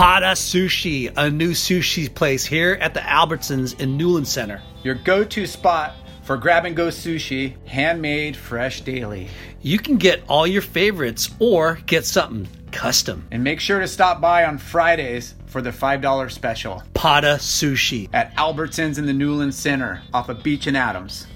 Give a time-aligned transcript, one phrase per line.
[0.00, 4.62] Pada Sushi, a new sushi place here at the Albertsons in Newland Center.
[4.82, 5.92] Your go to spot
[6.22, 9.28] for grab and go sushi, handmade, fresh daily.
[9.60, 13.26] You can get all your favorites or get something custom.
[13.30, 18.08] And make sure to stop by on Fridays for the $5 special Pada Sushi.
[18.14, 21.26] at Albertsons in the Newland Center off of Beach and Adams.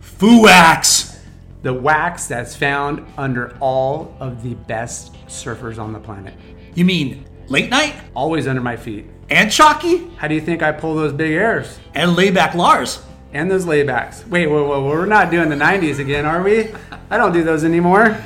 [0.00, 1.18] Fuwax!
[1.60, 6.34] the wax that's found under all of the best surfers on the planet.
[6.74, 9.06] You mean late night Always under my feet.
[9.30, 11.78] and chalky How do you think I pull those big airs?
[11.94, 13.02] and layback Lars?
[13.34, 14.26] And those laybacks.
[14.28, 16.68] Wait, whoa, whoa, we're not doing the 90s again, are we?
[17.10, 18.18] I don't do those anymore.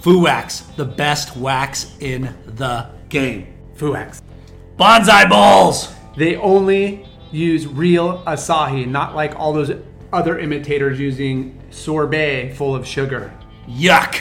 [0.00, 3.52] Fuwax, the best wax in the game.
[3.76, 4.22] Fuwax.
[4.78, 5.94] Bonsai balls!
[6.16, 9.70] They only use real acai, not like all those
[10.14, 13.32] other imitators using sorbet full of sugar.
[13.68, 14.20] Yuck!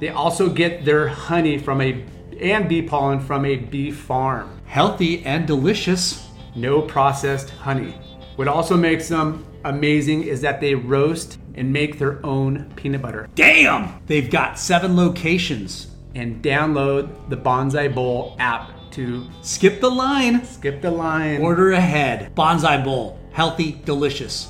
[0.00, 2.04] They also get their honey from a
[2.40, 4.60] and bee pollen from a bee farm.
[4.66, 6.28] Healthy and delicious.
[6.54, 7.94] No processed honey.
[8.36, 13.28] What also makes them amazing is that they roast and make their own peanut butter.
[13.34, 14.00] Damn!
[14.06, 15.88] They've got seven locations.
[16.14, 20.44] And download the Bonsai Bowl app to Skip the line.
[20.44, 21.40] skip the line.
[21.42, 22.34] Order ahead.
[22.34, 23.18] Bonsai bowl.
[23.32, 24.48] Healthy, delicious.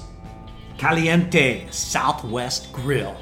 [0.78, 3.16] Caliente Southwest Grill.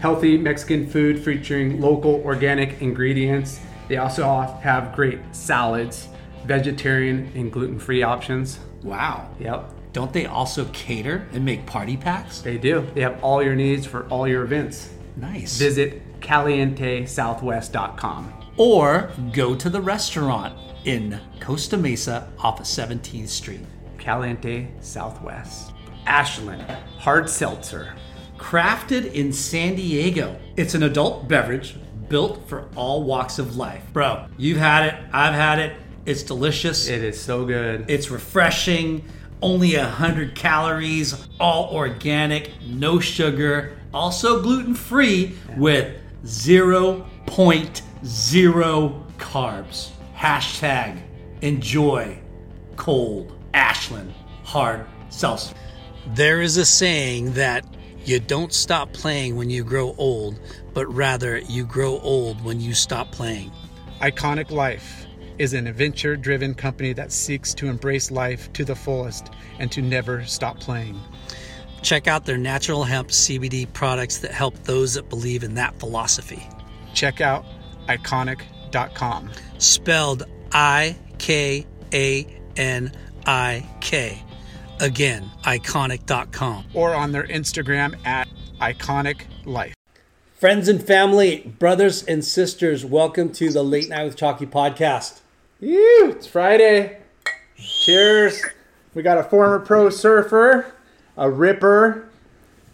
[0.00, 3.60] healthy Mexican food featuring local organic ingredients.
[3.90, 4.22] They also
[4.62, 6.08] have great salads,
[6.46, 8.60] vegetarian and gluten-free options.
[8.84, 9.28] Wow.
[9.40, 12.40] Yep, Don't they also cater and make party packs?
[12.40, 12.86] they do.
[12.94, 14.90] They have all your needs for all your events.
[15.16, 15.58] Nice.
[15.58, 18.32] Visit calientesouthwest.com.
[18.56, 23.60] or go to the restaurant in Costa Mesa off of 17th Street.
[23.98, 25.72] Caliente Southwest.
[26.06, 26.62] Ashland
[26.98, 27.92] Hard Seltzer.
[28.38, 30.38] Crafted in San Diego.
[30.56, 31.74] It's an adult beverage
[32.10, 33.82] built for all walks of life.
[33.94, 35.76] Bro, you've had it, I've had it.
[36.04, 36.88] It's delicious.
[36.88, 37.86] It is so good.
[37.88, 39.04] It's refreshing,
[39.40, 47.06] only 100 calories, all organic, no sugar, also gluten free with 0.0
[49.18, 49.90] carbs.
[50.16, 51.00] Hashtag
[51.40, 52.18] enjoy
[52.76, 54.12] cold Ashland
[54.44, 55.54] hard seltzer.
[56.14, 57.64] There is a saying that
[58.04, 60.38] you don't stop playing when you grow old,
[60.72, 63.50] but rather you grow old when you stop playing.
[64.00, 65.06] Ikanik Life
[65.38, 69.82] is an adventure driven company that seeks to embrace life to the fullest and to
[69.82, 70.98] never stop playing.
[71.82, 76.46] Check out their natural hemp CBD products that help those that believe in that philosophy.
[76.94, 77.44] Check out
[77.88, 79.30] ikanik.com.
[79.58, 82.92] Spelled I K A N
[83.26, 84.22] I K.
[84.80, 86.64] Again, ikanik.com.
[86.72, 88.28] or on their Instagram at
[88.60, 89.74] Ikanik Life.
[90.32, 95.20] Friends and family, brothers and sisters, welcome to the Late Night with Chalky podcast.
[95.60, 96.98] Ew, it's Friday.
[97.58, 98.42] Cheers.
[98.94, 100.74] We got a former pro surfer,
[101.16, 102.08] a ripper.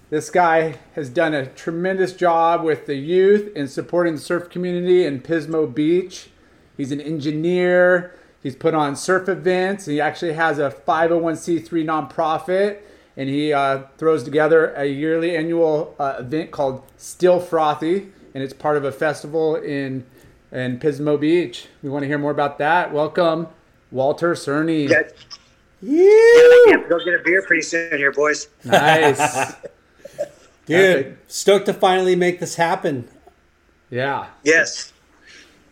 [0.09, 5.05] This guy has done a tremendous job with the youth and supporting the surf community
[5.05, 6.31] in Pismo Beach.
[6.77, 8.15] He's an engineer.
[8.47, 9.87] He's put on surf events.
[9.87, 12.79] He actually has a 501c3 nonprofit,
[13.17, 18.53] and he uh, throws together a yearly annual uh, event called Still Frothy, and it's
[18.53, 20.07] part of a festival in
[20.53, 21.67] in Pismo Beach.
[21.83, 22.93] We want to hear more about that.
[22.93, 23.49] Welcome,
[23.91, 24.89] Walter Cerny.
[24.91, 25.03] Yeah,
[25.93, 28.47] I have to go get a beer pretty soon here, boys.
[28.63, 29.55] Nice.
[30.67, 33.09] Dude, stoked to finally make this happen.
[33.91, 34.29] yeah.
[34.45, 34.93] Yes,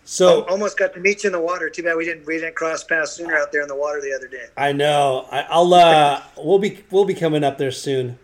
[0.06, 1.71] So, almost got to meet you in the water.
[1.71, 4.12] Too bad we didn't we didn't cross paths sooner out there in the water the
[4.12, 4.47] other day.
[4.56, 5.27] I know.
[5.31, 8.19] I, I'll uh we'll be we'll be coming up there soon.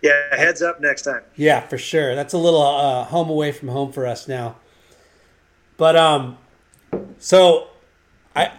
[0.00, 1.22] Yeah, heads up next time.
[1.34, 2.14] Yeah, for sure.
[2.14, 4.56] That's a little uh, home away from home for us now.
[5.76, 6.38] But um,
[7.18, 7.68] so
[8.36, 8.52] I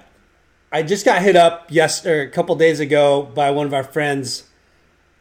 [0.72, 3.84] I just got hit up yes or a couple days ago by one of our
[3.86, 4.44] friends.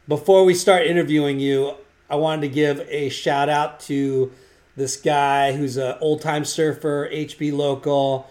[0.09, 1.75] Before we start interviewing you,
[2.11, 4.33] I wanted to give a shout out to
[4.79, 8.29] this guy who's an old time surfer, HB local.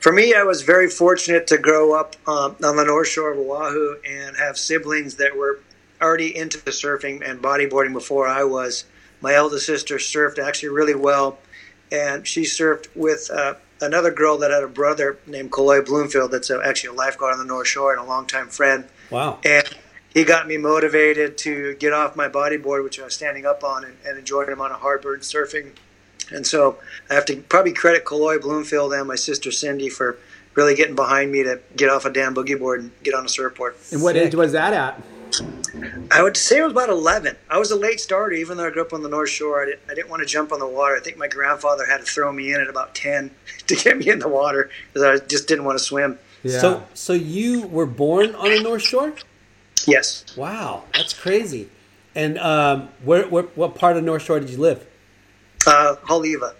[0.00, 3.38] For me, I was very fortunate to grow up um, on the North Shore of
[3.38, 5.60] Oahu and have siblings that were
[6.00, 8.84] already into the surfing and bodyboarding before I was.
[9.20, 11.38] My eldest sister surfed actually really well,
[11.92, 16.30] and she surfed with uh, another girl that had a brother named Koloy Bloomfield.
[16.30, 18.86] That's a, actually a lifeguard on the North Shore and a longtime friend.
[19.10, 19.38] Wow.
[19.44, 19.68] And
[20.12, 23.84] he got me motivated to get off my bodyboard, which I was standing up on,
[23.84, 25.72] and, and enjoying him on a hardboard surfing.
[26.30, 26.78] And so
[27.08, 30.18] I have to probably credit Kaloy Bloomfield and my sister Cindy for
[30.54, 33.28] really getting behind me to get off a damn boogie board and get on a
[33.28, 33.74] surfboard.
[33.92, 34.26] And what Sick.
[34.26, 35.00] age was that at?
[36.10, 37.36] I would say it was about 11.
[37.48, 39.62] I was a late starter, even though I grew up on the North Shore.
[39.62, 40.96] I didn't, I didn't want to jump on the water.
[40.96, 43.30] I think my grandfather had to throw me in at about 10
[43.68, 46.18] to get me in the water because I just didn't want to swim.
[46.42, 46.58] Yeah.
[46.58, 49.12] So so you were born on the North Shore?
[49.86, 50.24] Yes.
[50.36, 51.68] Wow, that's crazy.
[52.14, 54.86] And um, where, where what part of North Shore did you live?
[55.66, 56.54] Uh, Haleiwa.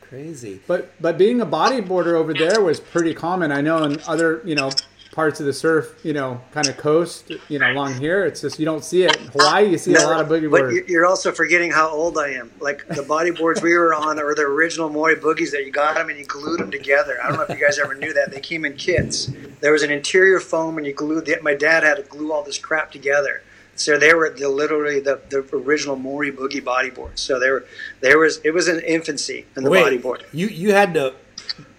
[0.00, 0.60] Crazy.
[0.66, 3.50] But but being a bodyboarder over there was pretty common.
[3.50, 4.70] I know in other you know
[5.12, 8.58] parts of the surf, you know, kind of coast, you know, along here, it's just
[8.58, 9.14] you don't see it.
[9.20, 10.64] In Hawaii, you see a lot of boogie boards.
[10.64, 12.50] but you- you're also forgetting how old I am.
[12.60, 16.08] Like the bodyboards we were on are the original Morey boogies that you got them
[16.08, 17.18] and you glued them together.
[17.22, 18.32] I don't know if you guys ever knew that.
[18.32, 19.30] They came in kits.
[19.60, 22.42] There was an interior foam and you glued the, my dad had to glue all
[22.42, 23.42] this crap together.
[23.74, 27.18] So they were the, literally the, the original Morey boogie body bodyboards.
[27.18, 27.64] So they were
[28.00, 30.22] there was it was an infancy in the Wait, bodyboard.
[30.32, 31.14] you you had to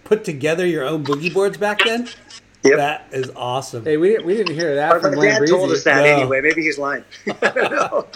[0.04, 2.08] put together your own boogie boards back then?
[2.64, 2.76] Yep.
[2.78, 3.84] That is awesome.
[3.84, 5.52] hey, we didn't we didn't hear that Our from Glenn dad Breezy.
[5.52, 6.04] told us that No.
[6.20, 6.40] anyway.
[6.40, 7.04] Maybe he's lying.
[7.26, 8.06] I don't know.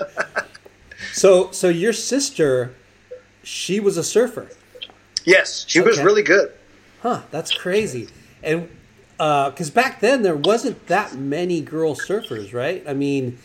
[1.12, 2.74] So so your sister,
[3.42, 4.48] she was a surfer.
[5.24, 6.52] yes, she was really good.
[7.02, 8.08] Huh, that's crazy.
[8.42, 8.68] And
[9.16, 12.82] because back then there wasn't that many girl surfers, right?
[12.88, 13.38] I mean,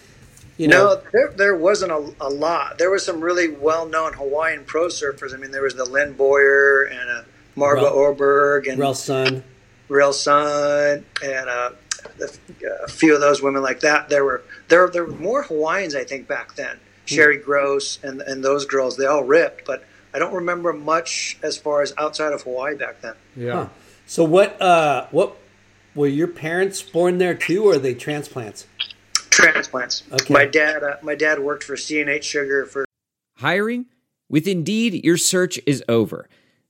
[0.58, 2.78] you know, No, there, there wasn't a, a lot.
[2.78, 5.34] There was some really well-known Hawaiian pro surfers.
[5.34, 7.24] I mean, there was the Lynn Boyer and uh,
[7.56, 9.44] Margo Oberg and Rell Sun.
[9.94, 11.72] Rell Sun and uh,
[12.84, 14.10] a few of those women like that.
[14.10, 16.80] There were there there were more Hawaiians, I think, back then.
[17.06, 21.58] Sherry Gross and and those girls, they all ripped, but I don't remember much as
[21.58, 23.16] far as outside of Hawaii back then.
[23.36, 23.54] Yeah.
[23.54, 23.70] Huh.
[24.06, 24.62] So what?
[24.62, 25.38] Uh, what
[25.96, 28.66] were your parents born there too, or are they transplants?
[29.30, 30.04] Transplants.
[30.12, 30.34] Okay.
[30.34, 32.86] My dad uh, my dad worked for C&H Sugar for
[33.38, 33.86] Hiring?
[34.30, 36.28] With Indeed, your search is over.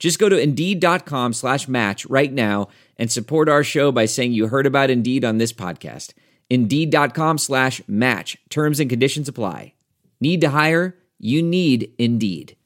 [0.00, 4.48] Just go to Indeed.com slash match right now and support our show by saying you
[4.48, 6.14] heard about Indeed on this podcast.
[6.48, 8.36] Indeed.com slash match.
[8.48, 9.74] Terms and conditions apply.
[10.20, 10.96] Need to hire?
[11.18, 12.56] You need Indeed.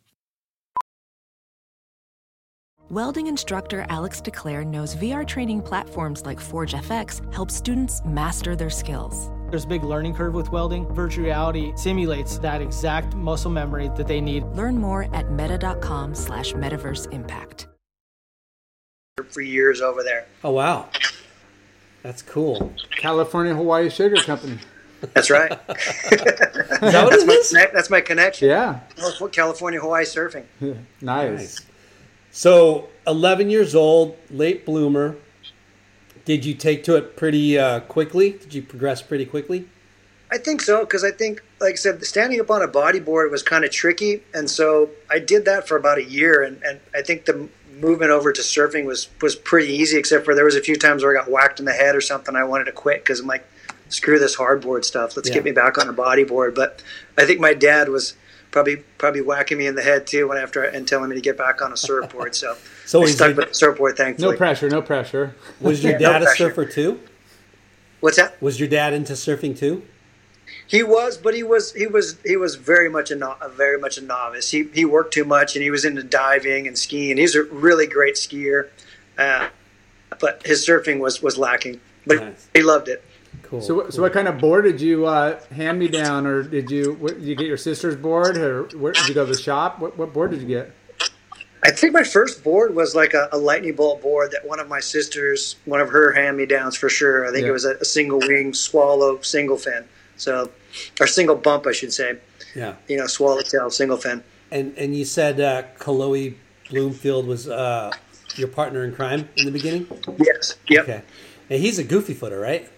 [2.90, 8.70] Welding instructor Alex DeClaire knows VR training platforms like Forge FX help students master their
[8.70, 9.30] skills.
[9.50, 10.86] There's a big learning curve with welding.
[10.94, 14.44] Virtual reality simulates that exact muscle memory that they need.
[14.54, 17.68] Learn more at meta.com slash metaverse impact.
[19.30, 20.26] for years over there.
[20.42, 20.88] Oh wow,
[22.02, 22.72] that's cool.
[22.96, 24.58] California Hawaii Sugar Company.
[25.12, 25.52] That's right.
[25.68, 26.20] Is
[26.80, 27.50] that what it is?
[27.50, 28.48] That- That's my connection.
[28.48, 28.80] Yeah.
[29.32, 30.44] California Hawaii surfing.
[30.60, 31.00] Nice.
[31.38, 31.60] Nice.
[32.30, 35.14] So, 11 years old, late bloomer.
[36.24, 38.32] Did you take to it pretty uh, quickly?
[38.32, 39.68] Did you progress pretty quickly?
[40.30, 43.42] I think so because I think, like I said, standing up on a bodyboard was
[43.42, 47.02] kind of tricky, and so I did that for about a year, and, and I
[47.02, 50.60] think the movement over to surfing was was pretty easy, except for there was a
[50.62, 52.34] few times where I got whacked in the head or something.
[52.34, 53.44] I wanted to quit because I'm like,
[53.90, 55.16] screw this hardboard stuff.
[55.16, 55.34] Let's Yeah.
[55.36, 56.54] get me back on a bodyboard.
[56.54, 56.82] But
[57.18, 58.14] I think my dad was
[58.50, 61.36] probably probably whacking me in the head too when after and telling me to get
[61.36, 62.34] back on a surfboard.
[62.34, 64.32] So, So I is stuck your- with the surfboard, thankfully.
[64.32, 64.68] No pressure.
[64.68, 65.34] No pressure.
[65.60, 67.00] Was your Yeah, no dad a surfer too?
[68.00, 68.40] What's that?
[68.42, 69.82] Was your dad into surfing too?
[70.66, 73.78] He was, but he was he was he was very much a, no, a very
[73.78, 74.50] much a novice.
[74.50, 77.16] He he worked too much, and he was into diving and skiing.
[77.16, 78.68] He's a really great skier,
[79.18, 79.48] uh,
[80.20, 81.80] but his surfing was was lacking.
[82.06, 82.48] but Nice.
[82.52, 83.02] he loved it.
[83.42, 83.62] Cool.
[83.62, 86.70] So, what- so what kind of board did you uh, hand me down, or did
[86.70, 89.38] you what, did you get your sister's board, or where did you go to the
[89.40, 89.78] shop?
[89.80, 90.70] What, what board did you get?
[91.64, 94.68] I think my first board was like a, a lightning bolt board that one of
[94.68, 97.26] my sisters, one of her hand me downs for sure.
[97.26, 97.48] I think Yeah.
[97.50, 99.84] it was a, a single wing swallow single fin.
[100.16, 100.50] So,
[101.00, 102.18] or single bump, I should say.
[102.54, 102.74] yeah.
[102.88, 104.22] You know, swallowtail single fin.
[104.50, 106.36] And and you said uh, Chloe
[106.70, 107.90] Bloomfield was uh,
[108.36, 109.86] your partner in crime in the beginning.
[110.18, 110.56] Yes.
[110.68, 110.82] Yep.
[110.84, 111.02] Okay.
[111.50, 112.68] And he's a goofy footer, right?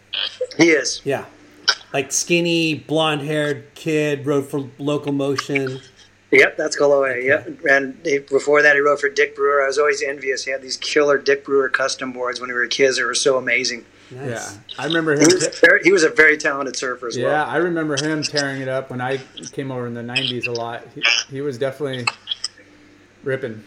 [0.56, 1.02] He is.
[1.04, 1.24] Yeah.
[1.92, 5.80] Like skinny, blonde haired kid, rode for local motion.
[6.32, 7.22] Yep, that's Kaloe.
[7.24, 7.64] Yep.
[7.70, 9.62] And he, before that, he wrote for Dick Brewer.
[9.62, 10.44] I was always envious.
[10.44, 12.96] He had these killer Dick Brewer custom boards when we were kids.
[12.96, 13.84] They were so amazing.
[14.10, 14.28] Nice.
[14.30, 15.20] Yeah, I remember him.
[15.20, 17.46] He was, very, he was a very talented surfer as Yeah, well.
[17.46, 19.18] Yeah, I remember him tearing it up when I
[19.52, 20.84] came over in the '90s a lot.
[20.94, 22.06] He, he was definitely
[23.24, 23.64] ripping.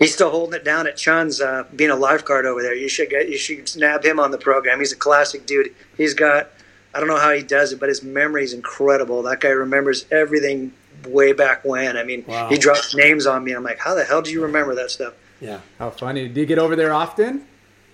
[0.00, 2.74] He's still holding it down at Chun's, uh, being a lifeguard over there.
[2.74, 4.78] You should get, you should snap him on the program.
[4.78, 5.74] He's a classic dude.
[5.96, 6.50] He's got,
[6.94, 9.22] I don't know how he does it, but his memory is incredible.
[9.24, 10.72] That guy remembers everything
[11.06, 11.96] way back when.
[11.96, 12.48] I mean, Wow.
[12.48, 13.52] he drops names on me.
[13.52, 15.14] I'm like, how the hell do you remember that stuff?
[15.40, 15.60] Yeah.
[15.78, 16.28] How funny!
[16.28, 17.46] Do you get over there often?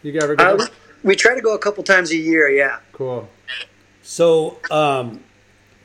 [0.03, 0.45] You ever go?
[0.45, 0.67] Uh,
[1.03, 2.49] we try to go a couple times a year.
[2.49, 2.79] Yeah.
[2.93, 3.29] cool.
[4.03, 5.21] So, um,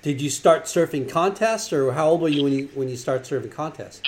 [0.02, 3.24] did you start surfing contests, or how old were you when you when you start
[3.24, 4.02] surfing contests?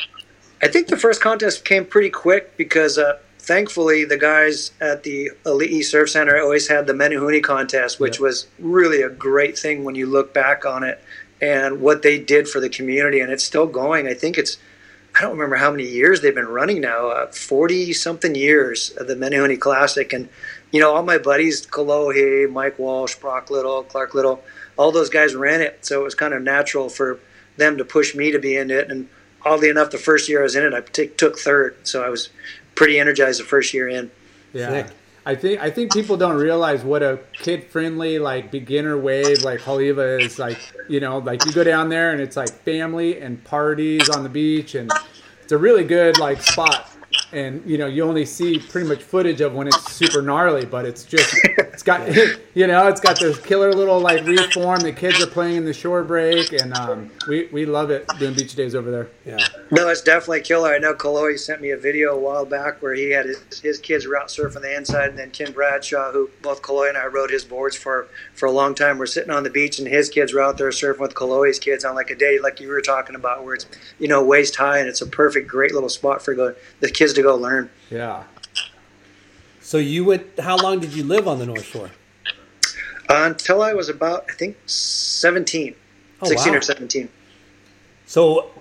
[0.61, 5.31] I think the first contest came pretty quick because uh, thankfully the guys at the
[5.45, 8.21] Elite Surf Center always had the Menehune contest, which Yep.
[8.21, 11.01] was really a great thing when you look back on it
[11.41, 13.19] and what they did for the community.
[13.19, 14.07] And it's still going.
[14.07, 14.57] I think it's,
[15.17, 19.07] I don't remember how many years they've been running now, uh, 40 something years of
[19.07, 20.13] the Menehune Classic.
[20.13, 20.29] And,
[20.71, 24.43] you know, all my buddies, Kalohe, Mike Walsh, Brock Little, Clark Little,
[24.77, 25.85] all those guys ran it.
[25.85, 27.19] So it was kind of natural for
[27.57, 28.89] them to push me to be in it.
[28.89, 29.09] And
[29.43, 31.75] oddly enough, the first year I was in it, I t- took third.
[31.83, 32.29] So I was
[32.75, 34.11] pretty energized the first year in.
[34.53, 34.69] Yeah.
[34.69, 34.95] Sick.
[35.25, 39.59] I think I think people don't realize what a kid friendly like beginner wave like
[39.59, 43.43] Haleiwa is like you know like you go down there and it's like family and
[43.43, 44.91] parties on the beach and
[45.43, 46.90] it's a really good like spot
[47.31, 50.85] and you know you only see pretty much footage of when it's super gnarly but
[50.85, 52.07] it's just it's got
[52.53, 55.73] you know it's got this killer little like reform the kids are playing in the
[55.73, 59.37] shore break and um, we we love it doing beach days over there Yeah.
[59.71, 60.73] No, it's definitely killer.
[60.73, 63.79] I know Kaloe sent me a video a while back where he had his, his
[63.79, 67.05] kids were out surfing the inside, and then Ken Bradshaw, who both Kaloe and I
[67.05, 70.09] rode his boards for for a long time, were sitting on the beach, and his
[70.09, 72.81] kids were out there surfing with Kaloe's kids on like a day like you were
[72.81, 73.65] talking about, where it's
[73.97, 77.00] you know waist high, and it's a perfect, great little spot for go, the kids
[77.13, 77.69] to go learn.
[77.89, 78.23] yeah
[79.61, 80.39] So you went.
[80.39, 81.89] How long did you live on the North Shore?
[83.09, 85.75] Uh, until I was about, I think, 17,
[86.21, 86.57] Oh, 16 wow.
[86.57, 87.09] or 17.
[88.05, 88.51] So,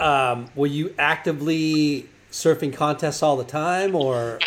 [0.00, 4.38] um, were you actively surfing contests all the time, or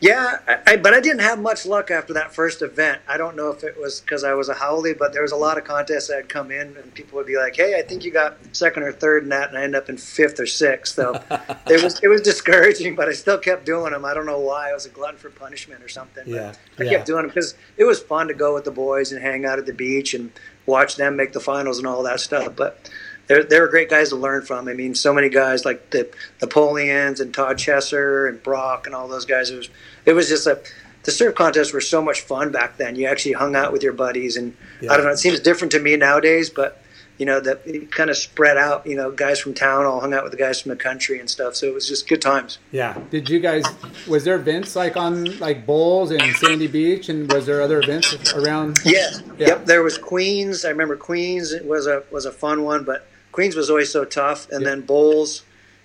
[0.00, 3.00] Yeah, I, I, but I didn't have much luck after that first event.
[3.08, 5.36] I don't know if it was because I was a howley, but there was a
[5.36, 8.04] lot of contests that had come in, and people would be like, "Hey, I think
[8.04, 10.94] you got second or third in that," and I end up in fifth or sixth.
[10.94, 11.22] So
[11.66, 14.04] it was it was discouraging, but I still kept doing them.
[14.04, 14.70] I don't know why.
[14.70, 16.24] I was a glutton for punishment or something.
[16.26, 16.96] Yeah, but I yeah.
[16.96, 19.58] kept doing them because it was fun to go with the boys and hang out
[19.58, 20.32] at the beach and
[20.66, 22.54] watch them make the finals and all that stuff.
[22.56, 22.90] But
[23.26, 24.68] they're they're great guys to learn from.
[24.68, 26.08] I mean, so many guys like the
[26.40, 29.50] Napoleons and Todd Chesser and Brock and all those guys.
[29.50, 29.68] It was
[30.04, 30.60] it was just a
[31.04, 32.96] the surf contests were so much fun back then.
[32.96, 34.92] You actually hung out with your buddies, and Yeah.
[34.92, 35.12] I don't know.
[35.12, 36.80] It seems different to me nowadays, but
[37.18, 38.86] you know that it kind of spread out.
[38.86, 41.28] You know, guys from town all hung out with the guys from the country and
[41.28, 41.54] stuff.
[41.56, 42.58] So it was just good times.
[42.72, 42.98] yeah?
[43.10, 43.64] Did you guys?
[44.08, 48.32] Was there events like on like bowls and Sandy Beach, and was there other events
[48.34, 48.78] around?
[48.84, 49.22] Yes.
[49.38, 49.48] Yeah.
[49.48, 49.66] Yep.
[49.66, 50.64] There was Queens.
[50.64, 51.52] I remember Queens.
[51.52, 54.46] It was a was a fun one, but Queens was always so tough.
[54.52, 54.68] And Yeah.
[54.70, 55.42] then Bowls,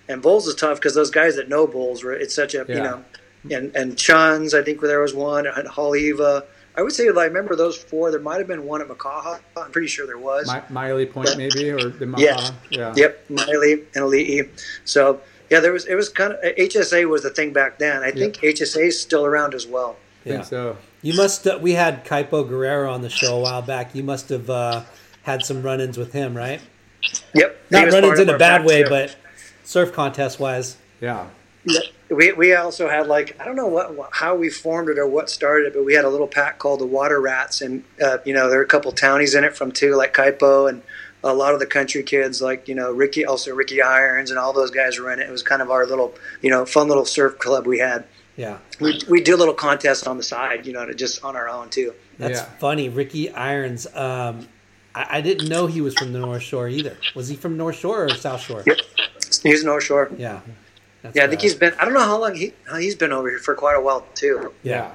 [0.08, 2.12] and Bowls is tough because those guys that know Bowls were.
[2.12, 3.04] It's such a you know,
[3.50, 4.54] and and Chun's.
[4.54, 6.44] I think there was one at Haleiwa.
[6.76, 8.12] I would say I remember those four.
[8.12, 9.40] There might have been one at Makaha.
[9.56, 10.46] I'm pretty sure there was.
[10.46, 12.34] Mi- Maili Point maybe or the Yeah.
[12.36, 12.54] Maha?
[12.70, 12.92] yeah.
[12.96, 14.48] Yep, Maili and Ali'i.
[14.84, 15.84] So yeah, there was.
[15.86, 18.04] It was kind of HSA was the thing back then.
[18.04, 19.96] I think HSA is still around as well.
[20.24, 20.44] I think Yeah.
[20.44, 20.76] so.
[21.02, 21.46] You must.
[21.48, 23.92] Uh, we had Kaipo Guerrero on the show a while back.
[23.94, 24.82] You must have uh,
[25.22, 26.60] had some run-ins with him, right?
[27.34, 27.58] Yep.
[27.70, 28.88] Not was run-ins in a bad way, too.
[28.88, 29.16] but
[29.64, 30.76] surf contest wise.
[31.00, 31.26] Yeah.
[31.64, 31.80] Yeah.
[32.10, 35.06] We, we also had like I don't know what, what how we formed it or
[35.06, 38.18] what started it, but we had a little pack called the Water Rats, and uh,
[38.24, 40.82] you know there are a couple townies in it from too, like Kaipo and
[41.22, 44.52] a lot of the country kids, like you know Ricky, also Ricky Irons, and all
[44.52, 45.28] those guys were in it.
[45.28, 48.04] It was kind of our little you know fun little surf club we had.
[48.36, 51.48] Yeah, We we do little contests on the side, you know, to just on our
[51.48, 51.92] own too.
[52.18, 52.44] that's Yeah.
[52.58, 52.88] funny.
[52.88, 53.86] Ricky Irons.
[53.94, 54.48] Um,
[54.94, 56.96] I, I didn't know he was from the North Shore either.
[57.14, 58.62] Was he from North Shore or South Shore?
[58.66, 58.78] Yep.
[59.42, 60.10] He's North Shore.
[60.16, 60.40] Yeah.
[61.02, 61.42] That's Yeah, I think rad.
[61.42, 61.72] he's been.
[61.80, 64.52] I don't know how long he he's been over here for quite a while too.
[64.62, 64.90] Yeah.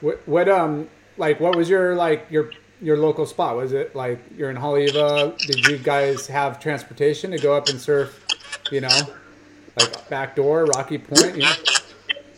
[0.00, 2.50] What, what um like what was your like your
[2.80, 3.56] your local spot?
[3.56, 5.36] Was it like you're in Haleiwa?
[5.38, 8.24] Did you guys have transportation to go up and surf?
[8.70, 9.00] You know,
[9.78, 11.36] like back door, Rocky Point.
[11.36, 11.52] You know?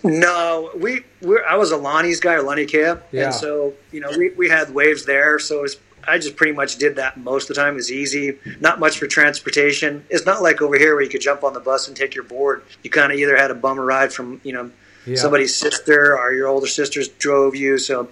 [0.05, 3.25] No, we we I was a Lonnie's guy, or Laniakea, Yeah.
[3.27, 5.39] and so you know we, we had waves there.
[5.41, 5.77] So it was,
[6.09, 7.75] I just pretty much did that most of the time.
[7.75, 10.05] It was easy, not much for transportation.
[10.11, 12.25] It's not like over here where you could jump on the bus and take your
[12.25, 12.63] board.
[12.83, 14.71] You kind of either had a bum ride from you know
[15.07, 15.17] Yeah.
[15.17, 17.79] somebody's sister or your older sisters drove you.
[17.79, 18.09] So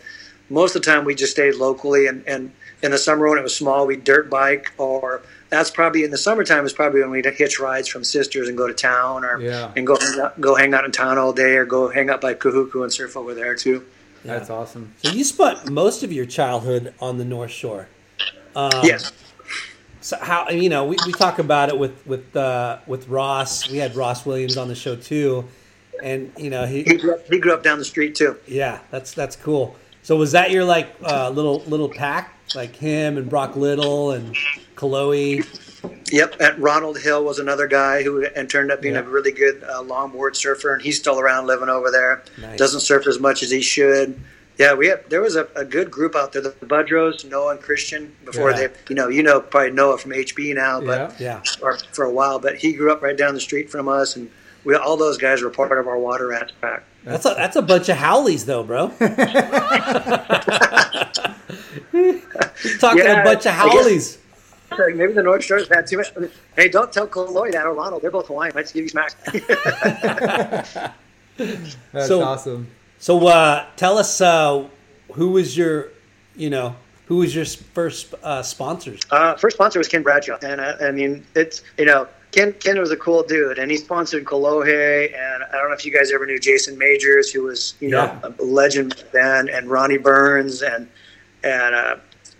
[0.50, 3.42] most of the time we just stayed locally, and and in the summer when it
[3.42, 5.22] was small, we dirt bike or.
[5.48, 8.66] That's probably in the summertime is probably when we'd hitch rides from sisters and go
[8.66, 9.70] to town or Yeah.
[9.76, 12.20] and go hang out, go hang out in town all day or go hang out
[12.20, 13.84] by Kahuku and surf over there too.
[14.26, 14.94] That's awesome.
[15.02, 17.88] So you spent most of your childhood on the North Shore.
[18.54, 19.12] Um, yes.
[20.00, 23.70] So how you know we, we talk about it with with uh, with Ross.
[23.70, 25.44] We had Ross Williams on the show too,
[26.02, 28.36] and you know He he grew, up, he grew up down the street too.
[28.46, 29.76] yeah that's that's cool.
[30.02, 34.36] So was that your like uh, little little pack like him and Brock Little and
[34.76, 35.44] Kaloe?
[36.10, 36.36] Yep.
[36.40, 39.00] And Ronald Hill was another guy who and turned up being Yeah.
[39.00, 42.22] a really good uh, longboard surfer, and he's still around living over there.
[42.40, 42.58] Nice.
[42.58, 44.18] Doesn't surf as much as he should.
[44.58, 46.40] Yeah, we had there was a, a good group out there.
[46.42, 48.14] The Budroes, Noah and Christian.
[48.24, 48.68] Before Yeah.
[48.68, 51.42] they, you know, you know probably Noah from HB now, but Yeah.
[51.44, 52.38] Yeah, or for a while.
[52.38, 54.30] But he grew up right down the street from us, and
[54.64, 56.84] we all those guys were part of our water rats pack.
[57.04, 58.88] that's a that's a bunch of howlies though, bro.
[62.80, 63.68] Talking Yeah, a bunch of I
[64.70, 66.12] guess- Maybe the North Shore's had too much.
[66.56, 68.02] Hey, don't tell Kaloy that or Ronald.
[68.02, 68.52] They're both Hawaiian.
[68.54, 69.12] Let's give you smack.
[71.36, 72.68] That's So- awesome.
[72.98, 74.66] So uh, tell us uh,
[75.12, 75.88] who was your
[76.34, 76.74] you know
[77.06, 79.00] who was your first uh, sponsors?
[79.10, 82.78] Uh, first sponsor was Ken Bradshaw, and I, I mean, it's you know, Ken Ken
[82.80, 86.10] was a cool dude, and he sponsored Kolohe, and I don't know if you guys
[86.10, 88.18] ever knew Jason Majors, who was you Yeah.
[88.22, 90.88] know a legend then, and Ronnie Burns, and
[91.44, 91.96] and uh,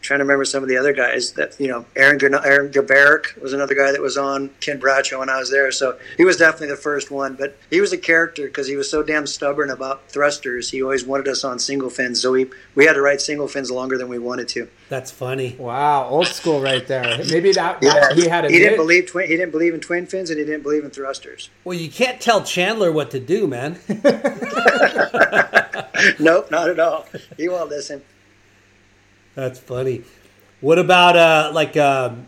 [0.06, 3.40] trying to remember some of the other guys that you know, Aaron Gana- Aaron Gaverick
[3.42, 6.36] was another guy that was on Ken Bradshaw when I was there, so he was
[6.36, 9.70] definitely the first one, but he was a character because he was so damn stubborn
[9.70, 10.70] about thrusters.
[10.70, 13.70] He always wanted us on single fins, so we we had to ride single fins
[13.70, 14.68] longer than we wanted to.
[14.88, 15.56] That's funny.
[15.58, 17.18] Wow, old school right there.
[17.28, 19.28] Maybe that, Yeah, he had a he didn't believe twin.
[19.28, 21.50] He didn't believe in twin fins, and he didn't believe in thrusters.
[21.64, 23.78] Well, you can't tell Chandler what to do, man.
[26.18, 27.06] nope, not at all.
[27.36, 28.02] He won't listen.
[29.36, 30.02] That's funny.
[30.60, 32.26] What about uh, like um,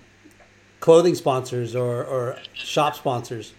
[0.79, 3.55] clothing sponsors or, or shop sponsors?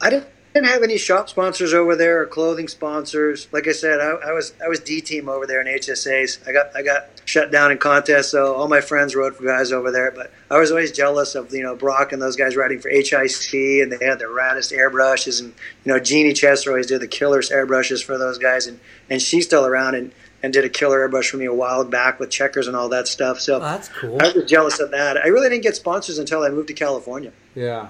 [0.00, 3.48] I didn't, didn't have any shop sponsors over there or clothing sponsors.
[3.50, 6.46] Like I said, I, I was I was D team over there in HSAs.
[6.48, 9.72] I got I got shut down in contests, so all my friends rode for guys
[9.72, 10.12] over there.
[10.12, 13.52] But I was always jealous of you know Brock and those guys riding for HIC,
[13.82, 15.52] and they had the raddest airbrushes, and
[15.84, 18.78] you know Jeannie Chesser always did the killerest airbrushes for those guys, and
[19.10, 20.12] and she's still around and.
[20.42, 23.08] And did a killer airbrush for me a while back with checkers and all that
[23.08, 23.40] stuff.
[23.40, 24.18] So Oh, that's cool.
[24.20, 25.16] I was jealous of that.
[25.16, 27.32] I really didn't get sponsors until I moved to California.
[27.54, 27.88] Yeah.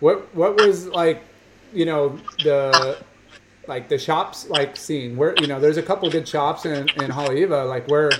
[0.00, 1.22] What what was like,
[1.72, 2.98] you know, the
[3.68, 7.10] like the shops like scene where you know there's a couple good shops in in
[7.10, 7.68] Haleiwa.
[7.68, 8.10] Like where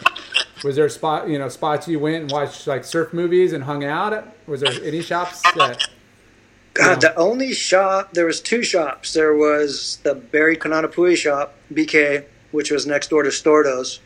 [0.65, 3.65] was there a spot you know spots you went and watched like surf movies and
[3.65, 4.37] hung out at?
[4.47, 5.89] Was there any shops that?
[6.75, 9.13] God, the only shop there was two shops.
[9.13, 13.99] There was the Barry Kanaiaupuni shop, BK, which was next door to Stordos,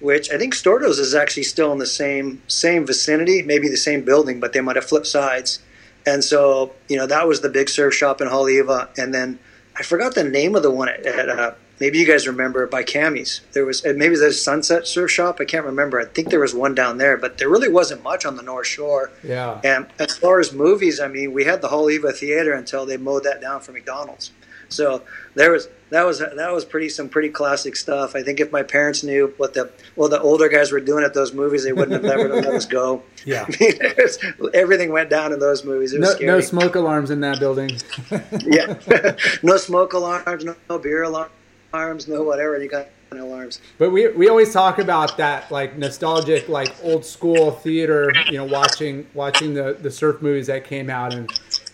[0.00, 4.04] which I think Stordos is actually still in the same same vicinity, maybe the same
[4.04, 5.60] building, but they might have flipped sides.
[6.04, 8.88] And so, you know, that was the big surf shop in Haleiwa.
[8.98, 9.38] And then
[9.76, 12.82] I forgot the name of the one at, at uh, maybe you guys remember by
[12.82, 13.40] Kammie's.
[13.52, 15.38] There was maybe there's Sunset Surf Shop.
[15.40, 16.00] I can't remember.
[16.00, 18.66] I think there was one down there, but there really wasn't much on the North
[18.66, 19.10] Shore.
[19.22, 19.60] Yeah.
[19.64, 23.24] And as far as movies, I mean, we had the Haleiwa Theater until they mowed
[23.24, 24.30] that down for McDonald's.
[24.68, 25.02] So
[25.34, 28.14] there was that was that was pretty some pretty classic stuff.
[28.14, 31.14] I think if my parents knew what the well the older guys were doing at
[31.14, 33.02] those movies, they wouldn't have never let us go.
[33.24, 33.44] Yeah.
[33.46, 34.18] I mean, was,
[34.52, 35.92] everything went down in those movies.
[35.92, 36.26] It was No, scary.
[36.26, 37.70] no smoke alarms in that building.
[38.40, 39.14] yeah,
[39.44, 42.60] no smoke alarms, no, beer alarms, no whatever.
[42.60, 43.60] You got no alarms.
[43.78, 48.12] But we we always talk about that like nostalgic, like old school theater.
[48.26, 51.30] You know, watching watching the the surf movies that came out and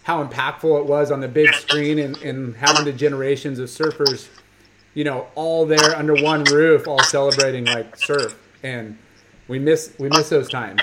[0.08, 4.26] how impactful it was on the big screen and, and having the generations of surfers,
[4.94, 8.34] you know, all there under one roof, all celebrating like surf.
[8.62, 8.96] And
[9.48, 10.80] we miss we miss those times.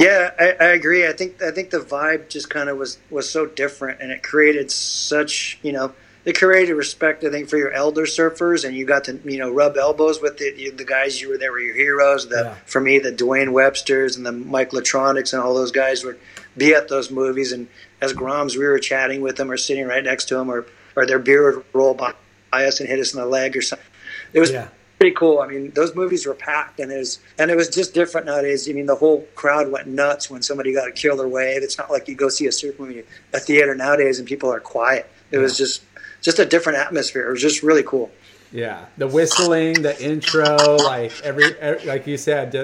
[0.00, 1.06] Yeah, I, I agree.
[1.06, 4.24] I think I think the vibe just kind of was was so different, and it
[4.24, 5.92] created such you know
[6.24, 7.22] it created respect.
[7.22, 10.38] I think for your elder surfers, and you got to you know rub elbows with
[10.38, 12.28] the you, the guys you were there were your heroes.
[12.28, 12.54] The Yeah.
[12.66, 16.18] for me the Dwayne Websters and the Mike Latronics and all those guys would
[16.56, 17.68] be at those movies, and
[18.04, 21.06] as Groms we were chatting with them or sitting right next to them, or or
[21.06, 22.12] their beer would roll by
[22.52, 23.86] us and hit us in the leg or something.
[24.32, 24.68] It was Yeah.
[25.00, 25.40] pretty cool.
[25.40, 28.68] I mean, those movies were packed, and it was and it was just different nowadays.
[28.68, 31.62] I mean, the whole crowd went nuts when somebody got a killer wave.
[31.62, 34.60] It's not like you go see a super movie at theater nowadays and people are
[34.60, 35.06] quiet.
[35.32, 35.82] It was just
[36.20, 37.26] just a different atmosphere.
[37.28, 38.10] It was just really cool.
[38.54, 42.58] Yeah, the whistling, the intro, like every, every like you said, the,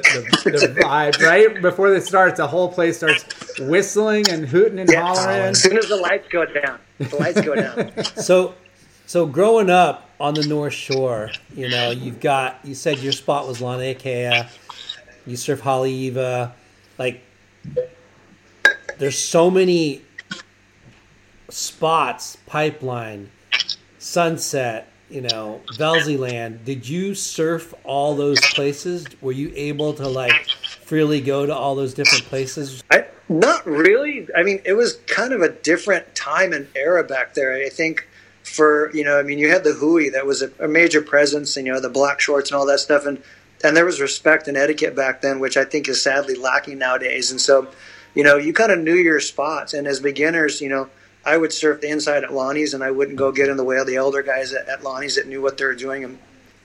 [0.45, 3.25] the, the vibe right before it starts, the whole place starts
[3.59, 5.03] whistling and hooting and Yeah.
[5.03, 5.49] hollering.
[5.49, 7.91] As soon as the lights go down, the lights go down.
[8.15, 8.55] So,
[9.07, 12.61] so growing up on the North Shore, you know, you've got.
[12.63, 14.49] You said your spot was Laniakea.
[15.27, 16.53] You surf Haleiwa,
[16.99, 17.21] like.
[18.99, 20.03] There's so many
[21.49, 23.31] spots, pipeline,
[23.99, 26.65] sunset, you know, Velzyland.
[26.65, 29.07] Did you surf all those places?
[29.21, 30.49] Were you able to like
[30.85, 32.83] freely go to all those different places?
[32.91, 34.29] I, not really.
[34.37, 37.55] I mean, it was kind of a different time and era back there.
[37.55, 38.09] I think
[38.43, 41.57] for you know, I mean, you had the Hui that was a, a major presence,
[41.57, 43.23] and you know, the black shorts and all that stuff, and
[43.63, 47.31] and there was respect and etiquette back then, which I think is sadly lacking nowadays.
[47.31, 47.69] And so,
[48.15, 50.89] you know, you kind of knew your spots, and as beginners, you know.
[51.25, 53.77] I would surf the inside at Lonnie's, and I wouldn't go get in the way
[53.77, 56.05] of the elder guys at, at Lonnie's that knew what they were doing.
[56.05, 56.19] And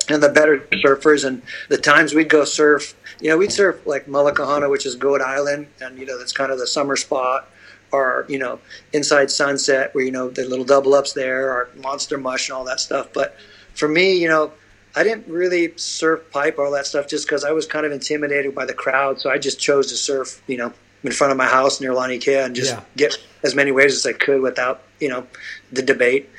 [0.09, 4.05] and the better surfers and the times we'd go surf you know we'd surf like
[4.05, 7.49] Malaekahana which is Goat Island and you know that's kind of the summer spot
[7.91, 8.59] or you know
[8.93, 12.63] inside Sunset where you know the little double ups there or Monster Mush and all
[12.65, 13.35] that stuff but
[13.73, 14.51] for me you know
[14.95, 17.91] I didn't really surf pipe or all that stuff just because I was kind of
[17.91, 20.73] intimidated by the crowd so I just chose to surf you know
[21.05, 22.81] in front of my house near Laniakea and just Yeah.
[22.97, 25.25] get as many waves as I could without you know
[25.71, 26.29] the debate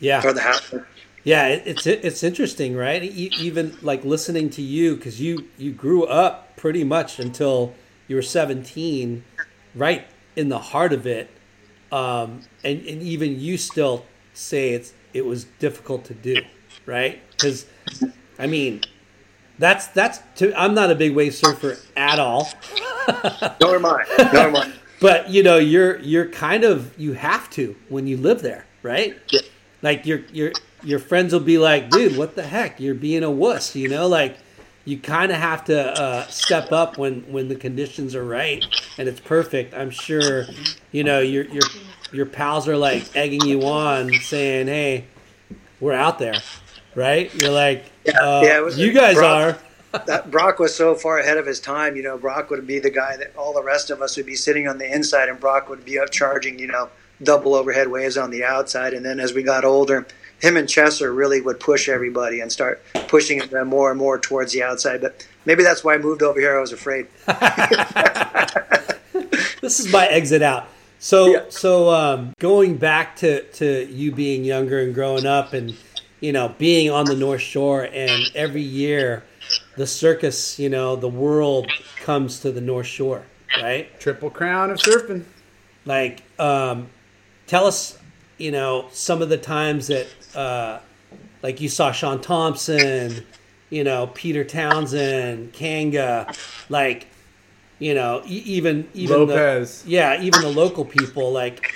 [0.00, 0.22] Yeah.
[0.24, 0.82] or the hassle.
[1.24, 3.02] Yeah, it's it's interesting, right?
[3.02, 7.74] Even like listening to you because you you grew up pretty much until
[8.08, 9.24] you were seventeen,
[9.74, 11.30] right in the heart of it,
[11.90, 16.42] um, and and even you still say it's it was difficult to do,
[16.84, 17.22] right?
[17.30, 17.64] Because
[18.38, 18.82] I mean,
[19.58, 22.50] that's that's to, I'm not a big wave surfer at all,
[23.60, 24.04] Nor am I.
[24.32, 24.72] Nor am I.
[25.00, 29.16] but you know you're you're kind of you have to when you live there, right?
[29.30, 29.40] Yeah.
[29.82, 32.78] like your your your friends will be like, dude, what the heck?
[32.80, 34.06] You're being a wuss, you know?
[34.06, 34.36] Like
[34.84, 38.62] you kind of have to uh, step up when when the conditions are right
[38.98, 39.74] and it's perfect.
[39.74, 40.44] I'm sure,
[40.92, 41.62] you know, your your
[42.12, 45.04] your pals are like egging you on, saying, "Hey,
[45.80, 46.34] we're out there."
[46.94, 47.34] Right?
[47.34, 49.58] You're like, Yeah, uh, yeah, you guys Brock- are.
[50.06, 51.96] That Brock was so far ahead of his time.
[51.96, 54.34] You know, Brock would be the guy that all the rest of us would be
[54.36, 56.88] sitting on the inside, and Brock would be up charging, you know,
[57.22, 58.92] double overhead waves on the outside.
[58.94, 60.06] And then as we got older,
[60.40, 64.52] him and Chesser really would push everybody and start pushing them more and more towards
[64.52, 65.00] the outside.
[65.00, 66.56] But maybe that's why I moved over here.
[66.56, 67.06] I was afraid.
[69.60, 70.68] this is my exit out.
[70.98, 71.44] So Yeah.
[71.50, 75.76] so um, going back to to you being younger and growing up and
[76.20, 79.22] you know being on the North Shore and every year
[79.76, 81.66] the circus, you know, the world
[82.00, 83.22] comes to the North Shore,
[83.60, 83.88] right?
[84.00, 85.24] Triple crown of surfing.
[85.84, 86.88] Like um,
[87.46, 87.98] tell us,
[88.38, 90.78] you know, some of the times that uh,
[91.42, 93.26] like you saw Shaun Tomson,
[93.70, 96.32] you know, Peter Townend, Kanga,
[96.68, 97.08] like
[97.78, 99.84] you know, even even the- Lopez.
[99.86, 101.74] yeah, even the local people, like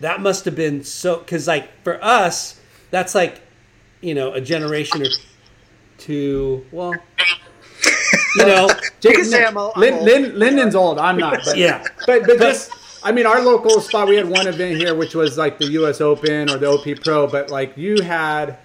[0.00, 1.18] that must have been so.
[1.18, 3.40] Because like for us, that's like
[4.00, 5.10] you know a generation or
[5.98, 6.64] two.
[6.72, 6.92] Well,
[8.36, 8.68] you know,
[9.02, 10.04] You can say old- I'm Lin.
[10.04, 10.98] Lin, Linden's old.
[10.98, 11.40] I'm not.
[11.44, 12.70] But, yeah, but but just
[13.04, 14.08] I mean, our local spot.
[14.08, 16.00] We had one event here, which was like the U.S.
[16.00, 17.26] Open or the OP Pro.
[17.26, 18.56] But like you had,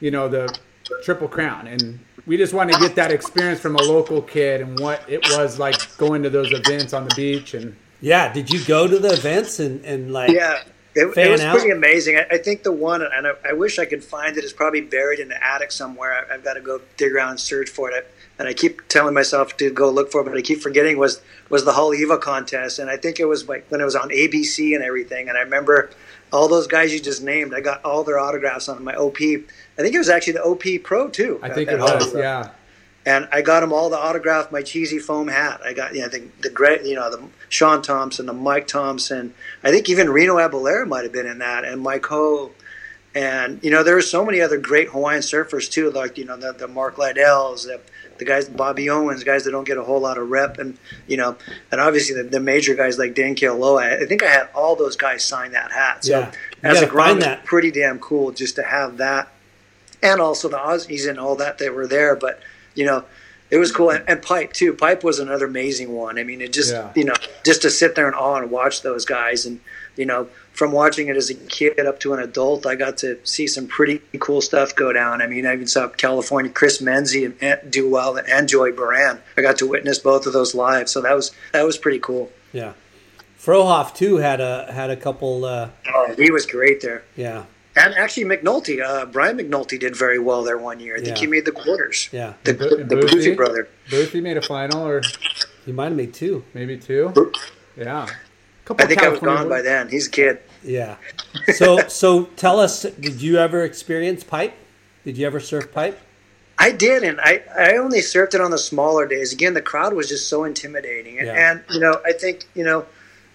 [0.00, 0.56] you know, the
[1.02, 4.78] Triple Crown, and we just wanted to get that experience from a local kid and
[4.78, 7.74] what it was like going to those events on the beach and.
[8.00, 8.32] yeah.
[8.32, 10.60] Did you go to the events and and like Yeah,
[10.98, 11.54] it, it was out?
[11.54, 12.16] pretty amazing.
[12.16, 14.80] I, I think the one, and I, I wish I could find it, is probably
[14.80, 16.26] buried in the attic somewhere.
[16.30, 18.10] I, I've got to go dig around and search for it.
[18.38, 21.20] And I keep telling myself to go look for it, but I keep forgetting was
[21.48, 24.74] was the Haleiwa contest, and I think it was like when it was on ABC
[24.74, 25.28] and everything.
[25.28, 25.90] And I remember
[26.32, 27.54] all those guys you just named.
[27.54, 29.20] I got all their autographs on my OP.
[29.20, 31.40] I think it was actually the OP Pro too.
[31.42, 32.50] I think it was, yeah.
[33.08, 35.62] And I got them all to autograph my cheesy foam hat.
[35.64, 39.32] I got you know the the great you know the Shaun Tomson, the Mike Tomson.
[39.64, 42.50] I think even Reno Abellira might have been in that, and Mike Ho.
[43.14, 46.36] And you know there are so many other great Hawaiian surfers too, like you know
[46.36, 47.80] the, the Mark Liddells, the,
[48.18, 51.16] the guys Bobby Owens, guys that don't get a whole lot of rep, and you
[51.16, 51.34] know,
[51.72, 54.00] and obviously the, the major guys like Dane Kealoha.
[54.00, 56.04] I, I think I had all those guys sign that hat.
[56.04, 56.32] So Yeah.
[56.62, 57.38] As a gotta find grom, that.
[57.38, 59.32] it's pretty damn cool just to have that
[60.02, 62.14] and also the Aussies and all that that were there.
[62.14, 62.40] But
[62.78, 63.00] you know,
[63.50, 63.90] it was cool.
[63.90, 64.72] And, and Pipe too.
[64.74, 66.18] Pipe was another amazing one.
[66.18, 66.90] I mean, it just Yeah.
[66.94, 67.14] you know
[67.44, 69.60] just to sit there in awe and watch those guys and
[69.96, 73.18] you know, from watching it as a kid up to an adult, I got to
[73.24, 75.20] see some pretty cool stuff go down.
[75.20, 77.24] I mean, I even saw California Chris Menzie
[77.68, 79.18] do well and Joey Buran.
[79.36, 82.30] I got to witness both of those live, so that was that was pretty cool.
[82.52, 82.74] Yeah,
[83.40, 85.44] Frohoff too had a had a couple.
[85.44, 87.02] Uh, oh, he was great there.
[87.16, 87.44] Yeah,
[87.78, 90.96] and actually McNulty, uh, Brian McNulty did very well there one year.
[90.96, 91.20] I think Yeah.
[91.20, 92.08] he made the quarters.
[92.12, 92.34] yeah.
[92.44, 93.08] The, Bo- the Boothie?
[93.10, 93.68] Boothie brother.
[93.88, 95.02] Boothie made a final, or
[95.64, 96.44] He might have made two.
[96.54, 97.12] maybe two.
[97.76, 98.06] Yeah.
[98.70, 99.88] I think I was California gone by then.
[99.88, 100.40] He's a kid.
[100.62, 100.96] Yeah.
[101.54, 104.52] So so tell us, did you ever experience pipe?
[105.04, 105.98] Did you ever surf pipe?
[106.58, 109.32] I did, and I, I only surfed it on the smaller days.
[109.32, 111.50] Again, the crowd was just so intimidating, and, Yeah.
[111.52, 112.84] and you know, I think you know,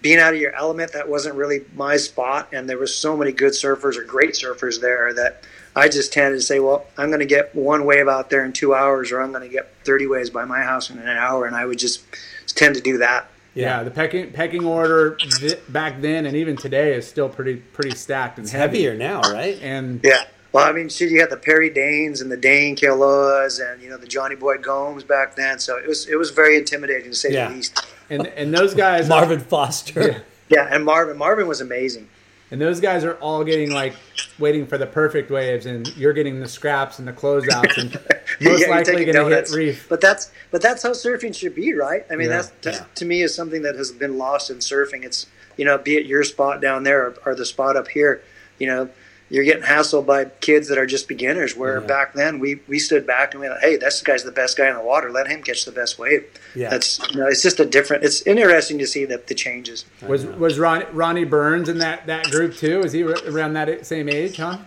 [0.04, 2.48] being out of your element, that wasn't really my spot.
[2.52, 5.42] And there was so many good surfers or great surfers there that
[5.74, 8.52] I just tended to say, well, I'm going to get one wave out there in
[8.52, 11.46] two hours, or I'm going to get 30 waves by my house in an hour,
[11.46, 12.02] and I would just
[12.48, 13.30] tend to do that.
[13.54, 17.94] Yeah, the pecking pecking order th- back then and even today is still pretty pretty
[17.96, 18.82] stacked and It's heavy.
[18.82, 19.58] heavier now, right?
[19.62, 20.24] And Yeah.
[20.52, 23.88] Well, I mean, shit, you had the Perry Danes and the Dane Kealohas and you
[23.88, 27.16] know the Johnny Boy Gomes back then, so it was it was very intimidating to
[27.16, 27.48] say Yeah.
[27.48, 27.80] the least.
[28.10, 30.22] And and those guys Marvin Foster.
[30.48, 32.08] Yeah, and Marvin Marvin was amazing.
[32.50, 33.94] and those guys are all getting like
[34.38, 37.92] waiting for the perfect waves, and you're getting the scraps and the closeouts, and
[38.40, 39.86] most you're likely going to hit reef.
[39.88, 42.04] But that's but that's how surfing should be, right?
[42.10, 42.84] I mean, Yeah, that's that, yeah.
[42.96, 45.04] to me is something that has been lost in surfing.
[45.04, 48.22] It's you know, be it your spot down there or, or the spot up here,
[48.58, 48.88] you know,
[49.30, 51.56] you're getting hassled by kids that are just beginners.
[51.56, 51.86] Where Yeah.
[51.86, 54.68] back then we we stood back and we thought, hey, this guy's the best guy
[54.68, 55.10] in the water.
[55.10, 56.24] Let him catch the best wave.
[56.54, 56.70] Yeah.
[56.70, 58.04] That's you know, it's just a different.
[58.04, 59.84] It's interesting to see the the changes.
[60.06, 62.80] Was was Ron, Ronnie Burns in that that group too?
[62.80, 64.58] Is he around that same age, huh?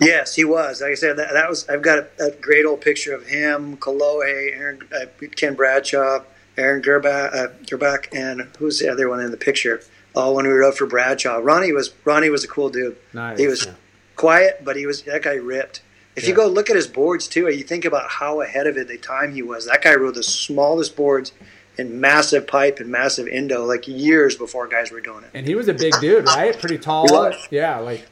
[0.00, 0.80] Yes, he was.
[0.82, 1.68] Like I said, that, that was.
[1.68, 6.24] I've got a, a great old picture of him, Kalohe, Aaron, uh, Ken Bradshaw,
[6.58, 9.80] Aaron Gerbach, uh, Gerbach, and who's the other one in the picture?
[10.16, 11.38] All when we rode for Bradshaw.
[11.42, 12.96] Ronnie was Ronnie was a cool dude.
[13.12, 13.38] Nice.
[13.38, 13.72] He was Yeah.
[14.16, 15.82] Quiet, but he was that guy ripped.
[16.16, 18.76] If you go look at his boards too, and you think about how ahead of
[18.76, 19.66] it the time he was.
[19.66, 21.32] That guy rode the smallest boards
[21.76, 25.30] in massive pipe and massive indo, like years before guys were doing it.
[25.34, 26.56] And he was a big dude, right?
[26.58, 27.08] Pretty tall.
[27.08, 27.48] He was.
[27.50, 28.06] Yeah, like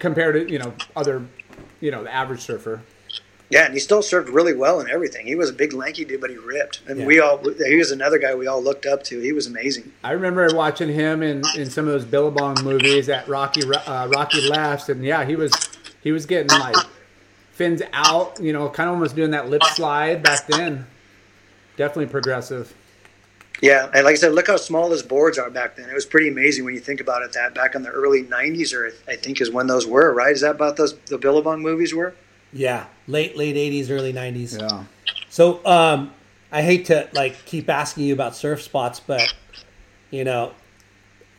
[0.00, 1.24] compared to you know other,
[1.80, 2.82] you know, the average surfer.
[3.50, 5.26] Yeah, and he still served really well and everything.
[5.26, 6.80] He was a big lanky dude, but he ripped.
[6.86, 7.06] And Yeah.
[7.06, 9.20] we all he was another guy we all looked up to.
[9.20, 9.90] He was amazing.
[10.04, 14.42] I remember watching him in, in some of those Billabong movies at Rocky uh, Rocky
[14.48, 15.52] Lefts, and yeah, he was
[16.02, 16.76] he was getting like
[17.52, 20.86] fins out, you know, kind of almost doing that lip slide back then.
[21.76, 22.74] Definitely progressive.
[23.60, 25.88] Yeah, and like I said, look how small those boards are back then.
[25.90, 27.32] It was pretty amazing when you think about it.
[27.32, 30.12] That back in the early '90s, or I think is when those were.
[30.12, 30.32] Right?
[30.32, 32.14] Is that about those the Billabong movies were?
[32.52, 34.56] Yeah, late late eighties, early nineties.
[34.56, 34.84] Yeah.
[35.28, 36.12] So um,
[36.50, 39.34] I hate to like keep asking you about surf spots, but
[40.10, 40.52] you know,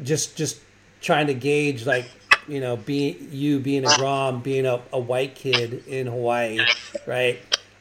[0.03, 0.61] just just
[1.01, 2.05] trying to gauge like
[2.47, 6.59] you know, being you being a Grom, being a, a white kid in Hawaii,
[7.05, 7.39] right?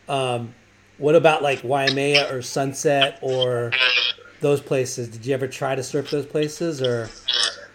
[0.08, 0.54] Um,
[0.98, 3.72] what about like Waimea or Sunset or
[4.40, 5.08] those places?
[5.08, 7.08] Did you ever try to surf those places or?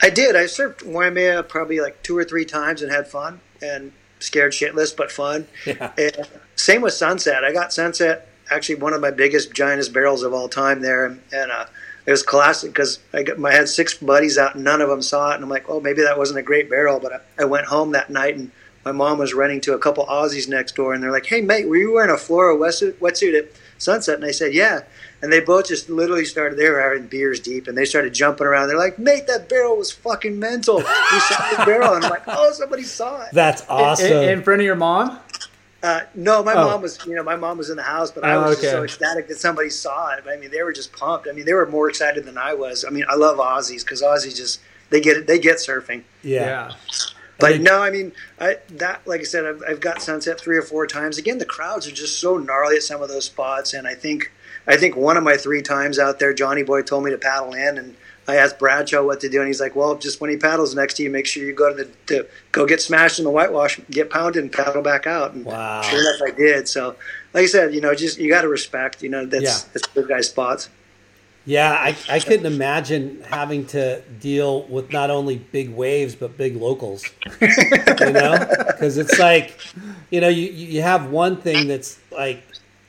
[0.02, 0.36] I did.
[0.36, 3.92] I surfed Waimea probably like two or three times and had fun and
[4.24, 5.48] scared shitless, but fun.
[5.66, 5.92] Yeah.
[5.98, 7.44] And same with Sunset.
[7.44, 11.22] I got Sunset actually one of my biggest giantest barrels of all time there, and,
[11.32, 11.66] and uh,
[12.06, 15.02] it was classic because I, got, I had six buddies out and none of them
[15.02, 17.46] saw it, and I'm like, oh, maybe that wasn't a great barrel, but I, I
[17.46, 18.52] went home that night and
[18.86, 21.68] my mom was running to a couple Aussies next door, and they're like, hey mate,
[21.68, 24.16] were you wearing a Flora wetsuit, wetsuit at Sunset?
[24.16, 24.82] And I said, yeah.
[25.24, 26.60] And they both just literally started.
[26.60, 28.68] They were having beers deep, and they started jumping around.
[28.68, 32.24] They're like, "Mate, that barrel was fucking mental." We saw the barrel, and I'm like,
[32.28, 34.12] "Oh, somebody saw it." That's awesome.
[34.12, 35.18] In, in front of your mom?
[35.82, 36.66] Uh, no, my Oh.
[36.66, 38.72] mom was, you know, my mom was in the house, but I Oh, was just
[38.72, 40.22] so ecstatic that somebody saw it.
[40.24, 41.28] But, I mean, they were just pumped.
[41.28, 42.86] I mean, they were more excited than I was.
[42.86, 44.60] I mean, I love Aussies because Aussies just
[44.92, 46.04] they get it, they get surfing.
[46.22, 46.72] yeah.
[47.40, 50.62] But no, I mean, I that like I said, I've, I've got Sunset three or
[50.62, 51.18] four times.
[51.18, 54.32] Again, the crowds are just so gnarly at some of those spots, and I think
[54.68, 57.54] I think one of my three times out there, Johnny Boy told me to paddle
[57.54, 57.96] in, and
[58.28, 60.94] I asked Bradshaw what to do, and he's like, "Well, just when he paddles next
[60.96, 63.80] to you, make sure you go to the to go get smashed in the whitewash,
[63.92, 65.82] get pounded, and paddle back out." And Wow.
[65.82, 66.68] Sure enough, I did.
[66.70, 66.96] So,
[67.34, 69.04] like I said, you know, just you got to respect.
[69.04, 69.58] You know, that's Yeah.
[69.74, 70.70] that's good guy spots.
[71.46, 76.56] Yeah, I, I couldn't imagine having to deal with not only big waves but big
[76.56, 77.04] locals.
[77.42, 79.60] you know, because it's like,
[80.10, 82.44] you know, you you have one thing that's like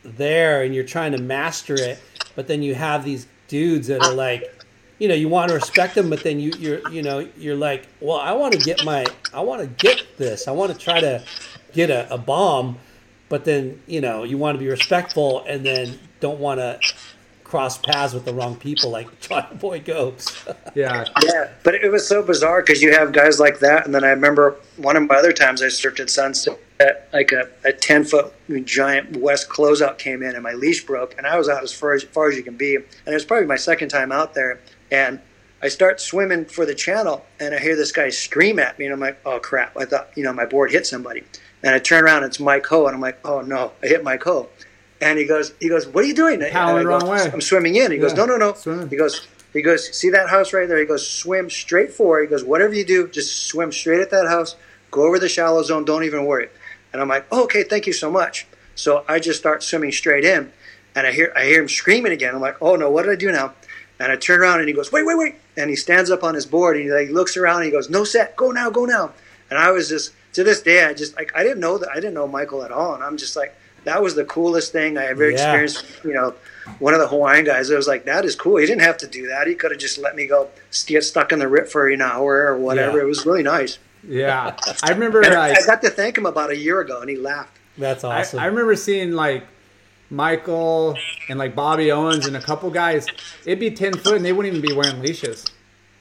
[0.04, 1.98] there and you're trying to master it,
[2.36, 4.50] but then you have these dudes that are like,
[4.98, 7.86] you know, you want to respect them, but then you you're you know you're like,
[8.00, 11.00] well, I want to get my I want to get this, I want to try
[11.00, 11.24] to
[11.72, 12.78] get a, a bomb,
[13.28, 16.78] but then you know you want to be respectful and then don't want to
[17.54, 20.44] cross paths with the wrong people, like John Boy Gomes.
[20.74, 21.04] Yeah.
[21.22, 24.08] Yeah, but it was so bizarre because you have guys like that, and then I
[24.08, 26.58] remember one of my other times I surfed at Sunset,
[27.12, 28.32] like a, a ten foot
[28.64, 31.94] giant west closeout came in, and my leash broke, and I was out as far
[31.94, 34.60] as far as you can be, and it was probably my second time out there,
[34.90, 35.20] and
[35.62, 38.94] I start swimming for the channel, and I hear this guy scream at me, and
[38.94, 39.76] I'm like, oh crap!
[39.76, 41.22] I thought you know my board hit somebody,
[41.62, 44.02] and I turn around, and it's Mike Ho, and I'm like, oh no, I hit
[44.02, 44.48] Mike Ho.
[45.00, 46.40] And he goes, he goes, what are you doing?
[46.42, 47.30] And I go, wrong way.
[47.30, 47.92] i'm swimming in.
[47.92, 48.54] He goes, no, no, no.
[48.54, 48.88] swimming.
[48.88, 50.78] He goes, he goes, see that house right there?
[50.78, 52.22] He goes, swim straight for it.
[52.24, 54.56] He goes, whatever you do, just swim straight at that house.
[54.90, 55.84] Go over the shallow zone.
[55.84, 56.48] Don't even worry.
[56.94, 58.46] And I'm like, oh, okay, thank you so much.
[58.76, 60.52] So I just start swimming straight in,
[60.94, 62.34] and I hear I hear him screaming again.
[62.34, 63.52] I'm like, oh no, what did I do now?
[63.98, 65.34] And I turn around and he goes, wait, wait, wait.
[65.56, 67.90] And he stands up on his board and he like looks around and he goes,
[67.90, 69.12] no set, go now, go now.
[69.50, 71.96] And I was just to this day, I just like I didn't know that I
[71.96, 75.06] didn't know Michael at all, and I'm just like that was the coolest thing I
[75.06, 75.32] ever Yeah.
[75.34, 75.84] experienced.
[76.04, 76.34] You know,
[76.78, 77.72] one of the Hawaiian guys.
[77.72, 78.56] I was like, that is cool.
[78.58, 79.48] He didn't have to do that.
[79.48, 80.48] He could have just let me go
[80.86, 82.98] get stuck in the rip for an hour or whatever.
[82.98, 83.04] Yeah.
[83.04, 83.78] It was really nice.
[84.06, 84.56] Yeah.
[84.82, 87.16] I remember And like, I got to thank him about a year ago, and he
[87.16, 87.58] laughed.
[87.78, 88.40] That's I, awesome.
[88.40, 89.44] I remember seeing like
[90.10, 90.96] Michael
[91.28, 93.06] and like Bobby Owens and a couple guys.
[93.44, 95.44] It'd be ten foot and they wouldn't even be wearing leashes.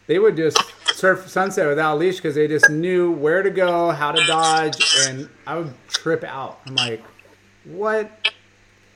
[0.05, 0.57] They would just
[0.93, 4.77] surf sunset without a leash because they just knew where to go, how to dodge,
[5.07, 6.59] and I would trip out.
[6.67, 7.01] I'm like,
[7.63, 8.11] what?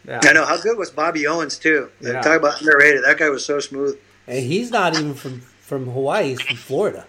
[0.05, 0.19] Yeah.
[0.23, 1.89] I know how good was Bobby Owens too.
[2.01, 2.21] Yeah.
[2.21, 3.03] Talk about underrated.
[3.05, 3.97] That guy was so smooth.
[4.27, 6.29] and he's not even from from Hawaii.
[6.29, 7.05] He's from Florida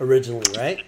[0.00, 0.84] originally, right?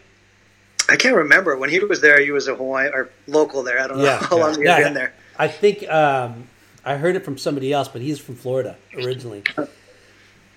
[0.92, 2.20] I can't remember when he was there.
[2.20, 3.81] He was a Hawaii or local there.
[3.81, 4.78] I don't know Yeah, how long he yeah.
[4.83, 5.14] been there.
[5.38, 6.48] I think um,
[6.85, 9.42] I heard it from somebody else, but he's from Florida originally.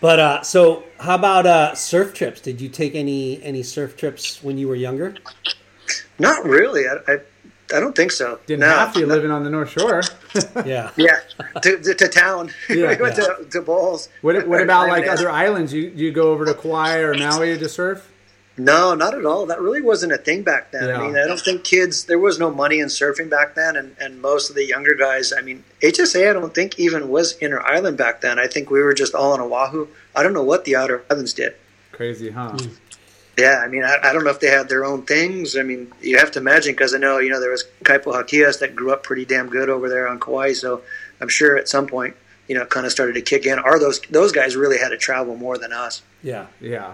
[0.02, 2.42] But uh, so, how about uh, surf trips?
[2.42, 5.16] Did you take any any surf trips when you were younger?
[6.20, 6.86] Not really.
[6.86, 7.18] I, I,
[7.74, 8.38] I don't think so.
[8.46, 8.68] Didn't no.
[8.68, 10.02] have to living on the North Shore.
[10.66, 11.22] Yeah, Yeah,
[11.62, 12.52] to, to, to town.
[12.70, 14.10] Yeah, we went to, to bowls.
[14.22, 15.74] What, what about like other islands?
[15.74, 18.12] You you go over to Kauai or Maui to surf?
[18.58, 19.46] No, not at all.
[19.46, 20.88] That really wasn't a thing back then.
[20.88, 20.98] Yeah.
[20.98, 22.06] I mean, I don't think kids.
[22.06, 25.34] There was no money in surfing back then, and, and most of the younger guys.
[25.34, 26.30] I mean, HSA.
[26.30, 28.40] I don't think even was inner island back then.
[28.40, 29.88] I think we were just all on Oahu.
[30.16, 31.56] I don't know what the outer islands did.
[31.92, 32.52] Crazy, huh?
[32.52, 32.70] Hmm.
[33.38, 35.58] Yeah, I mean, I, I don't know if they had their own things.
[35.58, 38.60] I mean, you have to imagine because I know you know there was Kaipo Jaquias
[38.60, 40.54] that grew up pretty damn good over there on Kauai.
[40.54, 40.82] So
[41.20, 42.16] I'm sure at some point,
[42.48, 43.60] you know, kind of started to kick in.
[43.60, 46.02] Are those those guys really had to travel more than us.
[46.24, 46.48] yeah.
[46.62, 46.94] Yeah.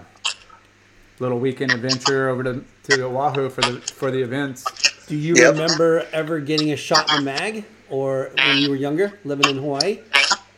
[1.22, 4.74] Little weekend adventure over to, to Oahu for the for the events.
[5.06, 5.54] Do you Yep.
[5.54, 9.56] remember ever getting a shot in the mag, or when you were younger, living in
[9.58, 10.00] Hawaii?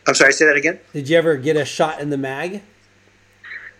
[0.07, 0.79] I'm sorry, say that again.
[0.91, 2.63] Did you ever get a shot in the mag?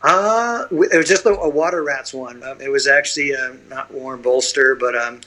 [0.04, 2.44] Uh, it was just a, a water rats one.
[2.44, 5.22] Um, it was actually uh, not Warren Bolster, but um,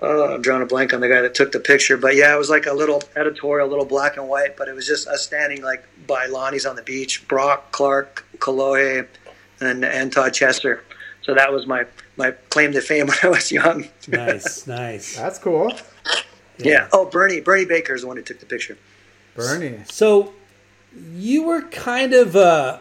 [0.00, 1.96] uh, I'm drawing a blank on the guy that took the picture.
[1.96, 4.56] But yeah, it was like a little editorial, little black and white.
[4.56, 9.08] But it was just us standing like by Lonnie's on the beach, Brock, Clark, Kalohe,
[9.60, 10.80] and and Todd Chesser.
[11.22, 11.84] So that was my
[12.16, 13.88] my claim to fame when I was young.
[14.08, 15.16] Nice, nice.
[15.16, 15.72] That's cool.
[16.58, 16.88] Yeah.
[16.92, 18.76] Oh, Bernie Bernie Baker is the one who took the picture.
[19.34, 19.80] Bernie.
[19.90, 20.32] So
[21.14, 22.78] you were kind of uh,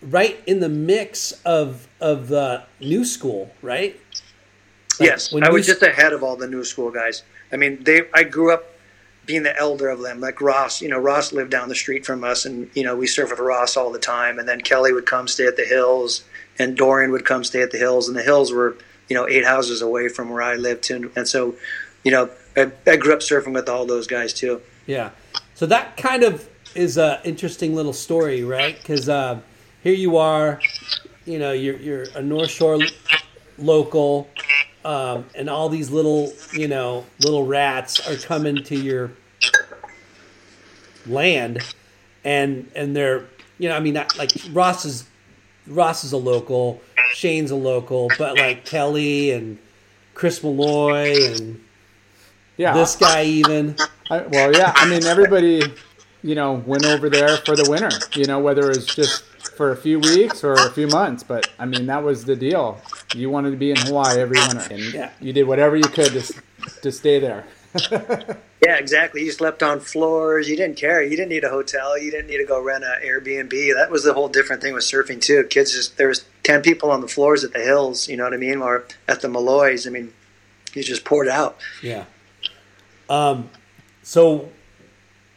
[0.00, 3.98] right in the mix of of the new school, right?
[4.98, 7.22] Like, yes, I was s- just ahead of all the new school guys.
[7.52, 8.02] I mean, they.
[8.14, 8.64] I grew up
[9.32, 10.20] being the elder of them.
[10.20, 13.06] Like Ross, you know, Ross lived down the street from us, and you know, we
[13.06, 14.38] surfed with Ross all the time.
[14.38, 16.22] And then Kelly would come stay at the hills,
[16.58, 18.76] and Dorian would come stay at the hills, and the hills were,
[19.08, 20.90] you know, eight houses away from where I lived.
[20.90, 21.54] And, and so,
[22.04, 24.60] you know, I, I grew up surfing with all those guys too.
[24.86, 25.12] Yeah.
[25.54, 28.76] So that kind of is a interesting little story, right?
[28.76, 29.40] Because uh,
[29.82, 30.60] here you are,
[31.24, 32.80] you know, you're you're a North Shore
[33.56, 34.28] local,
[34.84, 39.12] um, and all these little, you know, little rats are coming to your
[41.06, 41.58] land,
[42.24, 43.24] and and they're,
[43.58, 45.04] you know, I mean, like Ross is
[45.66, 46.80] Ross is a local,
[47.14, 49.58] Shane's a local, but like Kelly and
[50.14, 51.60] Chris Malloy and
[52.56, 52.74] Yeah.
[52.74, 53.76] this guy even.
[54.10, 54.72] I, well, yeah.
[54.74, 55.62] I mean, everybody,
[56.22, 57.90] you know, went over there for the winter.
[58.14, 59.22] You know, whether it was just
[59.56, 61.22] for a few weeks or a few months.
[61.22, 62.80] But I mean, that was the deal.
[63.14, 65.10] You wanted to be in Hawaii every winter, and Yeah.
[65.20, 66.34] you did whatever you could to
[66.82, 67.44] to stay there.
[68.64, 69.24] Yeah, exactly.
[69.24, 70.48] You slept on floors.
[70.48, 71.02] You didn't care.
[71.02, 71.98] You didn't need a hotel.
[71.98, 73.74] You didn't need to go rent an Airbnb.
[73.74, 75.44] That was the whole different thing with surfing too.
[75.44, 78.08] Kids just there was ten people on the floors at the hills.
[78.08, 78.58] You know what I mean?
[78.58, 79.86] Or at the Malloys.
[79.86, 80.12] I mean,
[80.74, 81.58] you just poured out.
[81.82, 82.04] Yeah.
[83.10, 83.50] Um,
[84.04, 84.48] so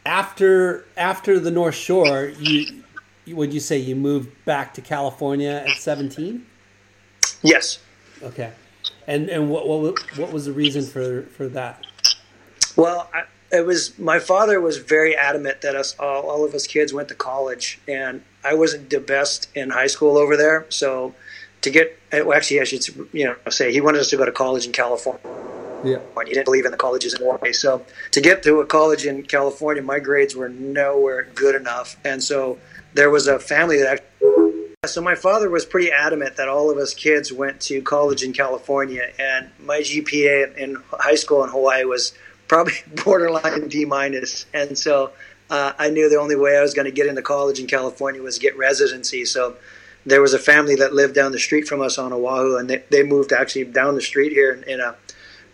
[0.06, 2.84] after after the North Shore, you,
[3.28, 6.46] would you say you moved back to California at seventeen?
[7.42, 7.80] Yes.
[8.22, 8.52] Okay.
[9.08, 11.85] And and what what what was the reason for for that?
[12.76, 16.68] Well, I, it was my father was very adamant that us all, all of us
[16.68, 20.66] kids went to college, and I wasn't the best in high school over there.
[20.70, 21.16] So
[21.62, 24.26] to get eh, well, actually, I should you know say he wanted us to go
[24.26, 25.22] to college in California.
[25.84, 26.00] Yeah.
[26.26, 27.54] He didn't believe in the colleges in Hawaii.
[27.54, 32.24] So to get to a college in California, my grades were nowhere good enough, and
[32.24, 32.58] so
[32.94, 34.06] there was a family that.
[34.86, 38.34] So my father was pretty adamant that all of us kids went to college in
[38.34, 42.14] California, and my GPA in high school in Hawaii was
[42.48, 42.74] probably
[43.04, 45.12] borderline D minus, and so
[45.50, 48.22] uh, I knew the only way I was going to get into college in California
[48.22, 49.26] was get residency.
[49.26, 49.56] So
[50.06, 52.84] there was a family that lived down the street from us on Oahu, and they,
[52.90, 54.96] they moved actually down the street here in, in a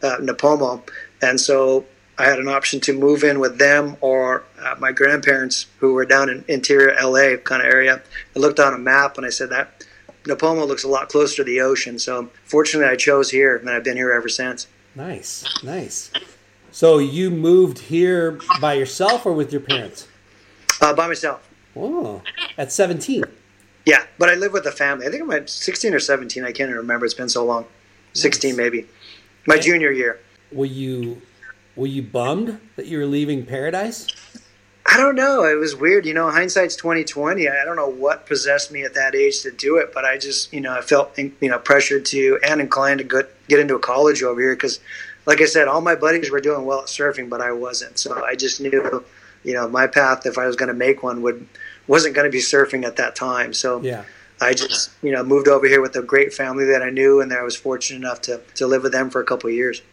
[0.04, 0.82] uh, Nipomo,
[1.22, 1.86] and so
[2.18, 6.06] I had an option to move in with them or uh, my grandparents who were
[6.06, 8.02] down in interior LA kind of area.
[8.36, 9.86] I looked on a map and I said that
[10.24, 11.98] Nipomo looks a lot closer to the ocean.
[11.98, 14.68] So fortunately, I chose here, and I've been here ever since.
[14.96, 16.12] Nice, nice.
[16.72, 20.08] So you moved here by yourself or with your parents?
[20.80, 21.48] Uh, by myself.
[21.76, 22.22] Oh,
[22.58, 23.24] at 17.
[23.86, 25.06] Yeah, but I live with a family.
[25.06, 26.44] I think I'm at 16 or 17.
[26.44, 27.06] I can't even remember.
[27.06, 27.66] It's been so long.
[28.14, 28.88] 16 maybe.
[29.48, 30.20] My junior year.
[30.52, 31.22] Were you
[31.76, 34.08] were you bummed that you were leaving paradise?
[34.86, 35.46] I don't know.
[35.46, 36.06] It was weird.
[36.06, 37.48] You know, hindsight's 2020.
[37.48, 40.52] I don't know what possessed me at that age to do it, but I just,
[40.52, 43.80] you know, I felt, you know, pressured to and inclined to get, get into a
[43.80, 44.80] college over here because,
[45.26, 47.98] like I said, all my buddies were doing well at surfing, but I wasn't.
[48.00, 49.04] So I just knew,
[49.44, 51.48] you know, my path, if I was going to make one, would
[51.88, 53.54] wasn't going to be surfing at that time.
[53.54, 54.04] So Yeah.
[54.44, 57.32] I just, you know, moved over here with a great family that I knew, and
[57.32, 59.84] I was fortunate enough to, to live with them for a couple of years.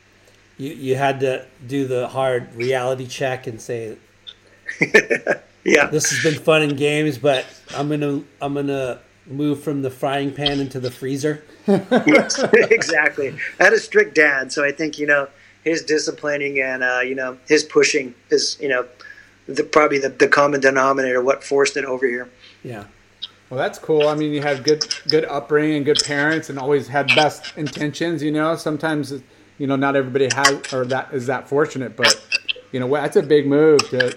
[0.56, 3.96] You you had to do the hard reality check and say
[5.64, 5.86] Yeah.
[5.86, 7.44] this has been fun and games, but
[7.76, 11.44] I'm gonna I'm gonna move from the frying pan into the freezer.
[12.70, 13.36] exactly.
[13.60, 15.28] I had a strict dad, so I think you know
[15.64, 18.86] his disciplining and uh, you know his pushing is you know
[19.46, 22.28] the, probably the, the common denominator what forced it over here.
[22.62, 22.84] Yeah.
[23.50, 24.08] Well, that's cool.
[24.08, 28.22] I mean, you had good good upbringing, good parents, and always had best intentions.
[28.22, 29.12] You know, sometimes
[29.58, 32.20] you know not everybody has or that is that fortunate, but
[32.72, 34.16] you know that's a big move to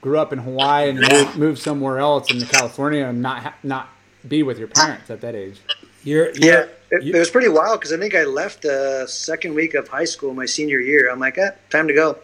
[0.00, 3.88] grew up in Hawaii and move, move somewhere else in California and not not
[4.26, 5.60] be with your parents at that age.
[6.04, 9.54] You're, you're Yeah, it, it was pretty wild because I think I left the second
[9.54, 11.10] week of high school, my senior year.
[11.10, 12.18] I'm like, eh, time to go,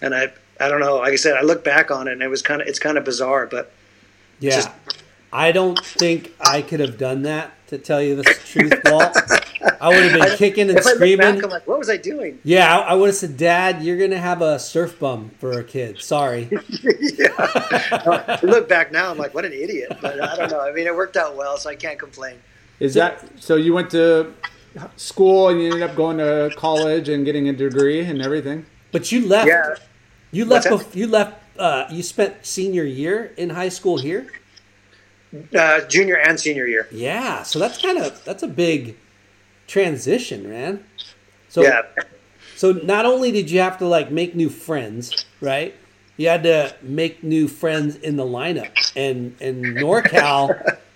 [0.00, 0.98] and I I don't know.
[0.98, 2.96] Like I said, I look back on it and it was kind of it's kind
[2.98, 3.72] of bizarre, but
[4.40, 4.50] yeah.
[4.56, 4.70] just-
[5.34, 9.16] I don't think I could have done that to tell you the truth, Walt.
[9.80, 11.36] I would have been kicking and if I look screaming.
[11.36, 12.38] back, I'm like, what was I doing?
[12.44, 15.64] Yeah, I, I would have said, Dad, you're gonna have a surf bum for a
[15.64, 16.02] kid.
[16.02, 16.50] Sorry.
[17.38, 19.96] I look back now, I'm like, what an idiot.
[20.02, 20.60] But I don't know.
[20.60, 22.36] I mean, it worked out well, so I can't complain.
[22.82, 23.54] Is that so?
[23.54, 24.32] You went to
[24.96, 28.66] school and you ended up going to college and getting a degree and everything.
[28.90, 29.46] But you left.
[29.46, 29.76] Yeah.
[30.32, 30.66] You left.
[30.66, 31.40] Bef- you left.
[31.56, 34.26] Uh, you spent senior year in high school here.
[35.56, 36.88] Uh, junior and senior year.
[36.90, 37.44] Yeah.
[37.44, 38.96] So that's kind of that's a big
[39.68, 40.84] transition, man.
[41.50, 41.82] So yeah.
[42.56, 45.72] so not only did you have to like make new friends, right?
[46.16, 50.78] You had to make new friends in the lineup and and NorCal.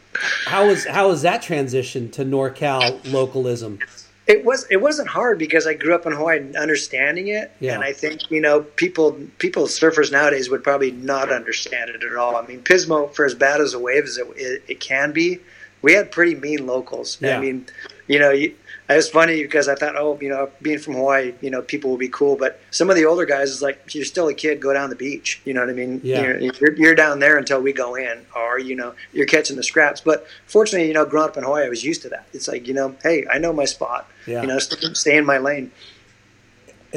[0.47, 3.79] how was how was that transition to NorCal localism?
[4.27, 7.75] It was it wasn't hard because I grew up in Hawaii and understanding it, Yeah.
[7.75, 12.17] and I think you know people people surfers nowadays would probably not understand it at
[12.17, 12.35] all.
[12.37, 15.39] I mean, Pismo, for as bad as a wave as it, it, it can be,
[15.83, 17.19] we had pretty mean locals.
[17.21, 17.37] Yeah.
[17.39, 17.67] I mean,
[18.09, 18.55] you know, you,
[18.89, 21.91] it was funny because I thought, oh, you know, being from Hawaii, you know, people
[21.91, 24.61] will be cool, but some of the older guys is like, you're still a kid,
[24.61, 25.41] go down the beach.
[25.45, 26.01] You know what I mean?
[26.05, 26.23] Yeah.
[26.23, 29.65] You're, you're, you're down there until we go in, or you know, you're catching the
[29.65, 30.01] scraps.
[30.01, 32.27] But fortunately, you know, growing up in Hawaii, I was used to that.
[32.33, 34.09] It's like, you know, hey, I know my spot.
[34.27, 34.43] Yeah.
[34.43, 35.73] You know, stay, stay in my lane.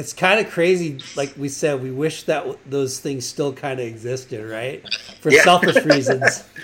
[0.00, 0.98] It's kind of crazy.
[1.14, 4.82] Like we said, we wish that w- those things still kind of existed, right?
[5.20, 5.44] For Yeah.
[5.44, 6.44] selfish reasons.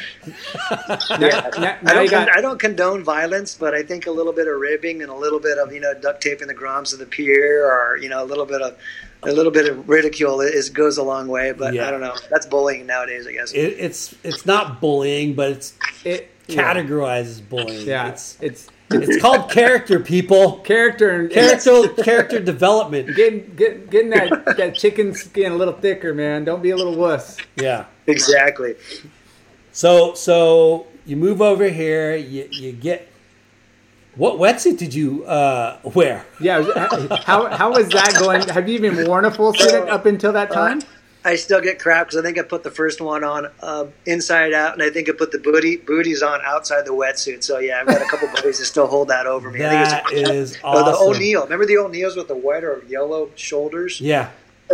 [0.70, 4.32] Now, now, I don't, got con- I don't condone violence, but I think a little
[4.32, 6.98] bit of ribbing and a little bit of you know duct taping the groms of
[6.98, 8.76] the pier, or you know a little bit of
[9.22, 11.52] a little bit of ridicule is goes a long way.
[11.52, 11.86] But Yeah.
[11.88, 12.16] I don't know.
[12.30, 13.52] That's bullying nowadays, I guess.
[13.52, 15.74] It, it's it's not bullying, but it's
[16.04, 16.30] it.
[16.48, 17.86] Yeah, categorized as bullying.
[17.86, 18.08] yeah.
[18.08, 20.58] It's It's it's called character, people.
[20.58, 23.14] character and Character character development.
[23.16, 26.44] Getting get, getting that that chicken skin a little thicker, man.
[26.44, 27.36] Don't be a little wuss.
[27.56, 27.86] Yeah.
[28.06, 28.76] exactly.
[29.72, 32.16] So so you move over here.
[32.16, 33.12] You you get.
[34.14, 36.24] What wetsuit did you uh, wear?
[36.40, 36.62] Yeah.
[37.24, 38.48] How how was that going?
[38.48, 40.80] Have you even worn a full suit up until that time?
[41.26, 44.52] I still get crap because I think I put the first one on uh, inside
[44.52, 47.42] out, and I think I put the booty booties on outside the wetsuit.
[47.42, 49.58] So yeah, I've got a couple buddies that still hold that over me.
[49.64, 50.96] I That think it's is oh, the.
[50.96, 51.42] O'Neill.
[51.42, 54.00] Remember the O'Neills with the white or yellow shoulders?
[54.00, 54.30] Yeah.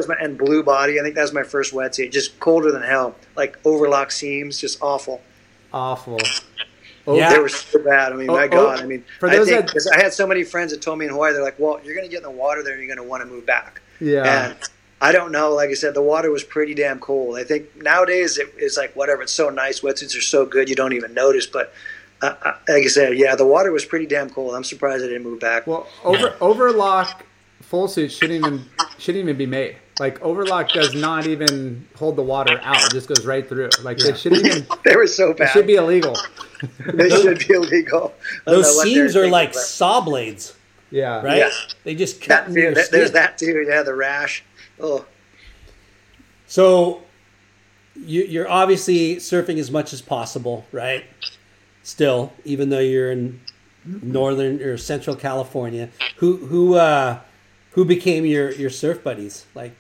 [0.07, 1.00] my, and blue body.
[1.00, 2.12] I think that was my first wetsuit.
[2.12, 5.22] Just colder than hell, like overlock seams, just awful.
[5.72, 6.18] Awful.
[7.07, 7.32] Oh, Yeah.
[7.32, 8.12] they were so bad.
[8.12, 8.80] I mean, Oh, my oh, God.
[8.80, 11.07] I mean, for I those think that- I had so many friends that told me
[11.07, 12.94] in Hawaii, they're like, "Well, you're going to get in the water there, and you're
[12.94, 14.48] going to want to move back." Yeah.
[14.50, 14.57] And
[15.03, 15.53] I don't know.
[15.53, 17.36] Like I said, the water was pretty damn cold.
[17.36, 19.22] I think nowadays it, it's like whatever.
[19.22, 19.80] It's so nice.
[19.80, 21.44] Wetsuits are so good, you don't even notice.
[21.44, 21.74] But
[22.22, 24.55] uh, uh, like I said, yeah, the water was pretty damn cold.
[24.55, 25.66] I'm surprised I didn't move back.
[25.66, 27.24] Well, over overlock
[27.62, 28.64] full suits shouldn't even
[28.98, 29.76] shouldn't even be made.
[29.98, 33.70] Like overlock does not even hold the water out; it just goes right through.
[33.82, 34.66] Like it shouldn't even.
[34.84, 35.50] they were so It bad.
[35.50, 36.16] should be illegal.
[36.94, 38.14] they should be illegal.
[38.46, 40.55] I don't know Those what seams they're like thinking, saw blades,
[40.92, 41.22] Yeah.
[41.22, 41.38] right?
[41.38, 41.50] Yeah.
[41.82, 43.66] They just cut That, into too, there's that too.
[43.68, 44.44] Yeah, the rash.
[44.82, 45.04] Oh,
[46.46, 47.02] So
[47.94, 51.04] you, you're obviously surfing as much as possible, right?
[51.82, 53.40] Still, even though you're in
[53.84, 57.20] northern or central California, who who uh,
[57.72, 59.46] who became your your surf buddies?
[59.54, 59.72] Like,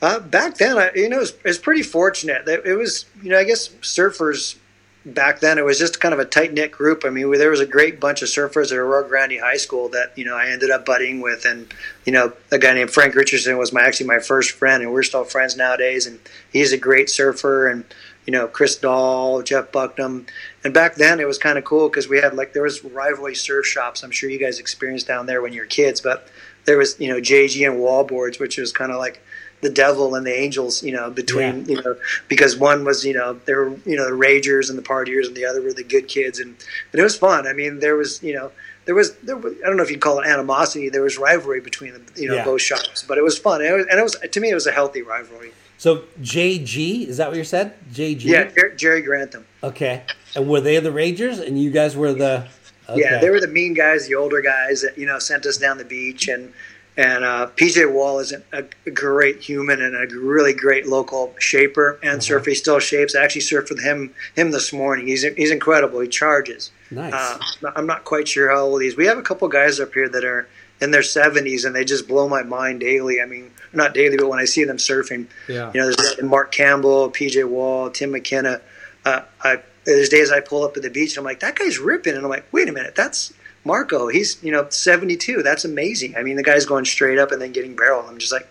[0.00, 2.46] Uh, back then, I, you know, it was, it pretty fortunate.
[2.46, 4.56] It, it was, you know, I guess surfers
[5.04, 7.04] back then, it was just kind of a tight knit group.
[7.04, 10.12] I mean, there was a great bunch of surfers at Arroyo Grande High School that,
[10.16, 11.44] you know, I ended up buddying with.
[11.44, 11.72] And,
[12.04, 15.02] you know, a guy named Frank Richardson was my actually my first friend, and we're
[15.02, 16.06] still friends nowadays.
[16.06, 16.18] And
[16.52, 17.68] he's a great surfer.
[17.68, 17.84] And,
[18.26, 20.28] you know, Chris Dahl, Jeff Bucknam.
[20.62, 23.34] And back then, it was kind of cool because we had like, there was rivalry
[23.34, 24.02] surf shops.
[24.02, 26.28] I'm sure you guys experienced down there when you were kids, but
[26.66, 29.22] there was, you know, JG and Wallboards, which was kind of like,
[29.60, 31.96] the devil and the angels, you know, between you know,
[32.28, 35.36] because one was you know they were you know the ragers and the partiers, and
[35.36, 36.54] the other were the good kids, and,
[36.92, 37.46] and it was fun.
[37.46, 38.52] I mean, there was you know
[38.84, 40.88] there was there was, I don't know if you'd call it animosity.
[40.88, 42.44] There was rivalry between the, you know Yeah.
[42.44, 44.54] both shops, but it was fun, and it was, and it was to me it
[44.54, 45.52] was a healthy rivalry.
[45.76, 47.74] so JG is that what you said?
[47.92, 48.22] JG.
[48.24, 49.44] Yeah, Jer- Jerry Grantham.
[49.62, 50.02] Okay.
[50.36, 52.46] And were they the ragers, and you guys were the?
[52.88, 53.00] Okay.
[53.02, 55.76] Yeah, they were the mean guys, the older guys that you know sent us down
[55.78, 56.52] the beach, and
[56.98, 61.98] and uh, PJ Wall is a, a great human and a really great local shaper
[62.02, 62.50] and surfer.
[62.50, 63.14] He still shapes.
[63.14, 65.06] I actually surfed with him him this morning.
[65.06, 66.00] He's he's incredible.
[66.00, 66.72] He charges.
[66.90, 67.12] Nice.
[67.14, 67.38] Uh,
[67.76, 68.96] I'm not quite sure how old he is.
[68.96, 70.48] We have a couple guys up here that are
[70.80, 73.20] in their 70s, and they just blow my mind daily.
[73.20, 75.70] I mean, not daily, but when I see them surfing, Yeah.
[75.74, 78.60] you know, there's Mark Campbell, PJ Wall, Tim McKenna.
[79.04, 81.78] Uh, I, there's days I pull up at the beach and I'm like, that guy's
[81.78, 83.32] ripping, and I'm like, wait a minute, that's
[83.68, 84.08] Marco.
[84.08, 85.42] He's you know 72.
[85.44, 86.16] That's amazing.
[86.16, 88.04] I mean, the guy's going straight up and then getting barrel.
[88.08, 88.48] I'm just like,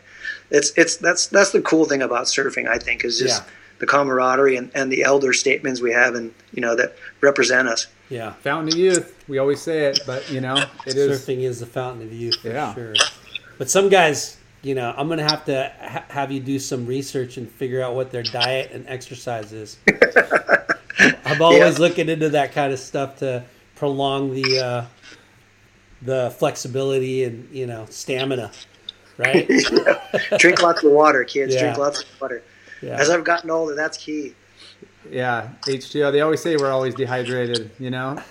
[0.51, 2.68] it's it's that's that's the cool thing about surfing.
[2.70, 3.49] I think is just Yeah.
[3.80, 7.88] the camaraderie and, and the elder statements we have and you know that represent us.
[8.09, 8.32] yeah.
[8.47, 9.13] Fountain of youth.
[9.28, 10.55] We always say it, but you know
[10.86, 11.20] it is.
[11.20, 12.74] Surfing is the fountain of youth for Yeah.
[12.76, 12.93] sure.
[13.57, 17.36] But some guys, you know, I'm gonna have to ha- have you do some research
[17.38, 19.78] and figure out what their diet and exercise is.
[21.26, 21.86] I'm always Yeah.
[21.86, 23.43] looking into that kind of stuff to
[23.76, 24.86] prolong the uh,
[26.02, 28.52] the flexibility and you know stamina,
[29.18, 29.48] right?
[30.38, 31.54] Drink lots of water, kids.
[31.54, 31.62] Yeah.
[31.62, 32.43] Drink lots of water.
[32.82, 33.00] Yeah.
[33.00, 34.36] As I've gotten older, that's key.
[35.10, 36.12] Yeah, H2O.
[36.12, 37.72] They always say we're always dehydrated.
[37.80, 38.22] You know.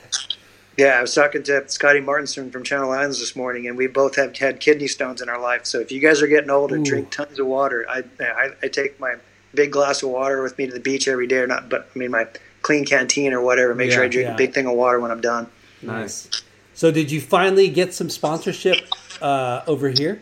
[0.77, 4.17] Yeah, I was talking to Scotty Martinson from Channel Islands this morning, and we both
[4.17, 5.64] have had kidney stones in our life.
[5.64, 6.85] So if you guys are getting older, Ooh.
[6.85, 7.87] drink tons of water.
[7.89, 9.17] I, I I take my
[9.55, 11.99] big glass of water with me to the beach every day, or not, but I
[11.99, 12.29] mean my
[12.62, 13.75] clean canteen or whatever.
[13.75, 14.35] Make sure I drink yeah.
[14.35, 15.47] a big thing of water when I'm done.
[15.83, 16.29] Nice.
[16.77, 18.77] So did you finally get some sponsorship
[19.22, 20.20] uh, over here?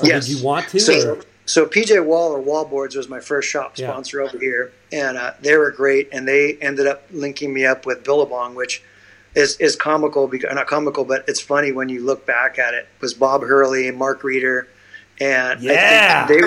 [0.00, 0.26] Or Yes.
[0.26, 0.80] did you want to?
[0.80, 3.90] So, or- so PJ Wall or Wallboards was my first shop Yeah.
[3.90, 6.08] sponsor over here, and uh, they were great.
[6.12, 8.82] And they ended up linking me up with Billabong, which
[9.34, 12.88] is is comical because not comical, but it's funny when you look back at it.
[12.96, 14.66] it was Bob Hurley and Mark Reeder,
[15.20, 16.26] and Yeah.
[16.26, 16.40] they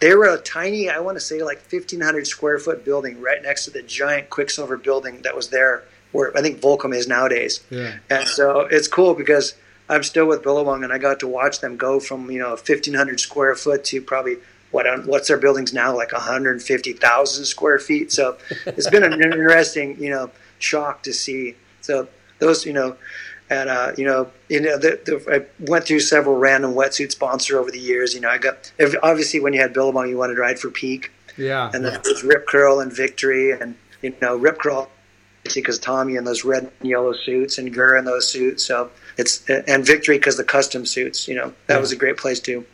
[0.00, 3.42] they were a tiny, I want to say like fifteen hundred square foot building right
[3.42, 5.82] next to the giant Quiksilver building that was there,
[6.12, 7.60] where I think Volcom is nowadays.
[7.70, 7.96] Yeah.
[8.10, 9.54] And so it's cool because
[9.88, 13.20] I'm still with Billabong, and I got to watch them go from you know 1,500
[13.20, 14.36] square foot to probably
[14.70, 18.12] what what's their buildings now like 150,000 square feet.
[18.12, 18.36] So
[18.66, 21.54] it's been an interesting you know shock to see.
[21.80, 22.96] So those you know.
[23.50, 27.58] And uh, you know, you know, the, the, I went through several random wetsuit sponsor
[27.58, 28.12] over the years.
[28.12, 28.70] You know, I got
[29.02, 31.70] obviously when you had Billabong, you wanted to ride for Peak, Yeah.
[31.72, 34.90] and then there was Rip Curl and Victory, and you know Rip Curl
[35.54, 38.64] because Tommy in those red and yellow suits and Gurr in those suits.
[38.64, 41.28] So it's and Victory because the custom suits.
[41.28, 42.64] You know that was a great place too.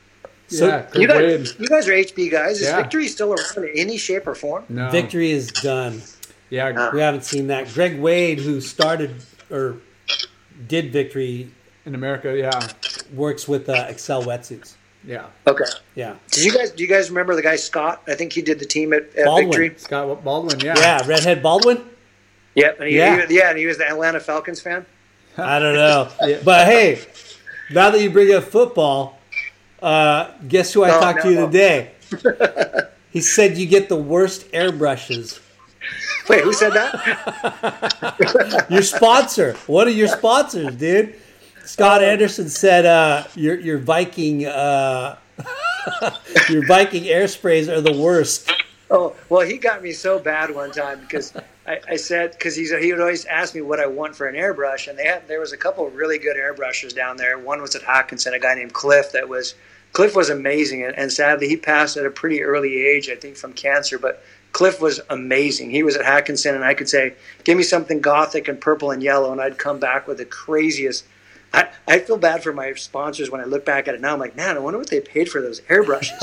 [0.49, 0.87] So yeah.
[0.95, 2.61] You guys, you guys are HB guys.
[2.61, 2.77] Is Yeah.
[2.77, 4.65] Victory still around in any shape or form?
[4.69, 4.91] No.
[4.91, 6.03] Victory is done.
[6.51, 6.91] Yeah.
[6.93, 7.73] We haven't seen that.
[7.73, 9.15] Greg Wade, who started
[9.51, 9.79] or
[10.69, 11.51] did Victory,
[11.87, 12.37] In America.
[12.37, 12.69] Yeah.
[13.13, 14.75] works with uh, Xcel wetsuits.
[15.07, 15.27] Yeah.
[15.47, 15.65] Okay.
[15.95, 16.71] Yeah, Did you guys?
[16.71, 18.03] Do you guys remember the guy Scott?
[18.09, 19.75] I think he did the team at, at Victory.
[19.77, 20.61] Scott Baldwin.
[20.61, 20.75] Yeah.
[20.79, 21.07] yeah.
[21.07, 21.85] Redhead Baldwin.
[22.55, 22.81] Yep.
[22.81, 23.27] And he, Yeah.
[23.27, 24.87] he- yeah, and he was the Atlanta Falcons fan.
[25.37, 26.39] I don't know, Yeah.
[26.45, 27.01] but hey,
[27.73, 29.19] now that you bring up football,
[29.83, 31.47] Uh, guess who I No, talked to no.
[31.47, 31.91] today?
[33.11, 35.41] he said you get the worst airbrushes.
[36.27, 38.67] Wait, who said that?
[38.71, 39.53] Your sponsor.
[39.67, 41.17] One of your sponsors, dude.
[41.67, 45.17] Scott Anderson said uh, your your Viking uh,
[46.49, 48.51] your Viking air sprays are the worst.
[48.91, 51.35] Oh, well, he got me so bad one time because
[51.67, 54.35] I, I said because he's he would always ask me what I want for an
[54.35, 57.39] airbrush, and they had there was a couple of really good airbrushers down there.
[57.39, 59.55] One was at Hawkinson, a guy named Cliff that was
[59.93, 63.37] Cliff was amazing, and, and sadly he passed at a pretty early age, I think,
[63.37, 63.99] from cancer.
[63.99, 65.71] But Cliff was amazing.
[65.71, 69.03] He was at Hawkinson, and I could say, "Give me something gothic and purple and
[69.03, 71.05] yellow," and I'd come back with the craziest.
[71.55, 74.13] I, I feel bad for my sponsors when I look back at it now.
[74.13, 76.19] I'm like, man, I wonder what they paid for those airbrushes.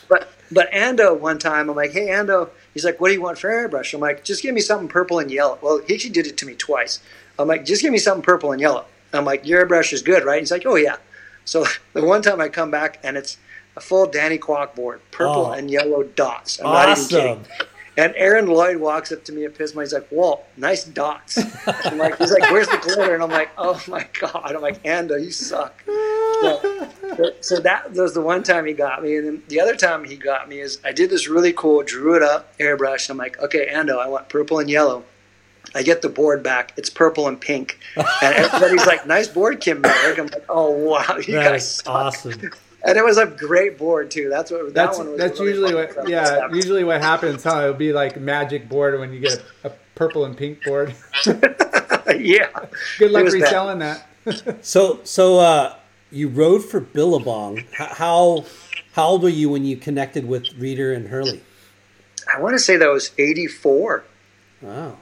[0.08, 3.38] but but Ando one time, I'm like, hey Ando, he's like, what do you want
[3.38, 3.92] for airbrush?
[3.94, 5.58] I'm like, just give me something purple and yellow.
[5.62, 7.00] Well, he actually did it to me twice.
[7.38, 8.84] I'm like, just give me something purple and yellow.
[9.12, 10.40] I'm like, your airbrush is good, right?
[10.40, 10.96] He's like, oh yeah.
[11.44, 11.64] So
[11.94, 13.38] the one time I come back and it's
[13.76, 15.52] a full Danny Kwock board, purple Oh.
[15.52, 16.58] and yellow dots.
[16.60, 17.08] I'm not even Awesome.
[17.44, 17.46] kidding.
[18.00, 19.80] And Aaron Lloyd walks up to me at Pismo.
[19.82, 23.50] He's like, "Walt, nice dots." I'm like, he's like, "Where's the glitter?" And I'm like,
[23.58, 25.74] "Oh my god!" I'm like, "Ando, you suck."
[26.40, 30.04] So, so- that was the one time he got me, and then the other time
[30.04, 33.10] he got me is I did this really cool, drew it up airbrush.
[33.10, 35.04] I'm like, "Okay, Ando, I want purple and yellow."
[35.74, 36.72] I get the board back.
[36.78, 41.18] It's purple and pink, and everybody's like, "Nice board, Kim Mearig." I'm like, "Oh wow,
[41.18, 42.50] you guys suck." awesome.
[42.84, 44.28] And it was a great board too.
[44.28, 45.18] That's what that That's one was.
[45.18, 47.42] that's really usually what So, yeah usually what happens.
[47.44, 47.60] Huh?
[47.64, 50.94] It'll be like magic board when you get a, a purple and pink board.
[51.26, 52.48] yeah.
[52.98, 53.42] Good luck It was bad.
[53.42, 54.06] reselling that.
[54.64, 55.74] So so uh,
[56.10, 57.64] you rode for Billabong.
[57.72, 58.44] How
[58.92, 61.40] how old were you when you connected with Reader and Hurley?
[62.32, 64.04] I want to say that was '84.
[64.60, 64.98] Wow.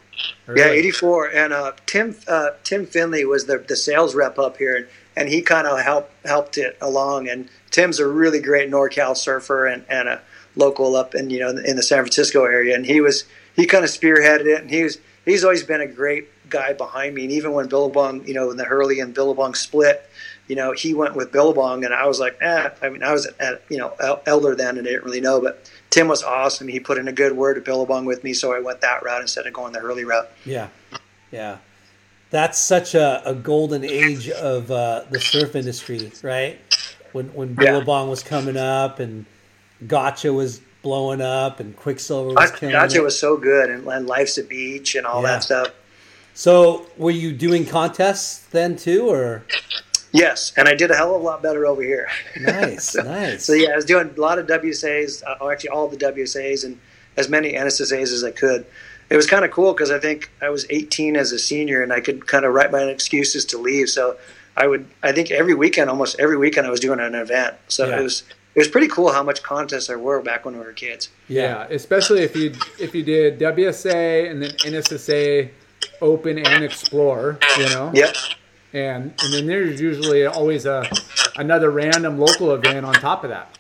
[0.55, 1.31] Yeah, '84.
[1.31, 4.89] And uh, Tim uh, Tim Finley was the the sales rep up here,
[5.19, 7.29] and, he kind of helped helped it along.
[7.29, 10.21] And Tim's a really great NorCal surfer and, and a
[10.57, 12.75] local up in you know in the San Francisco area.
[12.75, 15.87] And he was he kind of spearheaded it, and he was he's always been a
[15.87, 17.25] great guy behind me.
[17.25, 20.09] And even when Billabong, you know, when the Hurley and Billabong split,
[20.47, 22.71] you know, he went with Billabong, and I was like, eh.
[22.81, 23.95] I mean, I was at, you know
[24.27, 26.69] elder then, and didn't really know, but Tim was awesome.
[26.69, 29.21] He put in a good word to Billabong with me, so I went that route
[29.21, 30.29] instead of going the Hurley route.
[30.45, 30.69] Yeah,
[31.31, 31.59] yeah.
[32.31, 36.59] That's such a, a golden age of uh, the surf industry, right?
[37.13, 37.73] When when Yeah.
[37.73, 39.25] Billabong was coming up and
[39.87, 43.03] Gotcha was blowing up and Quiksilver was killing Gotcha it.
[43.03, 45.29] was so good, and, and Life's a Beach and all Yeah.
[45.33, 45.69] that stuff.
[46.35, 49.45] So were you doing contests then too, or
[50.13, 52.09] Yes, and I did a hell of a lot better over here.
[52.41, 53.45] nice, nice?
[53.45, 56.65] So yeah, I was doing a lot of WSAs, uh, or actually all the WSAs,
[56.65, 56.79] and
[57.17, 58.65] as many NSSAs as I could.
[59.11, 61.93] It was kind of cool because I think I was 18 as a senior, and
[61.93, 63.89] I could kind of write my own excuses to leave.
[63.89, 64.17] So
[64.57, 67.55] I would, I think every weekend, almost every weekend, I was doing an event.
[67.69, 68.01] So Yeah.
[68.01, 68.23] it was,
[68.55, 71.09] it was pretty cool how much contests there were back when we were kids.
[71.29, 75.51] Yeah, especially if you if you did WSA and then NSSA,
[76.01, 77.91] Open and Explore, you know.
[77.95, 78.17] Yep.
[78.73, 80.91] And and then there's usually always a
[81.37, 83.57] another random local event on top of that.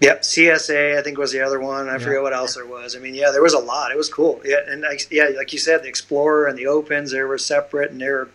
[0.00, 1.88] Yep, CSA I think was the other one.
[1.88, 2.96] I forget what else there was.
[2.96, 3.90] I mean, yeah, there was a lot.
[3.90, 4.40] It was cool.
[4.44, 7.90] Yeah, and like, yeah, like you said, the Explorer and the Opens they were separate,
[7.90, 8.30] and they were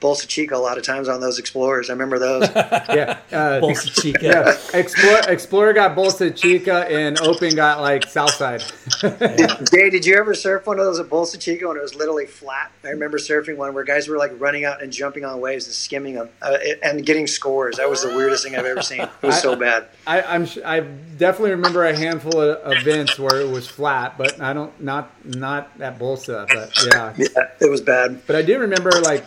[0.00, 1.90] Bolsa Chica a lot of times on those Explorers.
[1.90, 2.48] I remember those.
[2.88, 3.18] Yeah.
[3.30, 4.18] Uh, Bolsa Chica.
[4.22, 4.56] yeah.
[4.78, 8.62] Explore, Explorer got Bolsa Chica and Open got like Southside.
[9.00, 12.26] Jay, did you ever surf one of those at Bolsa Chica when it was literally
[12.26, 12.70] flat?
[12.84, 15.74] I remember surfing one where guys were like running out and jumping on waves and
[15.74, 17.76] skimming them uh, and getting scores.
[17.76, 19.00] That was the weirdest thing I've ever seen.
[19.00, 19.88] It was so bad.
[20.06, 24.40] I, I'm sh- I definitely remember a handful of events where it was flat, but
[24.40, 27.14] I don't not not at Bolsa, but yeah.
[27.16, 28.22] Yeah, it was bad.
[28.26, 29.24] But I do remember like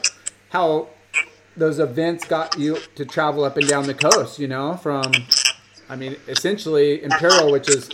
[0.51, 0.87] how
[1.57, 4.39] those events got you to travel up and down the coast.
[4.39, 5.11] You know, from
[5.89, 7.89] I mean, essentially Imperial, which is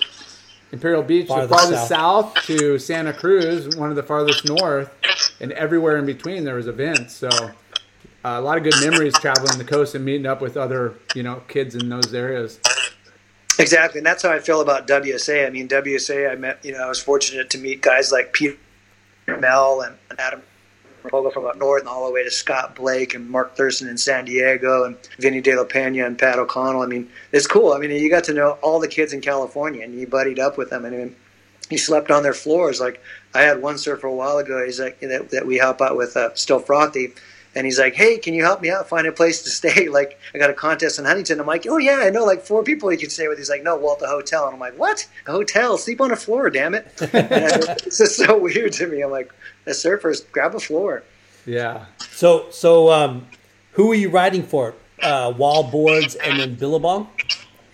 [0.71, 2.33] Imperial Beach, Farthest the farthest south.
[2.35, 2.45] south.
[2.45, 4.91] to Santa Cruz, one of the farthest north,
[5.39, 7.15] and everywhere in between there was events.
[7.15, 7.29] So.
[8.25, 11.23] Uh, a lot of good memories traveling the coast and meeting up with other, you
[11.23, 12.59] know, kids in those areas.
[13.57, 15.47] Exactly, and that's how I feel about WSA.
[15.47, 18.57] I mean, WSA, I met, you know, I was fortunate to meet guys like Peter
[19.27, 20.41] Mel and Adam
[21.07, 23.97] Pogo from up north, and all the way to Scott Blake and Mark Thurston in
[23.97, 26.81] San Diego, and Vinny De La Pena and Pat O'Connell.
[26.81, 27.73] I mean, it's cool.
[27.73, 30.57] I mean, you got to know all the kids in California, and you buddied up
[30.57, 31.15] with them, and
[31.69, 32.79] you slept on their floors.
[32.79, 33.01] Like
[33.33, 34.65] I had one surfer a while ago.
[34.65, 37.13] He's like that, that we help out with uh, Still Frothy.
[37.57, 38.87] And he's like, "Hey, can you help me out?
[38.87, 39.87] Find a place to stay.
[39.89, 42.63] Like, I got a contest in Huntington." I'm like, "Oh yeah, I know like four
[42.63, 44.77] people you can stay with." He's like, "No, well, at the hotel." And I'm like,
[44.77, 45.07] "What?
[45.25, 45.77] A hotel?
[45.77, 46.49] Sleep on a floor?
[46.49, 49.01] Damn it!" And I- it's just so weird to me.
[49.01, 49.33] I'm like,
[49.65, 51.03] "The surfers grab a floor."
[51.45, 51.85] Yeah.
[52.11, 53.27] So so um,
[53.71, 54.75] who were you riding for?
[55.01, 57.07] Uh, uh, wall boards and then Billabong,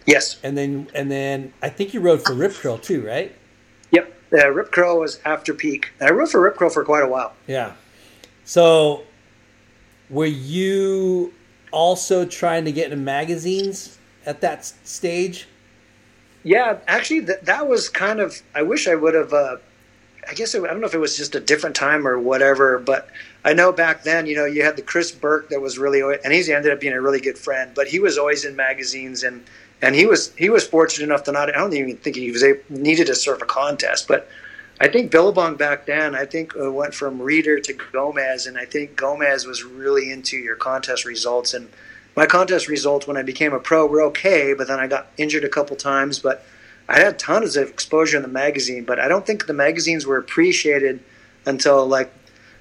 [0.06, 0.38] Yes.
[0.44, 3.34] and then and then I think you rode for Rip Curl too, right?
[3.92, 4.14] Yep.
[4.34, 5.92] Uh, Rip Curl was after peak.
[6.02, 7.32] And I rode for Rip Curl for quite a while.
[7.48, 7.74] Yeah.
[8.44, 9.04] So,
[10.14, 11.34] were you
[11.72, 15.48] also trying to get into magazines at that stage?
[16.44, 18.42] Yeah, actually, that was kind of.
[18.54, 19.34] I wish I would have.
[19.34, 19.58] Uh,
[20.30, 22.80] I guess it, I don't know if it was just a different time or whatever,
[22.80, 23.10] but
[23.44, 26.32] I know back then, you know, you had the Chris Burke that was really, and
[26.32, 29.44] he's ended up being a really good friend, but he was always in magazines and
[29.82, 31.50] and he was he was fortunate enough to not.
[31.50, 34.30] I don't even think he was a, needed to surf a contest, but
[34.80, 38.66] I think Billabong back then, I think uh, went from Reader to Gomez, and I
[38.66, 41.54] think Gomez was really into your contest results.
[41.54, 41.70] And
[42.16, 45.44] my contest results when I became a pro were okay, but then I got injured
[45.44, 46.20] a couple times.
[46.20, 46.46] But
[46.90, 50.18] I had tons of exposure in the magazine, but I don't think the magazines were
[50.18, 51.00] appreciated
[51.46, 52.12] until like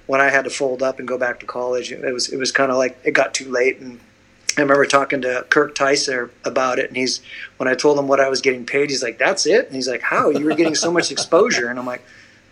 [0.05, 1.91] when I had to fold up and go back to college.
[1.91, 3.99] It was it was kind of like it got too late and.
[4.57, 7.21] I remember talking to Kirk Tyser about it, and he's
[7.57, 9.87] when I told him what I was getting paid, he's like, "That's it." And he's
[9.87, 10.29] like, "How?
[10.29, 12.03] You were getting so much exposure?" And I'm like,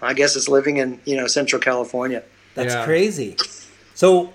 [0.02, 2.24] "I guess it's living in you know Central California."
[2.56, 2.86] That's Yeah.
[2.86, 3.38] crazy.
[3.94, 4.34] So,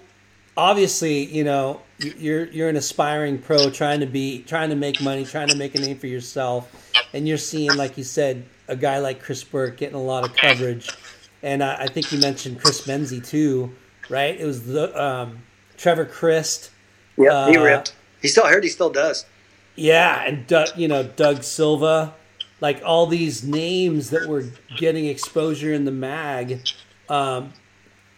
[0.56, 5.24] obviously, you know, you're you're an aspiring pro, trying to be, trying to make money,
[5.24, 6.70] trying to make a name for yourself,
[7.12, 10.34] and you're seeing, like you said, a guy like Chris Burke getting a lot of
[10.34, 10.88] coverage,
[11.42, 13.74] and I, I think you mentioned Chris Menzie too,
[14.08, 14.38] right?
[14.38, 15.38] It was the um,
[15.76, 16.70] Trevor Christ.
[17.16, 17.94] Yeah, he Uh, ripped.
[18.20, 19.24] He still I heard he still does.
[19.74, 22.14] Yeah, and Doug, you know Doug Silva,
[22.60, 24.44] like all these names that were
[24.76, 26.60] getting exposure in the mag,
[27.08, 27.52] um,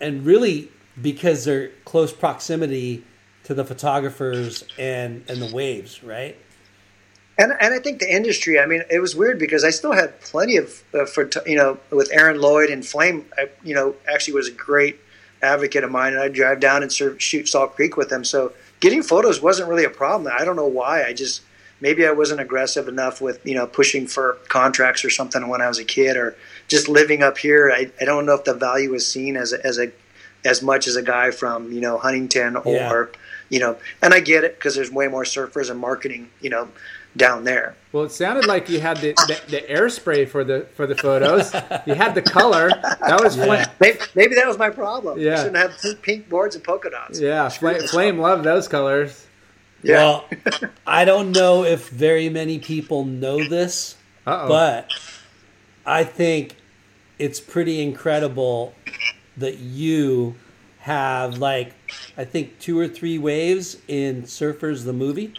[0.00, 0.70] and really
[1.00, 3.04] because they're close proximity
[3.44, 6.36] to the photographers and and the waves, right?
[7.38, 8.58] And and I think the industry.
[8.60, 11.78] I mean, it was weird because I still had plenty of uh, for you know
[11.90, 13.26] with Aaron Lloyd and Flame.
[13.36, 14.98] I, you know, actually was a great
[15.42, 18.24] advocate of mine, and I'd drive down and serve, shoot Salt Creek with them.
[18.24, 20.32] So getting photos wasn't really a problem.
[20.36, 21.04] I don't know why.
[21.04, 21.42] I just
[21.80, 25.68] maybe I wasn't aggressive enough with you know pushing for contracts or something when I
[25.68, 26.36] was a kid, or
[26.68, 27.70] just living up here.
[27.74, 29.90] I, I don't know if the value is seen as a, as a
[30.44, 33.06] as much as a guy from you know Huntington or Yeah.
[33.48, 36.68] you know, and I get it because there's way more surfers and marketing you know
[37.16, 37.74] down there.
[37.92, 40.94] Well, it sounded like you had the, the, the air spray for the for the
[40.94, 41.52] photos.
[41.86, 42.68] You had the color.
[42.68, 43.66] That was flame.
[43.80, 45.18] Maybe, maybe that was my problem.
[45.18, 45.32] Yeah.
[45.32, 47.18] I shouldn't have pink, pink boards and polka dots.
[47.20, 49.26] Yeah, flame, flame loved those colors.
[49.82, 49.94] Yeah.
[49.96, 50.28] Well,
[50.86, 53.96] I don't know if very many people know this,
[54.26, 54.48] Uh oh.
[54.48, 54.90] but
[55.86, 56.56] I think
[57.18, 58.74] it's pretty incredible
[59.36, 60.34] that you
[60.80, 61.74] have like
[62.16, 65.32] I think two or three waves in Surfers the movie.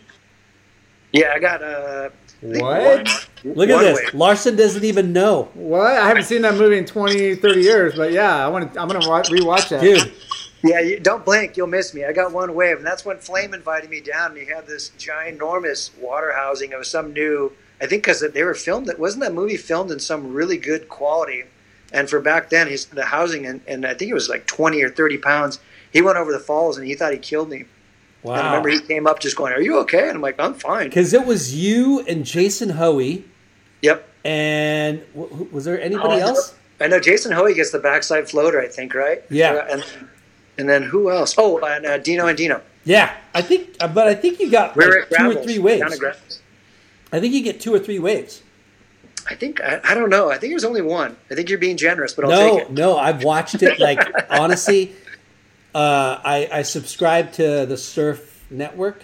[1.11, 2.09] Yeah, I got uh,
[2.41, 2.59] What?
[2.61, 3.05] one-
[3.55, 3.97] Look at this.
[3.99, 4.13] wave.
[4.13, 5.49] Larson doesn't even know.
[5.53, 5.91] What?
[5.93, 8.79] I haven't seen that movie in 20, 30 years, but yeah, I want to.
[8.81, 9.81] I'm gonna wa- rewatch that.
[9.81, 10.11] Dude,
[10.61, 12.03] Yeah, you, don't blink, you'll miss me.
[12.03, 14.31] I got one wave, and that's when Flame invited me down.
[14.31, 17.53] And he had this ginormous water housing of some new.
[17.81, 18.87] I think because they were filmed.
[18.87, 21.45] That wasn't that movie filmed in some really good quality?
[21.93, 24.83] And for back then, his the housing and, and I think it was like twenty
[24.83, 25.59] or thirty pounds.
[25.93, 27.65] He went over the falls and he thought he killed me.
[28.23, 30.53] And I remember he came up just going, "Are you okay?" And I'm like, "I'm
[30.53, 33.23] fine." Because it was you and Jason Hoey,
[33.81, 34.07] Yep.
[34.25, 36.55] and wh- was there anybody Oh, else?
[36.81, 39.23] I know Jason Hoey gets the backside floater, I think, right?
[39.29, 39.65] Yeah.
[39.69, 39.83] And
[40.57, 41.35] and then who else?
[41.37, 42.61] Oh, and uh, Dino Andino.
[42.85, 45.55] Yeah, I think, uh, but I think you got were like two or Gravels, three
[45.57, 46.41] down waves.
[47.11, 48.41] I think you get two or three waves.
[49.29, 50.31] I think I, I don't know.
[50.31, 51.15] I think it was only one.
[51.29, 52.71] I think you're being generous, but I'll no, take it.
[52.71, 53.79] no, I've watched it.
[53.79, 53.99] Like
[54.29, 54.93] honestly,
[55.75, 59.03] uh, I I subscribe to the Surf Network,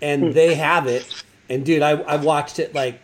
[0.00, 0.32] and Hmm.
[0.32, 1.06] they have it.
[1.48, 2.98] And dude, I I've watched it like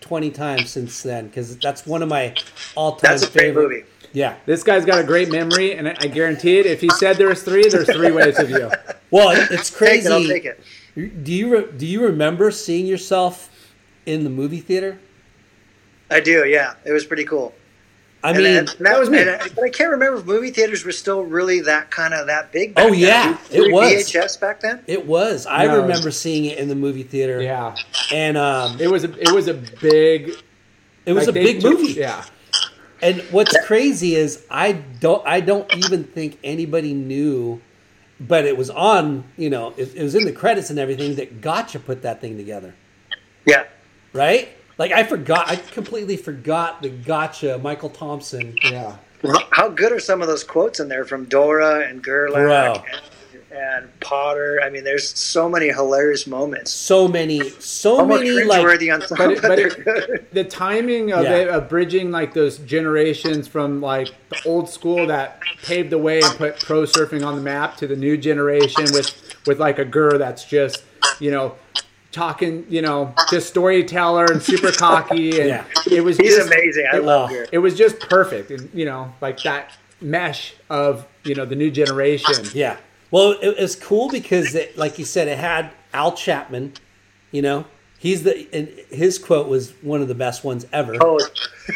[0.00, 2.34] twenty times since then because that's one of my
[2.74, 3.62] all time That's great favorite.
[3.68, 3.84] movie.
[4.12, 4.36] Yeah.
[4.46, 6.66] This guy's got a great memory, and I I guarantee it.
[6.66, 8.70] If he said there was three, there's three waves of you.
[9.10, 10.06] Well, it- it's Take crazy.
[10.08, 10.12] it.
[10.12, 10.60] I'll take it.
[11.24, 13.48] Do you re- do you remember seeing yourself
[14.06, 14.98] in the movie theater?
[16.10, 16.44] I do.
[16.46, 17.54] Yeah, it was pretty cool.
[18.24, 19.20] I And- mean, and that was me.
[19.20, 22.26] and I, but I can't remember if movie theaters were still really that kind of
[22.28, 22.74] that big.
[22.74, 22.98] Back Oh, then.
[22.98, 23.92] yeah, Were it was.
[23.92, 24.80] VHS back then.
[24.86, 25.46] it was.
[25.46, 25.82] I No.
[25.82, 27.40] remember seeing it in the movie theater.
[27.42, 27.74] Yeah,
[28.10, 30.30] And um, it was a it was a big.
[31.04, 31.92] it was like, a big took- movie.
[31.92, 32.24] Yeah,
[33.02, 37.60] And what's crazy is I don't I don't even think anybody knew,
[38.18, 39.24] but it was on.
[39.36, 42.38] You know, it, it was in the credits and everything that Gotcha put that thing
[42.38, 42.74] together,
[43.44, 43.64] Yeah.
[44.14, 44.48] right?
[44.78, 48.56] Like I forgot, I completely forgot the Gotcha, Michael Tomson.
[48.64, 48.96] yeah.
[49.22, 53.56] Well, How good are some of those quotes in there from Dora and Gerlach and,
[53.56, 54.60] and Potter?
[54.62, 56.70] I mean, there's so many hilarious moments.
[56.72, 60.44] So many, so Almost many like cringeworthy on some, But but, it- but it- the
[60.44, 61.36] timing of Yeah.
[61.36, 66.20] it, of bridging like those generations from like the old school that paved the way
[66.20, 69.14] and put pro surfing on the map to the new generation with
[69.46, 70.82] with like a Gur that's just
[71.20, 71.54] you know,
[72.14, 75.64] talking, you know, just storyteller and super cocky, and Yeah.
[75.90, 76.86] it was He's just, amazing.
[76.90, 77.30] I it- love.
[77.30, 77.46] Gary.
[77.52, 81.70] It was just perfect, and you know, like that mesh of you know the new
[81.70, 82.44] generation.
[82.54, 82.76] Yeah.
[83.10, 86.72] Well, it, was cool because, it, like you said, it had Al Chapman.
[87.30, 87.64] You know,
[87.98, 90.96] he's the and his quote was one of the best ones ever.
[91.00, 91.18] Oh,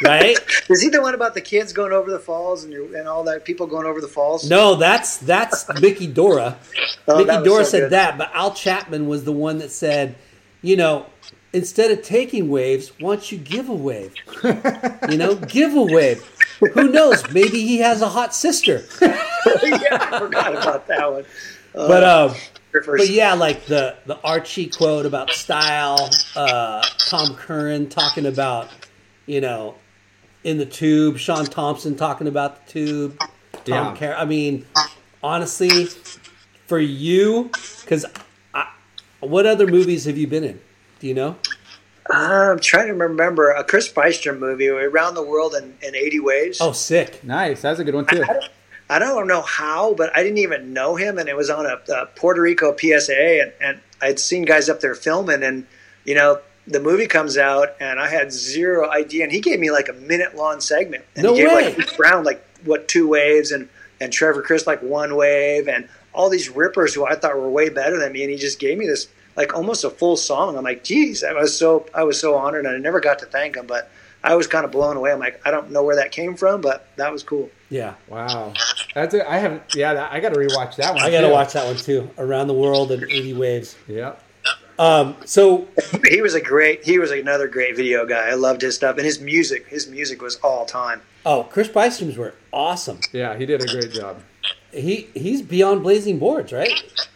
[0.03, 0.37] Right?
[0.69, 3.25] is he the one about the kids going over the falls and you and all
[3.25, 4.49] that people going over the falls?
[4.51, 6.59] No, that's that's Mickey Dora.
[7.07, 7.91] Oh, Mickey Dora so said good.
[7.91, 10.17] that, but Al Chapman was the one that said,
[10.63, 11.07] you know,
[11.53, 14.15] instead of taking waves, why don't you give a wave?
[15.09, 16.25] you know, give a wave.
[16.75, 17.23] Who knows?
[17.33, 18.85] Maybe he has a hot sister.
[19.03, 21.25] yeah, I forgot about that one.
[21.73, 22.35] But um,
[22.73, 28.69] but yeah, like the the Archie quote about style, uh, Tom Curren talking about,
[29.27, 29.77] you know,
[30.43, 33.29] in the tube, Shaun Tomson talking about the tube, Tom
[33.67, 33.97] Yeah.
[33.97, 34.67] Car- I mean,
[35.23, 35.87] honestly,
[36.67, 37.51] for you,
[37.83, 38.05] because
[39.21, 40.61] what other movies have you been in?
[41.01, 41.37] Do you know?
[42.11, 46.59] I'm trying to remember a Chris Bystrom movie, Around the World in, in 80 Waves.
[46.61, 47.23] Oh, sick.
[47.23, 48.25] Nice, that's a good one too.
[48.91, 51.79] I don't know how, but I didn't even know him, and it was on a,
[51.93, 55.67] a Puerto Rico PSA, and, and I'd seen guys up there filming, and
[56.07, 59.71] you know the movie comes out, and I had zero idea, and he gave me
[59.71, 61.65] like a minute long segment, and No he gave way.
[61.67, 63.69] like Pete Brown like what two waves, and
[64.01, 67.69] and Trevor Chris like one wave, and all these rippers who I thought were way
[67.69, 70.57] better than me, and he just gave me this like almost a full song.
[70.57, 73.27] I'm like, geez, I was so I was so honored, and I never got to
[73.27, 73.91] thank him, but
[74.23, 75.13] I was kind of blown away.
[75.13, 77.51] I'm like, I don't know where that came from, but that was cool.
[77.71, 77.95] Yeah.
[78.09, 78.55] Wow,
[78.95, 79.25] that's it.
[79.27, 79.63] I haven't.
[79.75, 81.03] Yeah, that, I got to rewatch that one.
[81.03, 82.11] I got to watch that one too.
[82.19, 83.77] Around the World in 80 Waves.
[83.87, 84.17] Yeah.
[84.79, 85.67] Um, so,
[86.09, 89.05] he was a great he was another great video guy i loved his stuff and
[89.05, 93.01] his music his music was all time oh, Chris Bystrom's were awesome.
[93.13, 94.23] Yeah, he did a great job.
[94.73, 96.71] He He's beyond Blazing Boards, right?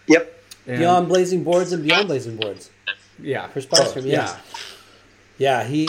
[0.06, 2.70] yep And- Beyond Blazing Boards and Beyond Blazing Boards.
[3.20, 4.36] yeah, Chris Bystrom, Oh, yeah.
[5.38, 5.88] Yeah, he,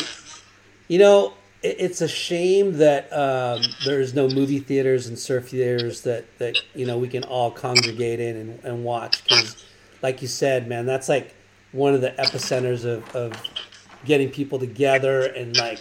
[0.87, 6.01] you know, it, it's a shame that um, there's no movie theaters and surf theaters
[6.01, 9.23] that, that you know, we can all congregate in and, and watch.
[9.23, 9.63] Because,
[10.01, 11.33] like you said, man, that's like
[11.71, 13.33] one of the epicenters of, of
[14.05, 15.79] getting people together and, like,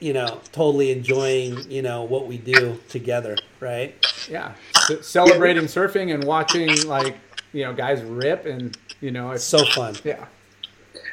[0.00, 3.94] you know, totally enjoying, you know, what we do together, right?
[4.28, 4.52] yeah.
[4.86, 7.16] C- celebrating surfing and watching like
[7.52, 9.96] you know guys rip and you know it's So fun.
[10.04, 10.26] yeah.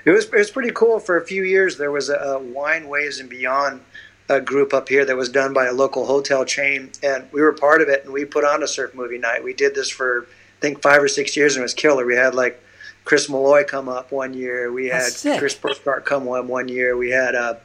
[0.05, 2.87] it was it was pretty cool for a few years there was a, a wine
[2.89, 3.81] waves and beyond
[4.29, 7.53] a group up here that was done by a local hotel chain and we were
[7.53, 10.27] part of it and we put on a surf movie night we did this for
[10.29, 12.61] i think five or six years and it was killer we had like
[13.03, 15.39] chris malloy come up one year we had sick.
[15.39, 17.55] chris Burkard come one one year we had uh,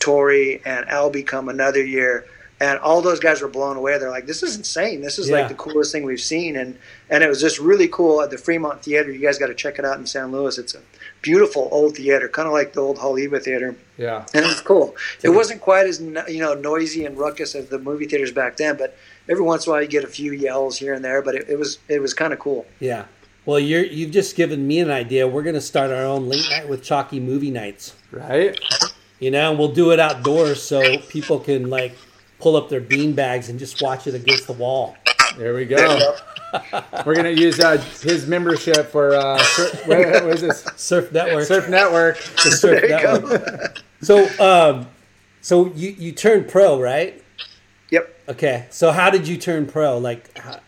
[0.00, 2.24] tori and albie come another year
[2.62, 5.36] and all those guys were blown away they're like this is insane this is Yeah.
[5.40, 6.76] like the coolest thing we've seen and
[7.08, 9.78] and it was just really cool at the fremont theater you guys got to check
[9.78, 10.80] it out in san luis it's a
[11.22, 14.24] beautiful old theater kind of like the old Haleiwa theater Yeah.
[14.34, 14.96] and it was cool.
[15.22, 18.76] It wasn't quite as you know noisy and ruckus as the movie theaters back then,
[18.78, 18.96] but
[19.28, 21.20] every once in a while you get a few yells here and there.
[21.20, 22.64] But it, it was it was kind of cool.
[22.78, 23.04] Yeah.
[23.44, 25.28] Well, you're you've just given me an idea.
[25.28, 27.94] We're going to start our own late night with Chalky movie nights.
[28.10, 28.58] Right?
[29.20, 31.94] You know, and we'll do it outdoors so people can like
[32.40, 34.96] pull up their bean bags and just watch it against the wall.
[35.36, 36.16] There we go.
[37.06, 40.64] We're gonna use uh, his membership for uh, surf, what, what is this?
[40.76, 41.44] Surf Network.
[41.44, 42.16] Surf Network.
[42.18, 43.28] the Surf There you go.
[43.28, 43.82] Network.
[44.02, 44.88] So, um,
[45.42, 47.22] so you you turned pro, right?
[47.90, 48.20] Yep.
[48.30, 48.66] Okay.
[48.70, 49.98] So how did you turn pro?
[49.98, 50.58] Like, how,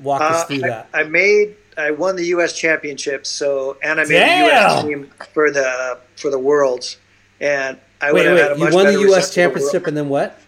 [0.00, 0.88] walk us Uh, through I, that.
[0.94, 2.56] I made I won the U.S.
[2.56, 4.44] championships, so and I made Damn!
[4.46, 4.84] the U.S.
[4.84, 6.96] team for the for the worlds,
[7.40, 8.70] and I wait, would had a wait.
[8.70, 9.28] You won the U.S.
[9.28, 10.38] for the championship, and then what?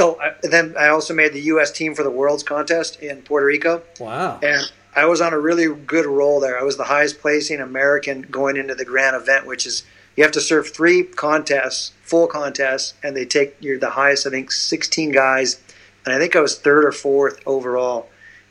[0.00, 1.70] Oh, I, then I also made the U.S.
[1.70, 3.82] team for the worlds contest in Puerto Rico.
[4.00, 4.40] Wow.
[4.42, 6.58] and I was on a really good roll there.
[6.58, 9.84] I was the highest placing American going into the grand event, which is
[10.16, 14.26] you have to serve three contests, full contests, and they take you're the highest.
[14.26, 15.60] I think 16 guys,
[16.04, 18.08] and I think I was third or fourth overall,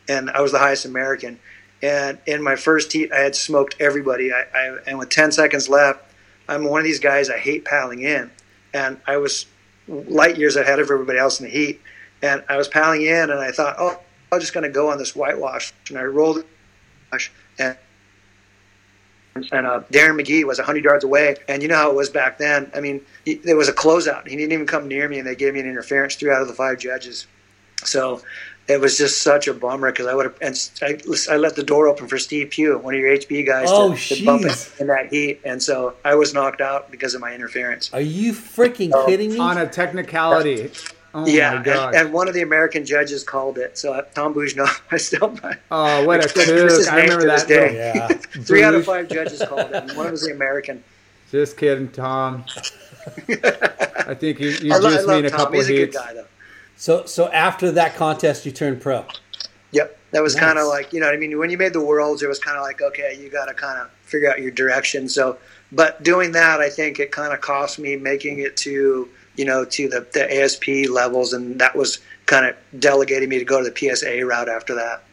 [0.10, 1.40] and I was the highest American.
[1.82, 4.32] And in my first heat, I had smoked everybody.
[4.34, 6.13] I, I and with 10 seconds left,
[6.48, 8.32] I'm one of these guys I hate paddling in,
[8.74, 9.46] and I was
[9.88, 11.82] light years ahead of everybody else in the heat.
[12.22, 14.00] And I was paddling in, and I thought, oh,
[14.32, 15.74] I'm just going to go on this whitewash.
[15.90, 16.46] And I rolled
[17.60, 17.78] and
[19.52, 21.36] and uh, Darren McGee was 100 yards away.
[21.48, 22.72] And you know how it was back then.
[22.76, 24.28] I mean, he, there was a closeout.
[24.28, 26.48] He didn't even come near me, and they gave me an interference, three out of
[26.48, 27.26] the five judges.
[27.84, 28.22] So
[28.68, 30.38] it was just such a bummer because I would have.
[30.42, 30.98] And I,
[31.34, 34.16] I let the door open for Steve Pugh, one of your HB guys, Oh, to,
[34.16, 34.74] to bump jeez.
[34.76, 35.42] it in that heat.
[35.44, 37.94] And so I was knocked out because of my interference.
[37.94, 39.40] Are you freaking Oh, kidding me?
[39.40, 40.72] On a technicality.
[41.16, 43.78] Oh yeah, my and, and one of the American judges called it.
[43.78, 45.38] So uh, Tom Bougenot, I still
[45.70, 46.88] oh, what a It's kook.
[46.92, 47.48] I remember that.
[47.48, 47.94] day.
[47.94, 48.08] little- Yeah.
[48.46, 49.74] three out of five judges called it.
[49.74, 50.84] And one was the American.
[51.32, 52.46] Just kidding, Tom.
[53.28, 55.40] I think you, you I, lo- I juiced love a Tom.
[55.40, 56.26] couple He's of a good guy, though.
[56.84, 59.06] So so after that contest, you turned pro.
[59.72, 60.44] Yep, that was Nice.
[60.44, 61.40] kind of like you know what I mean.
[61.40, 63.80] When you made the worlds, it was kind of like okay, you got to kind
[63.80, 65.08] of figure out your direction.
[65.08, 65.38] So,
[65.72, 69.08] but doing that, I think it kind of cost me making it to
[69.38, 73.46] you know to the, the ASP levels, and that was kind of delegating me to
[73.46, 75.06] go to the PSA route after that.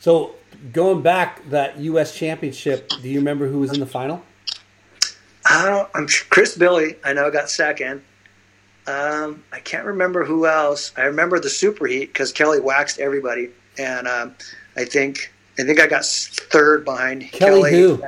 [0.00, 0.34] So
[0.72, 2.16] going back that U.S.
[2.16, 4.24] Championship, do you remember who was in the final?
[5.46, 5.88] I don't.
[5.94, 6.96] I'm Chris Billy.
[7.04, 8.02] I know got second.
[8.86, 10.92] Um, I can't remember who else.
[10.96, 14.34] I remember the superheat because Kelly waxed everybody, and um,
[14.76, 18.02] I think I think I got third behind Kelly who?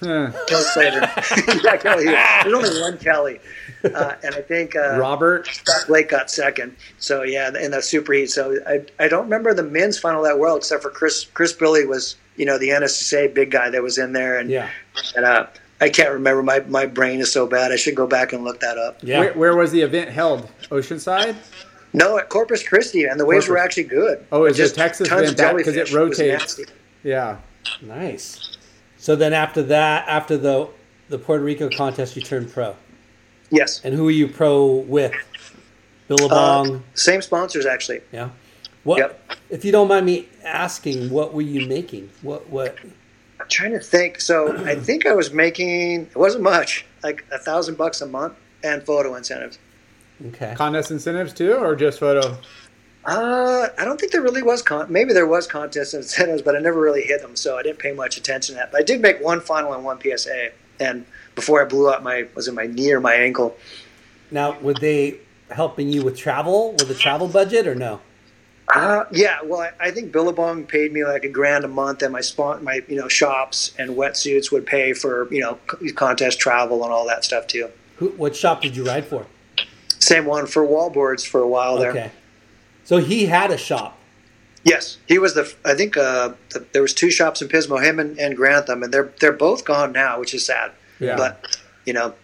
[0.00, 0.30] Huh.
[0.46, 1.00] Kelly Slater.
[1.64, 2.04] yeah, Kelly.
[2.04, 3.40] There's only one Kelly,
[3.84, 5.46] uh, and I think uh, Robert.
[5.46, 6.76] Scott Blake got second.
[6.98, 8.28] So yeah, in the superheat.
[8.28, 11.86] So I I don't remember the men's final that well, except for Chris Chris Billy
[11.86, 14.68] was you know the NSSA big guy that was in there, and Yeah.
[15.14, 15.46] and uh,
[15.80, 16.42] I can't remember.
[16.42, 17.70] My my brain is so bad.
[17.72, 18.98] I should go back and look that up.
[19.02, 19.20] Yeah.
[19.20, 20.48] Where, where was the event held?
[20.70, 21.36] Oceanside?
[21.92, 24.24] No, at Corpus Christi, and the waves were actually good.
[24.32, 26.18] Oh, is it Just Texas tons event of that- 'cause it rotates?
[26.58, 26.64] nasty.
[27.02, 27.36] Yeah.
[27.82, 28.56] Nice.
[28.98, 30.68] So then after that, after the
[31.08, 32.74] the Puerto Rico contest, you turned pro.
[33.50, 33.80] Yes.
[33.84, 35.12] And who are you pro with?
[36.08, 36.76] Billabong.
[36.76, 38.00] Uh, same sponsors actually.
[38.12, 38.30] yeah.
[38.84, 38.98] What?
[38.98, 39.20] yep.
[39.50, 42.08] If you don't mind me asking, what were you making?
[42.22, 42.48] What?
[42.48, 42.76] What?
[43.46, 44.20] I'm trying to think.
[44.20, 48.34] So I think I was making it wasn't much, like a thousand bucks a month,
[48.64, 49.58] and photo incentives.
[50.28, 50.54] Okay.
[50.56, 52.36] Contest incentives too, or just photo?
[53.04, 54.90] Uh, I don't think there really was con.
[54.90, 57.92] Maybe there was contest incentives, but I never really hit them, so I didn't pay
[57.92, 58.72] much attention to that.
[58.72, 62.26] But I did make one final and one PSA, and before I blew out my
[62.34, 63.56] was it my knee or my ankle?
[64.32, 65.20] Now, were they
[65.50, 68.00] helping you with travel, with the travel budget, or no?
[68.68, 72.12] Uh, yeah, well, I, I think Billabong paid me like a grand a month, and
[72.12, 76.40] my spon- my you know shops and wetsuits would pay for you know c- contest
[76.40, 77.68] travel and all that stuff too.
[77.96, 78.08] Who?
[78.10, 79.26] What shop did you ride for?
[79.98, 81.90] Same one for wallboards for a while there.
[81.90, 82.10] Okay.
[82.84, 83.98] So he had a shop.
[84.64, 85.52] Yes, he was the.
[85.64, 88.92] I think uh, the, there was two shops in Pismo, him and, and Grantham, and
[88.92, 90.72] they're they're both gone now, which is sad.
[90.98, 91.16] Yeah.
[91.16, 92.14] But you know,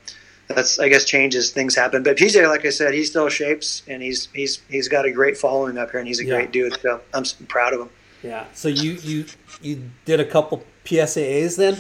[0.53, 2.03] that's I guess changes things happen.
[2.03, 5.37] But PJ, like I said, he still shapes, and he's he's he's got a great
[5.37, 6.35] following up here, and he's a Yeah.
[6.37, 6.79] great dude.
[6.81, 7.91] So I'm proud of him.
[8.23, 8.47] Yeah.
[8.55, 9.25] So you you
[9.61, 11.77] you did a couple PSAs then?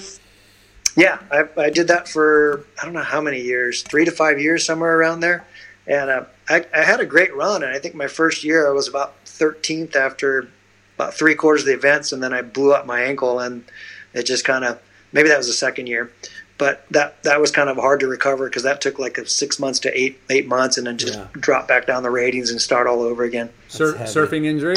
[0.96, 4.38] Yeah, I, I did that for I don't know how many years, three to five
[4.40, 5.44] years, somewhere around there.
[5.86, 8.70] And uh, I, I had a great run, and I think my first year I
[8.72, 10.48] was about 13th after
[10.96, 13.64] about three quarters of the events, and then I blew up my ankle, and
[14.12, 14.78] it just kind of
[15.12, 16.12] maybe that was the second year,
[16.58, 19.58] but that that was kind of hard to recover because that took like a six
[19.58, 21.26] months to eight eight months, and then just Yeah.
[21.32, 23.50] drop back down the ratings and start all over again.
[23.68, 24.76] Sur- surfing injury?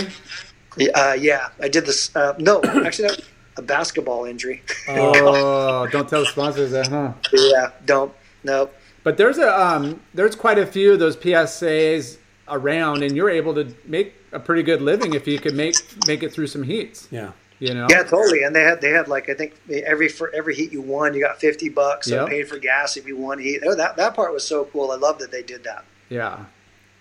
[0.93, 2.13] Uh, yeah, I did this.
[2.15, 3.21] Uh, no, actually, that
[3.57, 4.61] a basketball injury.
[4.89, 7.13] Oh, don't tell the sponsors that, huh?
[7.31, 8.13] yeah, don't
[8.43, 8.69] no.
[9.03, 12.17] But there's a um, there's quite a few of those PSAs
[12.47, 15.75] around, and you're able to make a pretty good living if you can make
[16.07, 17.07] make it through some heats.
[17.11, 17.31] Yeah.
[17.59, 17.87] You know.
[17.89, 18.43] Yeah, totally.
[18.43, 21.21] And they had they had like I think every for every heat you won, you
[21.21, 22.07] got fifty bucks.
[22.07, 22.29] So Yep.
[22.29, 23.61] paid for gas if you won heat.
[23.65, 24.91] Oh, that that part was so cool.
[24.91, 25.85] I love that they did that.
[26.09, 26.45] Yeah.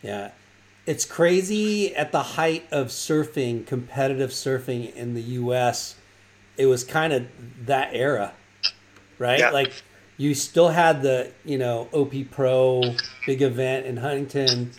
[0.02, 0.30] Yeah.
[0.86, 5.96] It's crazy at the height of surfing, competitive surfing in the US.
[6.56, 7.26] It was kind of
[7.66, 8.32] that era,
[9.18, 9.40] right?
[9.40, 9.50] Yeah.
[9.50, 9.72] Like
[10.18, 12.94] you still had the, you know, OP Pro
[13.26, 14.70] big event in Huntington,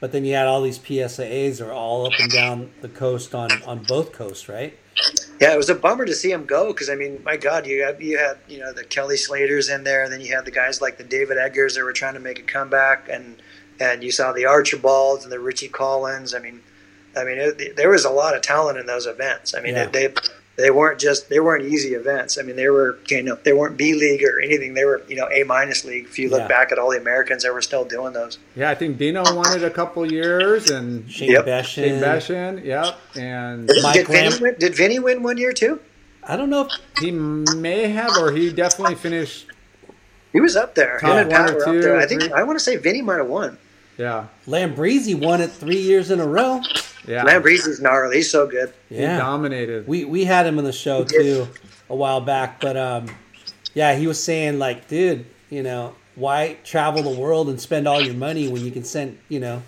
[0.00, 3.50] but then you had all these PSAs are all up and down the coast on
[3.62, 4.76] on both coasts, right?
[5.40, 7.82] Yeah, it was a bummer to see him go because I mean, my God, you
[7.82, 10.50] had you had you know the Kelly Slaters in there, and then you had the
[10.50, 13.36] guys like the David Eggers that were trying to make a comeback, and
[13.80, 16.34] and you saw the Archibalds and the Richie Collins.
[16.34, 16.60] I mean,
[17.16, 19.54] I mean, it, there was a lot of talent in those events.
[19.54, 19.86] I mean, Yeah.
[19.86, 20.14] they
[20.56, 22.38] they weren't just they weren't easy events.
[22.38, 24.74] I mean, they were you know they weren't B league or anything.
[24.74, 26.04] They were you know A minus league.
[26.06, 26.48] If you look Yeah.
[26.48, 28.38] back at all the Americans that were still doing those.
[28.54, 31.46] Yeah, I think Dino won it a couple years, and Shane Yep.
[31.46, 31.64] Beschen.
[31.64, 35.80] Shane Beschen, yep, and Mike did Vinny win, did Vinny win one year too?
[36.24, 39.46] I don't know if he may have, or he definitely finished.
[40.32, 40.98] He was up there.
[41.00, 41.96] Top Him and one Pat or were two up there.
[41.98, 42.32] I think three?
[42.32, 43.58] I want to say Vinny might have won.
[43.98, 46.60] Yeah, Lambresi won it three years in a row.
[47.06, 48.16] Yeah, Lambresi's gnarly.
[48.16, 48.72] He's so good.
[48.88, 49.86] he dominated.
[49.86, 51.48] We we had him on the show too
[51.88, 53.06] a while back, but um,
[53.74, 58.00] yeah, he was saying like, dude, you know, why travel the world and spend all
[58.00, 59.62] your money when you can send, you know,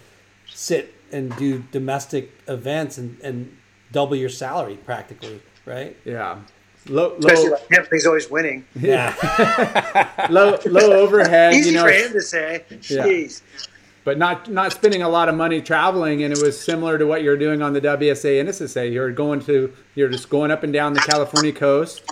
[0.47, 3.57] sit and do domestic events and, and
[3.93, 5.97] double your salary practically, right?
[6.05, 6.41] yeah,
[6.89, 8.65] low, Especially low, like him, he's always winning.
[8.75, 11.55] Yeah, low, low overhead.
[11.55, 12.65] Easy you know, for him to say.
[12.71, 13.07] Yeah.
[13.07, 13.43] Jeez.
[14.05, 16.23] But not not spending a lot of money traveling.
[16.23, 18.93] And it was similar to what you're doing on the WSA and SSA.
[18.93, 22.03] You're going to you're just going up and down the California coast,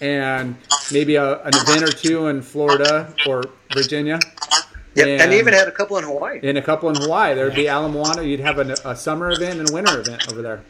[0.00, 0.56] and
[0.92, 4.18] maybe a, an event or two in Florida or Virginia.
[4.94, 6.40] Yep, and, And- even had a couple in Hawaii.
[6.42, 8.22] In a couple in Hawaii, there'd be Ala Moana.
[8.22, 10.62] You'd have a, a summer event and a winter event over there.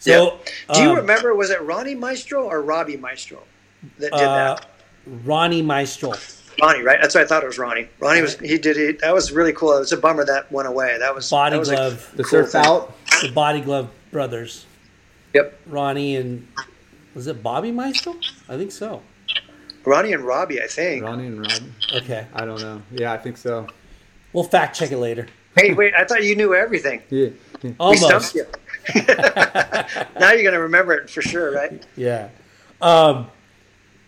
[0.00, 0.38] So,
[0.72, 1.34] Do you um, remember?
[1.34, 3.42] Was it Ronnie Meistrell or Robbie Meistrell
[3.98, 4.66] that did uh, that?
[5.24, 6.39] Ronnie Meistrell.
[6.60, 6.98] Ronnie, right?
[7.00, 7.88] That's what I thought it was Ronnie.
[8.00, 9.00] Ronnie was he did it.
[9.00, 9.76] That was really cool.
[9.76, 10.96] It was a bummer that went away.
[10.98, 12.12] That was Body that was a glove.
[12.16, 12.64] The cool surf thing.
[12.64, 12.94] out.
[13.22, 14.66] The Body Glove brothers.
[15.34, 16.46] Yep, Ronnie and
[17.14, 18.16] was it Bobby Meistrell?
[18.48, 19.02] I think so.
[19.84, 21.04] Ronnie and Robbie, I think.
[21.04, 21.62] Ronnie and Rob.
[21.94, 22.82] Okay, I don't know.
[22.90, 23.66] Yeah, I think so.
[24.32, 25.26] we'll fact check it later.
[25.56, 25.94] Hey, wait!
[25.94, 27.02] I thought you knew everything.
[27.10, 27.28] Yeah.
[27.62, 28.30] We Almost.
[28.30, 28.46] stumped you.
[30.18, 31.84] now you're gonna remember it for sure, right?
[31.94, 32.30] Yeah.
[32.80, 33.26] Um,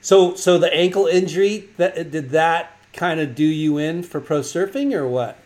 [0.02, 4.40] so so the ankle injury that did that kind of do you in for pro
[4.40, 5.38] surfing or what?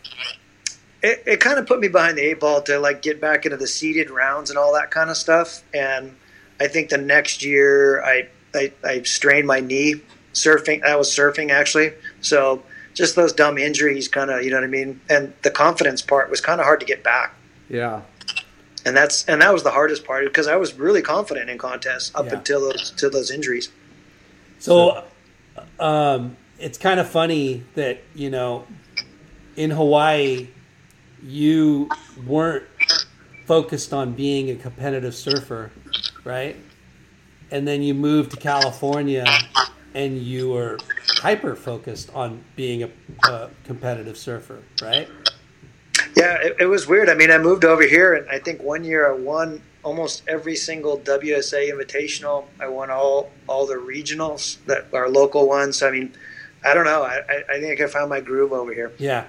[1.01, 3.55] it, it kind of put me behind the eight ball to like get back into
[3.57, 5.61] the seeded rounds and all that kind of stuff.
[5.73, 6.15] And
[6.59, 10.01] I think the next year I I, I strained my knee
[10.33, 10.83] surfing.
[10.83, 12.63] I was surfing actually, so
[12.95, 14.99] just those dumb injuries, kind of you know what I mean.
[15.09, 17.35] And the confidence part was kind of hard to get back.
[17.69, 18.01] Yeah.
[18.85, 22.11] And that's and that was the hardest part because I was really confident in contests
[22.15, 22.37] up Yeah.
[22.37, 23.69] until those to those injuries.
[24.59, 25.05] So,
[25.79, 28.65] um, it's kind of funny that you know,
[29.55, 30.47] in Hawaii,
[31.23, 31.89] you
[32.25, 32.65] weren't
[33.45, 35.71] focused on being a competitive surfer,
[36.23, 36.55] right?
[37.51, 39.25] And then you moved to California,
[39.93, 40.79] and you were
[41.17, 42.89] hyper focused on being a,
[43.29, 45.07] a competitive surfer, right?
[46.15, 47.09] Yeah, it, it was weird.
[47.09, 50.57] I mean, I moved over here, and I think one year I won almost every
[50.57, 52.45] single WSA Invitational.
[52.59, 55.81] I won all all the regionals that are local ones.
[55.81, 56.13] I mean,
[56.65, 57.03] I don't know.
[57.03, 58.91] I, I, think I found my groove over here.
[58.97, 59.23] Yeah.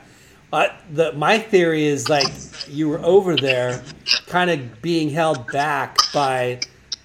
[0.52, 2.26] Uh, the my theory is like
[2.66, 3.84] you were over there,
[4.26, 6.58] kind of being held back by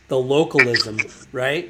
[0.07, 0.97] the localism,
[1.31, 1.69] right?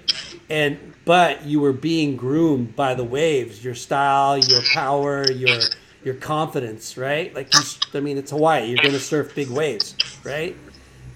[0.49, 5.59] And but you were being groomed by the waves, your style, your power, your
[6.05, 7.33] your confidence, right?
[7.35, 7.61] Like you,
[7.93, 8.67] I mean, it's Hawaii.
[8.67, 10.55] You're going to surf big waves, right?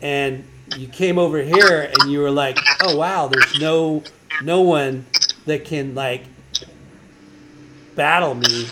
[0.01, 0.43] And
[0.76, 4.03] you came over here and you were like, oh wow, there's no
[4.41, 5.05] no one
[5.45, 6.24] that can like
[7.95, 8.68] battle me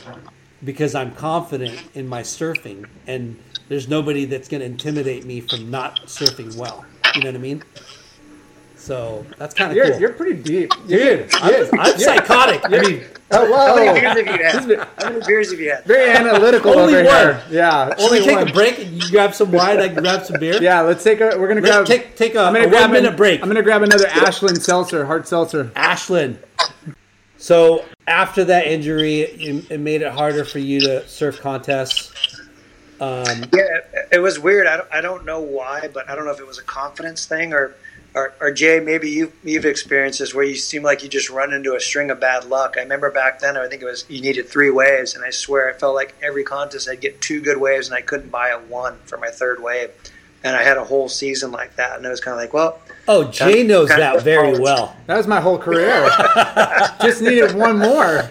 [0.64, 3.40] because I'm confident in my surfing, and
[3.70, 6.86] there's nobody that's going to intimidate me from not surfing well.
[7.16, 7.64] You know what I mean?
[8.86, 10.00] So that's kind of You're, cool.
[10.00, 10.72] you're pretty deep.
[10.88, 12.62] Dude, I'm, I'm psychotic.
[12.66, 14.14] I mean, Oh, How many beers
[14.54, 14.88] have you had?
[15.00, 15.84] How many beers have you had?
[15.86, 17.18] Very analytical Only over one.
[17.18, 17.44] here.
[17.50, 17.90] Yeah.
[17.96, 18.48] should Only we take one.
[18.50, 18.78] a break?
[18.78, 19.80] and You grab some wine.
[19.80, 20.62] I can grab some beer.
[20.62, 21.36] Yeah, let's take a.
[21.36, 21.86] We're gonna Let's grab.
[21.88, 23.42] take take a, I'm gonna a grab one minute an- break.
[23.42, 25.72] I'm gonna grab another Ashland seltzer, hard seltzer.
[25.76, 26.38] Ashland.
[27.38, 32.12] So after that injury, it, it made it harder for you to surf contests.
[33.02, 33.64] Um, Yeah,
[33.94, 34.68] it- it was weird.
[34.68, 37.26] I don't, I don't know why, but I don't know if it was a confidence
[37.26, 37.74] thing or,
[38.16, 41.54] or, or Jay, maybe you, you've experienced this where you seem like you just run
[41.54, 42.76] into a string of bad luck.
[42.78, 45.70] I remember back then, I think it was you needed three waves, and I swear
[45.70, 48.60] I felt like every contest I'd get two good waves, and I couldn't buy a
[48.60, 49.92] one for my third wave.
[50.44, 52.80] And I had a whole season like that, and it was kind of like, well,
[53.08, 54.60] oh, Jay knows Kind that very college.
[54.62, 54.96] well.
[55.08, 56.08] That was my whole career.
[57.02, 58.30] Just needed one more.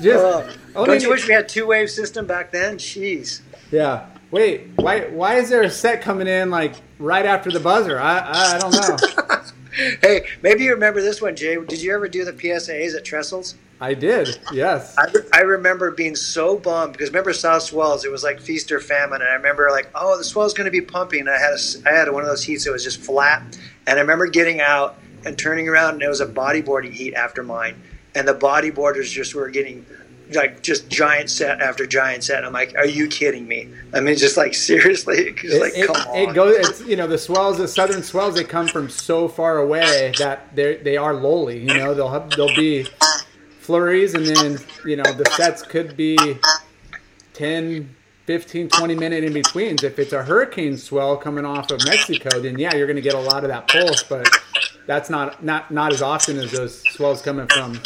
[0.00, 0.24] Just.
[0.24, 2.78] uh, only don't you need- wish we had two wave system back then?
[2.78, 3.42] Jeez.
[3.70, 4.06] Yeah.
[4.30, 4.68] Wait.
[4.76, 5.02] Why?
[5.06, 7.98] Why is there a set coming in like right after the buzzer?
[7.98, 8.54] I.
[8.54, 9.36] I, don't know.
[10.02, 11.56] Hey, maybe you remember this one, Jay.
[11.56, 13.54] Did you ever do the PSAs at Trestles?
[13.80, 14.38] I did.
[14.52, 14.94] Yes.
[14.98, 18.80] I, I remember being so bummed because remember South Swells, it was like feast or
[18.80, 21.20] famine, and I remember like, oh, the swell's going to be pumping.
[21.20, 23.42] And I had a, I had one of those heats that was just flat,
[23.86, 27.42] and I remember getting out and turning around, and it was a bodyboarding heat after
[27.42, 27.80] mine,
[28.14, 29.86] and the bodyboarders just were getting
[30.34, 32.38] like just giant set after giant set.
[32.38, 33.68] And I'm like, are you kidding me?
[33.92, 36.16] I mean, just like seriously, just like it, come it, on.
[36.30, 36.56] it goes.
[36.56, 38.34] It's you know the swells, the southern swells.
[38.34, 41.58] They come from so far away that they they are lowly.
[41.58, 42.86] You know they'll have, they'll be
[43.60, 46.16] flurries, and then you know the sets could be
[47.34, 47.94] 10,
[48.26, 49.82] 15, 20 minute in betweens.
[49.82, 53.14] If it's a hurricane swell coming off of Mexico, then yeah, you're going to get
[53.14, 54.28] a lot of that pulse, but
[54.86, 57.80] that's not not not as often as those swells coming from.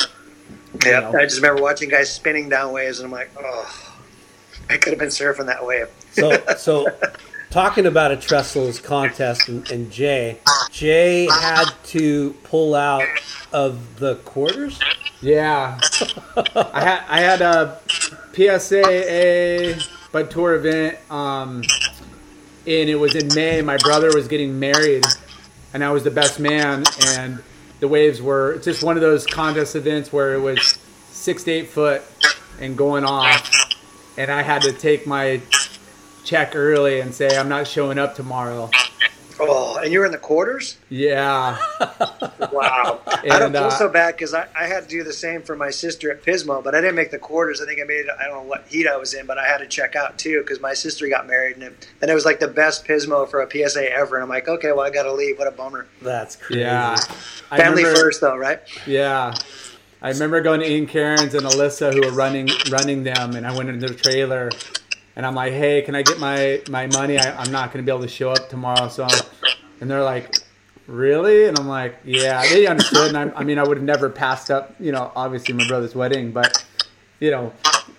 [0.84, 1.18] Yeah, know.
[1.18, 3.94] I just remember watching guys spinning down waves, and I'm like, oh,
[4.68, 5.88] I could have been surfing that wave.
[6.12, 6.86] So, so
[7.50, 10.38] talking about a trestles contest and, and Jay,
[10.70, 13.04] Jay had to pull out
[13.52, 14.80] of the quarters.
[15.20, 15.80] Yeah,
[16.56, 17.80] I had I had a
[18.32, 21.62] PSAA Bud Tour event, um,
[22.66, 23.62] and it was in May.
[23.62, 25.04] My brother was getting married,
[25.72, 26.84] and I was the best man.
[27.16, 27.42] And
[27.84, 30.78] the waves were just one of those contest events where it was
[31.10, 32.00] six to eight foot
[32.58, 33.52] and going off,
[34.16, 35.42] and I had to take my
[36.24, 38.70] check early and say I'm not showing up tomorrow.
[39.40, 40.76] Oh, and you were in the quarters?
[40.88, 41.58] Yeah.
[42.52, 43.00] Wow.
[43.06, 45.56] I don't feel uh, so bad because I, I had to do the same for
[45.56, 47.60] my sister at Pismo, but I didn't make the quarters.
[47.60, 49.58] I think I made, I don't know what heat I was in, but I had
[49.58, 52.40] to check out too because my sister got married and it, and it was like
[52.40, 54.16] the best Pismo for a PSA ever.
[54.16, 55.38] And I'm like, okay, well, I got to leave.
[55.38, 55.86] What a bummer.
[56.00, 56.60] That's crazy.
[56.60, 56.96] Yeah.
[57.50, 58.60] Family remember- first, though, right?
[58.86, 59.34] Yeah.
[60.02, 63.56] I remember going to Ian Cairns and Alyssa who were running running them and I
[63.56, 64.50] went into the trailer
[65.16, 67.18] and I'm like, hey, can I get my, my money?
[67.18, 68.88] I, I'm not going to be able to show up tomorrow.
[68.88, 69.06] So,
[69.80, 70.34] and they're like,
[70.86, 71.46] really?
[71.46, 73.14] And I'm like, yeah, they understood.
[73.14, 75.94] And I, I mean, I would have never passed up, you know, obviously my brother's
[75.94, 76.64] wedding, but
[77.20, 77.52] you know,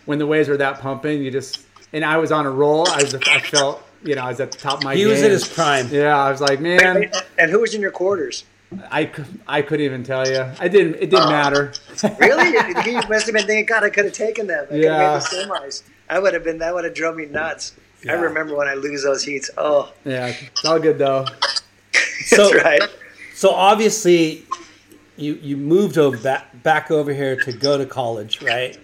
[0.05, 2.87] when the waves were that pumping, you just, and I was on a roll.
[2.89, 5.09] I was, I felt, you know, I was at the top of my He game.
[5.11, 5.87] was in his prime.
[5.89, 6.17] Yeah.
[6.17, 7.09] I was like, man,
[7.39, 8.43] And who was in your quarters?
[8.91, 9.09] I,
[9.47, 10.45] I couldn't even tell you.
[10.59, 11.29] I didn't, it didn't oh.
[11.29, 11.71] matter.
[12.19, 12.49] Really?
[12.91, 14.65] you must have been thinking, God, I could have taken them.
[14.65, 15.19] I could Yeah.
[15.19, 15.83] have made the semis.
[16.09, 17.73] I would have been, that would have drove me nuts.
[18.07, 19.49] I remember when I lose those heats.
[19.57, 20.27] Oh, Yeah.
[20.27, 21.25] It's all good though.
[22.25, 22.81] So, that's right.
[23.35, 24.45] so obviously,
[25.15, 28.77] you you moved over back, back over here to go to college, right?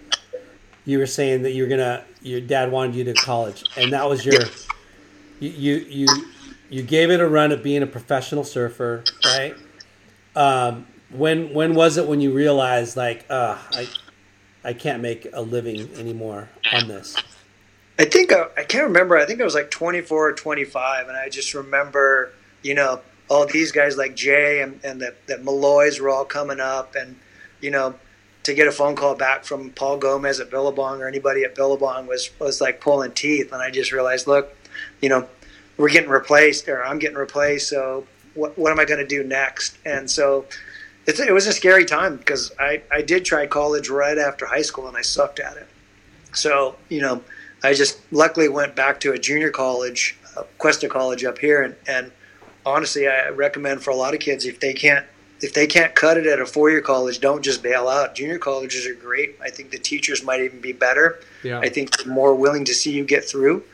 [0.84, 2.04] You were saying that you were gonna.
[2.22, 4.42] Your dad wanted you to college, and that was your.
[5.40, 6.06] You you you,
[6.70, 9.56] you gave it a run at being a professional surfer, right?
[10.36, 13.88] Um, when when was it when you realized like, uh, I
[14.64, 17.16] I can't make a living anymore on this?
[17.98, 19.16] I think I, I can't remember.
[19.16, 22.32] I think I was like 24 or 25, and I just remember,
[22.62, 26.60] you know, all these guys like Jay and, and that that Malloys were all coming
[26.60, 27.16] up, and
[27.60, 27.94] you know,
[28.44, 32.06] to get a phone call back from Paul Gomez at Billabong or anybody at Billabong
[32.06, 34.54] was was like pulling teeth, and I just realized, look,
[35.00, 35.28] you know,
[35.76, 39.24] we're getting replaced, or I'm getting replaced, so what what am I going to do
[39.24, 39.76] next?
[39.84, 40.46] And so.
[41.06, 44.62] It's, it was a scary time because I, I did try college right after high
[44.62, 45.66] school and I sucked at it.
[46.32, 47.22] So, you know,
[47.62, 51.74] I just luckily went back to a junior college, uh, Cuesta College up here, and,
[51.86, 52.12] and
[52.64, 55.06] honestly, I recommend for a lot of kids if they can't
[55.42, 58.14] if they can't cut it at a four year college, don't just bail out.
[58.14, 59.36] Junior colleges are great.
[59.42, 61.18] I think the teachers might even be better.
[61.42, 61.58] Yeah.
[61.58, 63.64] I think they're more willing to see you get through.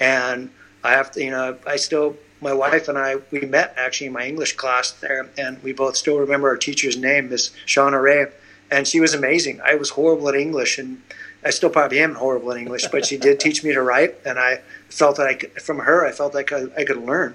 [0.00, 0.50] And
[0.82, 4.12] I have to, you know, I still, my wife and I, we met actually in
[4.12, 8.26] my English class there, and we both still remember our teacher's name, Miss Shauna Ray,
[8.70, 9.60] and she was amazing.
[9.64, 11.00] I was horrible at English, and
[11.44, 14.38] I still probably am horrible at English, but she did teach me to write, and
[14.38, 17.34] I felt that I could, from her, I felt like I, I could learn.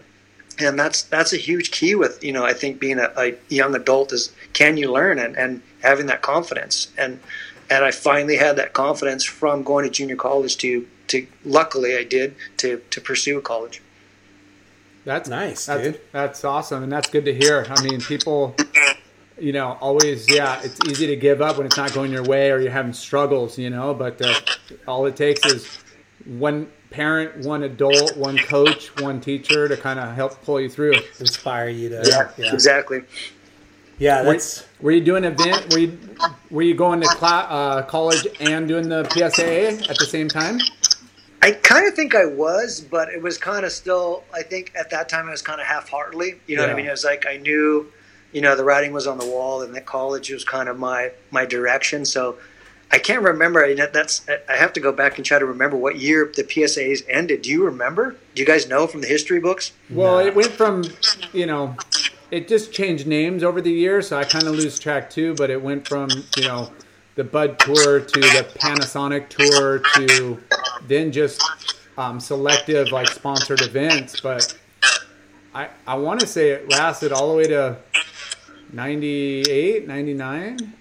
[0.59, 3.75] And that's that's a huge key with you know I think being a, a young
[3.75, 7.19] adult is can you learn and, and having that confidence and
[7.69, 12.03] and I finally had that confidence from going to junior college to to luckily I
[12.03, 13.84] did to to pursue college.
[15.07, 16.01] That's Nice, That's, dude.
[16.11, 17.65] That's awesome, and that's good to hear.
[17.69, 18.53] I mean, people,
[19.39, 22.51] you know, always, yeah, it's easy to give up when it's not going your way
[22.51, 23.93] or you're having struggles, you know.
[23.93, 24.34] But uh,
[24.85, 25.77] all it takes is
[26.25, 30.95] one parent, one adult, one coach, one teacher to kind of help pull you through.
[31.21, 33.03] Inspire you to Yeah, yeah, exactly.
[33.99, 35.73] yeah Were, that's were you doing event?
[35.73, 35.97] Were you
[36.51, 40.59] were you going to cla- uh, college and doing the PSAA at the same time?
[41.41, 44.23] I kind of think I was, but it was kind of still.
[44.34, 46.39] I think at that time it was kind of half-heartedly.
[46.47, 46.88] You know what I mean?
[46.88, 47.91] It was like I knew,
[48.31, 51.11] you know, the writing was on the wall, and that college was kind of my
[51.31, 52.05] my direction.
[52.05, 52.38] So
[52.91, 53.64] I can't remember.
[53.64, 56.43] I mean, that's I have to go back and try to remember what year the
[56.43, 57.43] PSAs ended.
[57.43, 58.15] Do you remember?
[58.34, 59.73] Do you guys know from the history books?
[59.89, 60.85] Well, it went from,
[61.34, 61.76] you know,
[62.31, 65.35] it just changed names over the years, so I kind of lose track too.
[65.35, 66.72] But it went from, you know,
[67.18, 70.41] the Bud Tour to the Panasonic Tour to
[70.88, 71.44] then just
[71.98, 74.22] um, selective like sponsored events.
[74.22, 74.56] But
[75.53, 77.77] I I want to say it lasted all the way to
[78.72, 80.73] 98, 99.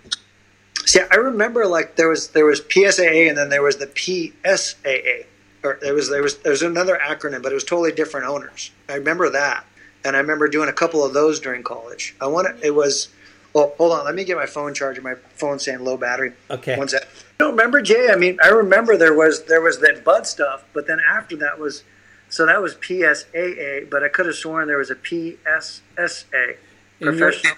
[0.84, 5.24] See, I remember like there was there was PSAA and then there was the PSAA,
[5.64, 8.70] or there was there was there was another acronym, but it was totally different owners.
[8.90, 9.64] I remember that,
[10.04, 12.14] and I remember doing a couple of those during college.
[12.20, 13.08] I want it was.
[13.56, 14.04] Well, hold on.
[14.04, 15.00] Let me get my phone charger.
[15.00, 16.34] My phone's saying low battery.
[16.50, 16.76] Okay.
[16.76, 17.04] One sec.
[17.04, 17.06] I
[17.38, 18.10] don't remember Jay.
[18.10, 21.58] I mean, I remember there was there was that Bud stuff, but then after that
[21.58, 21.82] was,
[22.28, 23.88] so that was PSAA.
[23.88, 26.56] But I could have sworn there was a PSSA,
[27.00, 27.54] professional.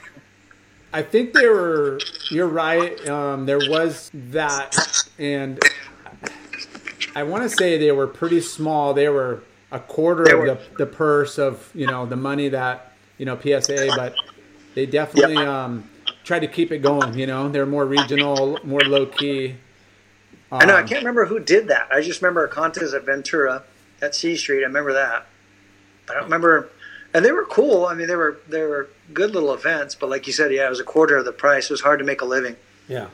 [0.92, 1.98] I think they were.
[2.30, 3.08] You're right.
[3.08, 4.76] Um, there was that,
[5.18, 5.58] and
[7.16, 8.94] I want to say they were pretty small.
[8.94, 9.42] They were
[9.72, 13.26] a quarter They of were- the, the purse of you know the money that you
[13.26, 14.14] know PSA, but
[14.78, 15.90] they definitely um,
[16.22, 17.18] tried to keep it going.
[17.18, 19.56] You know, they're more regional, more low key.
[20.52, 20.76] I know.
[20.76, 21.88] I Um, can't remember who did that.
[21.90, 23.64] I just remember a contest at Ventura
[24.00, 24.62] at C Street.
[24.62, 25.26] I remember that.
[26.06, 26.68] But I don't remember.
[27.12, 27.86] And they were cool.
[27.86, 29.96] I mean, they were they were good little events.
[29.96, 31.64] But like you said, yeah, it was a quarter of the price.
[31.64, 32.54] It was hard to make a living.
[32.86, 33.08] Yeah.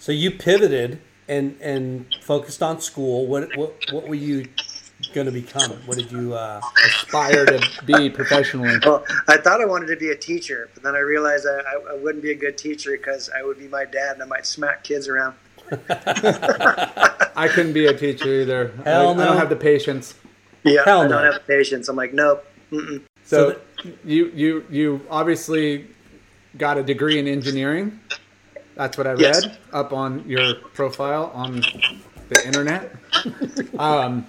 [0.00, 3.28] So you pivoted and and focused on school.
[3.28, 4.48] What what what were you
[5.18, 5.72] going to become?
[5.86, 6.34] What did you?
[6.34, 8.78] Uh, Aspire to be professionally.
[8.84, 11.94] Well, I thought I wanted to be a teacher, but then I realized I, I,
[11.94, 14.46] I wouldn't be a good teacher because I would be my dad and I might
[14.46, 15.34] smack kids around.
[15.90, 18.68] I couldn't be a teacher either.
[18.84, 20.14] Hell I, I don't have the patience.
[20.62, 21.32] Yeah, Hell I don't no.
[21.32, 21.88] have the patience.
[21.88, 22.44] I'm like, nope.
[22.70, 23.02] Mm-mm.
[23.24, 23.50] So,
[23.84, 25.88] So you you you obviously
[26.56, 27.98] got a degree in engineering.
[28.76, 29.46] That's what I read Yes.
[29.72, 31.62] up on your profile on
[32.28, 32.92] the internet.
[33.78, 34.24] um,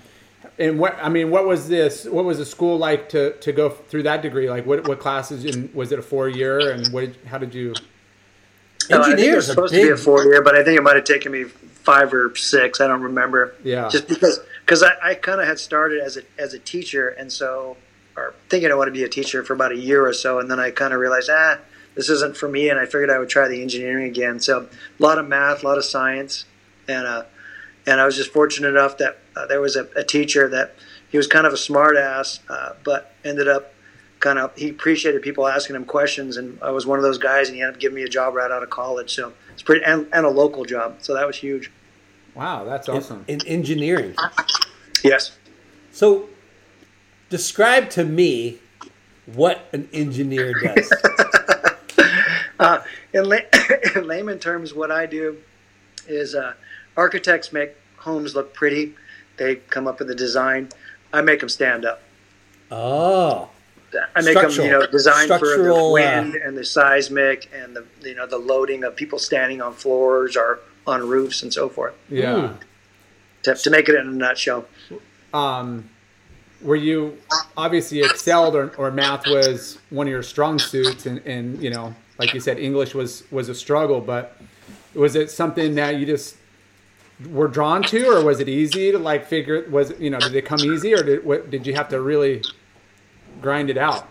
[0.59, 2.05] and what I mean, what was this?
[2.05, 4.49] What was the school like to, to go through that degree?
[4.49, 5.45] Like, what what classes?
[5.45, 6.71] In, was it a four year?
[6.71, 7.01] And what?
[7.01, 7.73] Did, how did you?
[8.89, 10.63] No, I think it was engineers are supposed to be a four year, but I
[10.63, 12.81] think it might have taken me five or six.
[12.81, 13.55] I don't remember.
[13.63, 13.87] Yeah.
[13.89, 17.31] Just because because I, I kind of had started as a as a teacher, and
[17.31, 17.77] so
[18.17, 20.51] or thinking I want to be a teacher for about a year or so, and
[20.51, 21.57] then I kind of realized ah
[21.95, 24.39] this isn't for me, and I figured I would try the engineering again.
[24.39, 26.45] So a lot of math, a lot of science,
[26.87, 27.23] and uh,
[27.85, 30.75] and I was just fortunate enough that uh, there was a, a teacher that
[31.09, 33.73] he was kind of a smart ass, uh, but ended up
[34.19, 37.47] kind of he appreciated people asking him questions, and I was one of those guys,
[37.47, 39.13] and he ended up giving me a job right out of college.
[39.13, 41.71] So it's pretty and, and a local job, so that was huge.
[42.35, 43.25] Wow, that's awesome.
[43.27, 44.15] in engineering.
[45.03, 45.37] Yes.
[45.91, 46.29] So,
[47.29, 48.59] describe to me
[49.25, 50.93] what an engineer does.
[52.59, 52.83] Uh,
[53.13, 53.45] in, lay,
[53.95, 55.37] in layman terms, what I do
[56.07, 56.53] is uh,
[56.99, 58.93] architects make homes look pretty.
[59.37, 60.69] They come up with the design.
[61.13, 62.01] I make them stand up.
[62.71, 63.49] oh,
[64.15, 64.67] I make them, Structural.
[64.67, 68.27] you know, design for the Structural, uh, wind and the seismic and the, you know,
[68.27, 71.95] the loading of people standing on floors or on roofs and so forth.
[72.07, 72.53] Yeah.
[73.43, 74.65] To, to make it in a nutshell.
[75.33, 75.89] Um,
[76.61, 77.17] were you
[77.57, 81.95] obviously excelled or, or math was one of your strong suits and, and you know
[82.17, 84.35] like you said english was was a struggle but
[84.93, 86.35] was it something that you just
[87.27, 90.45] were drawn to or was it easy to like figure was you know did it
[90.45, 92.41] come easy or did, what, did you have to really
[93.41, 94.07] grind it out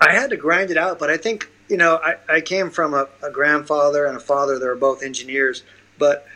[0.00, 2.94] I had to grind it out, but I think you know I, I came from
[2.94, 5.62] a, a grandfather and a father that were both engineers,
[5.98, 6.26] but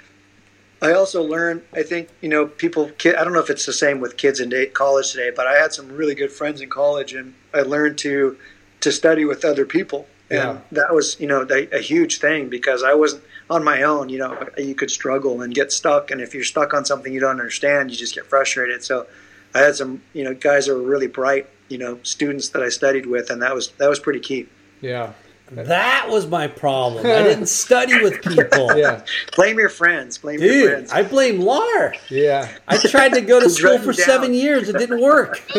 [0.83, 1.63] I also learned.
[1.73, 2.91] I think you know people.
[3.07, 5.55] I don't know if it's the same with kids in day, college today, but I
[5.55, 8.37] had some really good friends in college, and I learned to
[8.81, 10.59] to study with other people, and Yeah.
[10.73, 14.09] that was you know a, a huge thing because I wasn't on my own.
[14.09, 17.21] You know, you could struggle and get stuck, and if you're stuck on something you
[17.21, 18.83] don't understand, you just get frustrated.
[18.85, 19.07] So
[19.55, 22.69] I had some you know guys that were really bright you know students that I
[22.69, 24.49] studied with, and that was that was pretty key.
[24.81, 25.13] yeah
[25.51, 27.07] that was my problem.
[27.07, 28.77] I didn't study with people.
[28.77, 29.05] yeah
[29.37, 30.17] Blame your friends.
[30.19, 30.91] Blame your Dude, friends.
[30.93, 31.95] I blame Lar.
[32.09, 34.07] yeah I tried to go to school for down?
[34.07, 34.69] seven years.
[34.71, 35.47] It didn't work.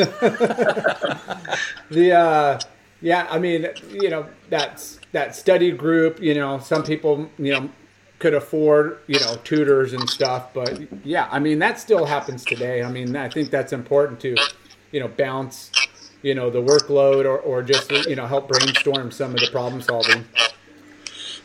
[1.89, 2.59] the uh
[3.05, 7.69] yeah i mean you know that's that study group you know some people you know
[8.17, 12.81] could afford you know tutors and stuff but yeah i mean that still happens today
[12.81, 14.35] i mean i think that's important to
[14.91, 15.71] you know bounce
[16.23, 19.81] you know the workload or, or just you know help brainstorm some of the problem
[19.81, 20.25] solving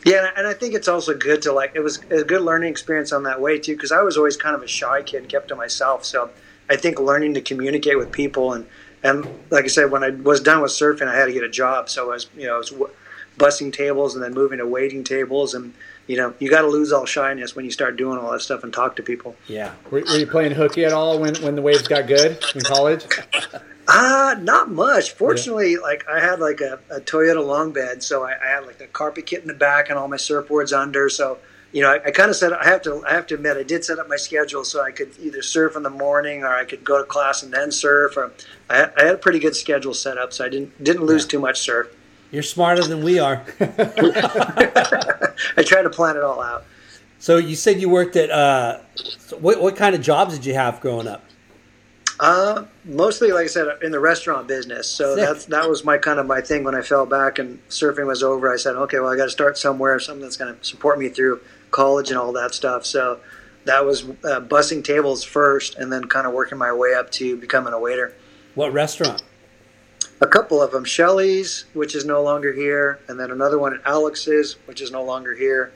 [0.02, 3.12] Yeah, and I think it's also good to like it was a good learning experience
[3.12, 5.56] on that way too because I was always kind of a shy kid, kept to
[5.56, 6.06] myself.
[6.06, 6.30] So
[6.70, 8.66] I think learning to communicate with people and
[9.02, 11.48] and like I said, when I was done with surfing, I had to get a
[11.48, 11.88] job.
[11.88, 12.92] So I was you know I was w-
[13.38, 15.72] bussing tables and then moving to waiting tables and
[16.06, 18.64] you know you got to lose all shyness when you start doing all that stuff
[18.64, 19.36] and talk to people.
[19.46, 19.72] Yeah.
[19.90, 23.06] were, were you playing hooky at all when, when the waves got good in college
[23.88, 25.12] Ah, not much.
[25.12, 28.78] Fortunately, like I had like a, a Toyota long bed, so I, I had like
[28.78, 31.08] the carpet kit in the back and all my surfboards under.
[31.08, 31.38] So
[31.72, 33.04] you know, I, I kind of said I have to.
[33.06, 35.76] I have to admit, I did set up my schedule so I could either surf
[35.76, 38.16] in the morning or I could go to class and then surf.
[38.16, 38.32] Or
[38.68, 41.26] I, had- I had a pretty good schedule set up, so I didn't didn't lose
[41.26, 41.94] too much surf.
[42.32, 43.44] You're smarter than we are.
[43.60, 46.64] I tried to plan it all out.
[47.18, 48.80] So you said you worked at uh,
[49.38, 51.24] what what kind of jobs did you have growing up?
[52.18, 54.88] Uh, mostly, like I said, in the restaurant business.
[54.88, 55.24] So Sick.
[55.26, 58.22] that's that was my kind of my thing when I fell back and surfing was
[58.22, 58.52] over.
[58.52, 61.08] I said, okay, well, I got to start somewhere, something that's going to support me
[61.08, 61.40] through
[61.70, 62.84] college and all that stuff.
[62.84, 63.20] So
[63.64, 67.36] that was uh, bussing tables first, and then kind of working my way up to
[67.36, 68.14] becoming a waiter.
[68.54, 69.22] What restaurant?
[70.22, 73.80] A couple of them, Shelley's, which is no longer here, and then another one at
[73.86, 75.72] Alex's, which is no longer here,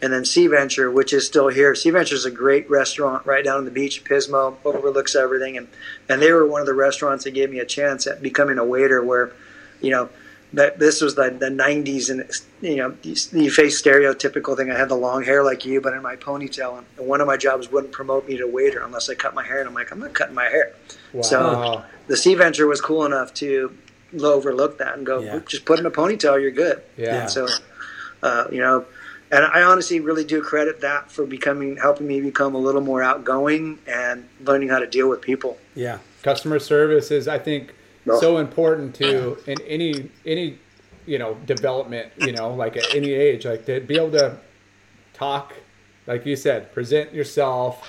[0.00, 1.74] and then Sea Venture, which is still here.
[1.74, 5.68] Sea Venture is a great restaurant right down on the beach, Pismo, overlooks everything, and
[6.08, 8.64] and they were one of the restaurants that gave me a chance at becoming a
[8.64, 9.02] waiter.
[9.02, 9.32] Where,
[9.80, 10.08] you know,
[10.52, 12.24] that this was the the '90s, and
[12.60, 14.70] you know, you, you face stereotypical thing.
[14.70, 17.36] I had the long hair like you, but in my ponytail, and one of my
[17.36, 20.00] jobs wouldn't promote me to waiter unless I cut my hair, and I'm like, I'm
[20.00, 20.72] not cutting my hair.
[21.12, 21.22] wow.
[21.22, 23.76] So the Sea Venture was cool enough to
[24.22, 25.40] overlook that and go, Yeah.
[25.46, 26.80] just put in a ponytail, you're good.
[26.96, 27.20] Yeah.
[27.20, 27.46] And so,
[28.22, 28.86] uh, you know,
[29.30, 33.02] and I honestly really do credit that for becoming, helping me become a little more
[33.02, 35.58] outgoing and learning how to deal with people.
[35.74, 35.98] Yeah.
[36.22, 37.74] customer service is, I think,
[38.08, 38.20] No.
[38.20, 39.52] so important to uh-huh.
[39.52, 40.58] in any any
[41.06, 42.12] you know development.
[42.18, 44.38] You know, like at any age, like to be able to
[45.14, 45.54] talk,
[46.06, 47.88] like you said, present yourself,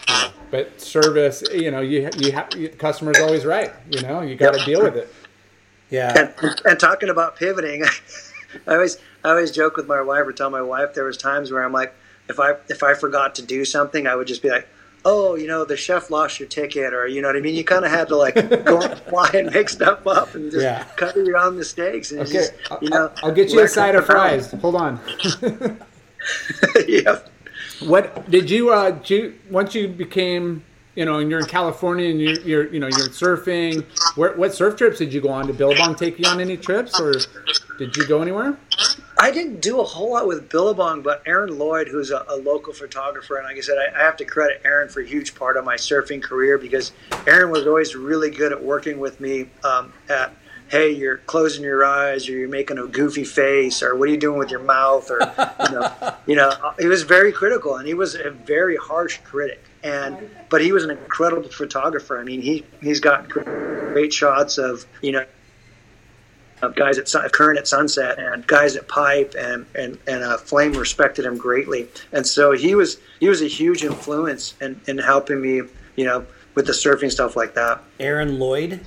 [0.52, 1.44] but service.
[1.54, 3.72] You know, you you have you, customer's always right.
[3.90, 4.66] You know, you got to Yep.
[4.66, 5.14] deal with it.
[5.90, 6.30] Yeah.
[6.42, 7.84] and, and talking about pivoting,
[8.68, 11.52] I always I always joke with my wife or tell my wife there was times
[11.52, 11.94] where I'm like,
[12.30, 14.68] if I if I forgot to do something, I would just be like,
[15.06, 17.56] oh, you know, the chef lost your ticket, or you know what I mean.
[17.56, 18.36] You kind of had to like
[18.66, 20.84] go on fly and make stuff up and just Yeah.
[20.96, 22.12] cover your own mistakes.
[22.12, 24.52] And Okay, just, I'll, you know, I'll get you a side of fries.
[24.54, 25.00] Hold on.
[26.88, 27.20] yeah.
[27.80, 30.64] What did you uh did you once you became
[30.96, 33.86] you know and you're in California and you're, you're you know you're surfing
[34.16, 37.00] where what surf trips did you go on did Billabong take you on any trips
[37.00, 37.14] or
[37.78, 38.58] did you go anywhere
[39.22, 42.72] I didn't do a whole lot with Billabong, but Aaron Lloyd, who's a, a local
[42.72, 45.58] photographer, and like I said, I, I have to credit Aaron for a huge part
[45.58, 46.94] of my surfing career because
[47.28, 50.34] Aaron was always really good at working with me um, at,
[50.70, 54.18] hey, you're closing your eyes, or you're making a goofy face, or what are you
[54.18, 55.20] doing with your mouth, or
[55.66, 59.62] you know, you know, he was very critical, and he was a very harsh critic.
[59.84, 62.20] And but he was an incredible photographer.
[62.20, 65.26] I mean, he he's got great shots of you know
[66.76, 70.74] guys at Sun- Curren at Sunset and guys at Pipe and and and uh, Flame
[70.74, 75.42] respected him greatly, and so he was he was a huge influence in, in helping
[75.42, 75.62] me,
[75.96, 76.26] you know,
[76.56, 77.82] with the surfing stuff like that.
[78.00, 78.82] Aaron Lloyd.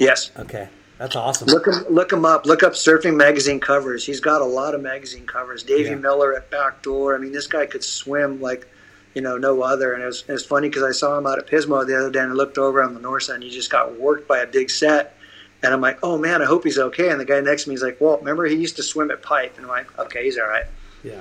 [0.00, 0.68] Yes, Okay,
[0.98, 1.48] that's awesome.
[1.48, 2.46] look him look him up.
[2.46, 4.04] Look up surfing magazine covers.
[4.04, 5.62] He's got a lot of magazine covers.
[5.62, 5.96] Davey Yeah.
[5.96, 7.14] Miller at Backdoor.
[7.14, 8.68] I mean, this guy could swim like.
[9.14, 11.38] You know, no other, and it was, it was funny because I saw him out
[11.38, 13.50] at Pismo the other day, and I looked over on the north side, and he
[13.50, 15.14] just got worked by a big set,
[15.62, 17.10] and I'm like, oh man, I hope he's okay.
[17.10, 19.22] And the guy next to me is like, well, remember he used to swim at
[19.22, 20.66] Pipe, and I'm like, okay, he's all right.
[21.02, 21.20] Yeah.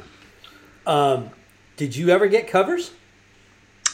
[0.86, 1.30] Um,
[1.78, 2.92] did you ever get covers?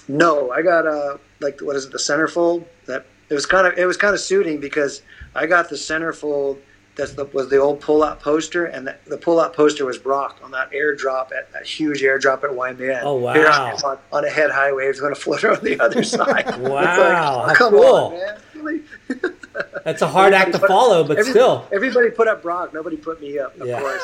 [0.07, 2.65] No, I got uh like what is it, the centerfold?
[2.85, 5.01] That it was kind of it was kind of suiting because
[5.35, 6.59] I got the centerfold
[6.97, 10.49] that the, was the old pull-out poster, and the, the pull-out poster was Brock on
[10.51, 13.01] that airdrop at that huge airdrop at Waimea.
[13.03, 13.33] Oh, wow.
[13.33, 16.45] Here on, on a head highway, it was going to float on the other side.
[16.47, 17.83] It's Wow, how come cool.
[17.85, 18.39] on, man.
[18.55, 18.81] Really?
[19.83, 22.73] That's a hard act to Everybody put- follow, but every- still, everybody put up Brock.
[22.73, 23.79] Nobody put me up, of Yeah.
[23.79, 24.03] course.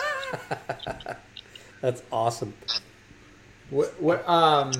[1.82, 2.54] that's awesome.
[3.70, 4.72] what what um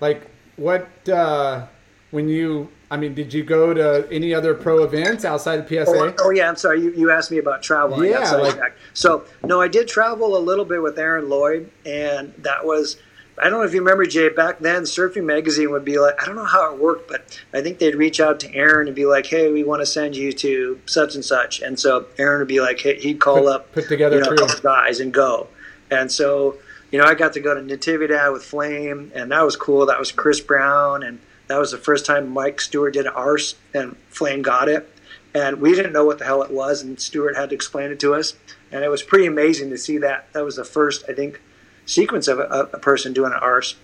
[0.00, 1.66] like what uh
[2.10, 5.84] when you I mean did you go to any other pro events outside of Oh,
[5.84, 6.80] PSA oh, yeah, I'm sorry.
[6.82, 8.00] You, you asked me about travel.
[8.00, 11.70] I got Yeah, like- so no, I did travel a little bit with Aaron Lloyd,
[11.86, 12.96] and that was.
[13.42, 14.28] I don't know if you remember Jay.
[14.28, 17.60] Back then, Surfing Magazine would be like, I don't know how it worked, but I
[17.60, 20.32] think they'd reach out to Aaron and be like, "Hey, we want to send you
[20.32, 23.72] to such and such," and so Aaron would be like, hey, he'd call Put- up,
[23.72, 25.48] put together you know, a couple guys and go,
[25.90, 26.56] and so
[26.92, 29.86] you know, I got to go to Natividad with Flame, and that was cool.
[29.86, 33.54] That was Chris Brown, and that was the first time Mike Stewart did an ARS,
[33.72, 34.88] and Flame got it.
[35.34, 37.98] And we didn't know what the hell it was, and Stewart had to explain it
[38.00, 38.34] to us.
[38.70, 40.30] And it was pretty amazing to see that.
[40.34, 41.40] That was the first, I think,
[41.86, 43.76] sequence of a, a person doing an ARS.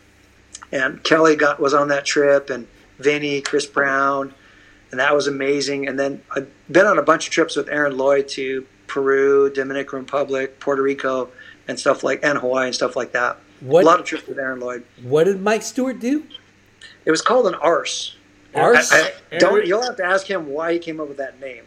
[0.73, 2.67] And Kelly got was on that trip, and
[2.99, 4.35] Vinny, Chris Brown,
[4.91, 5.89] and that was amazing.
[5.89, 10.01] And then I've been on a bunch of trips with Aaron Lloyd to Peru, Dominican
[10.01, 11.31] Republic, Puerto Rico,
[11.69, 13.39] and stuff like and Hawaii and stuff like that.
[13.61, 14.85] What- A lot of trips with Aaron Lloyd.
[15.03, 16.25] What did Mike Stewart do?
[17.05, 18.17] It was called an ARS.
[18.55, 18.91] ARS?
[18.93, 19.67] I, I don't.
[19.67, 21.65] You'll have to ask him why he came up with that name.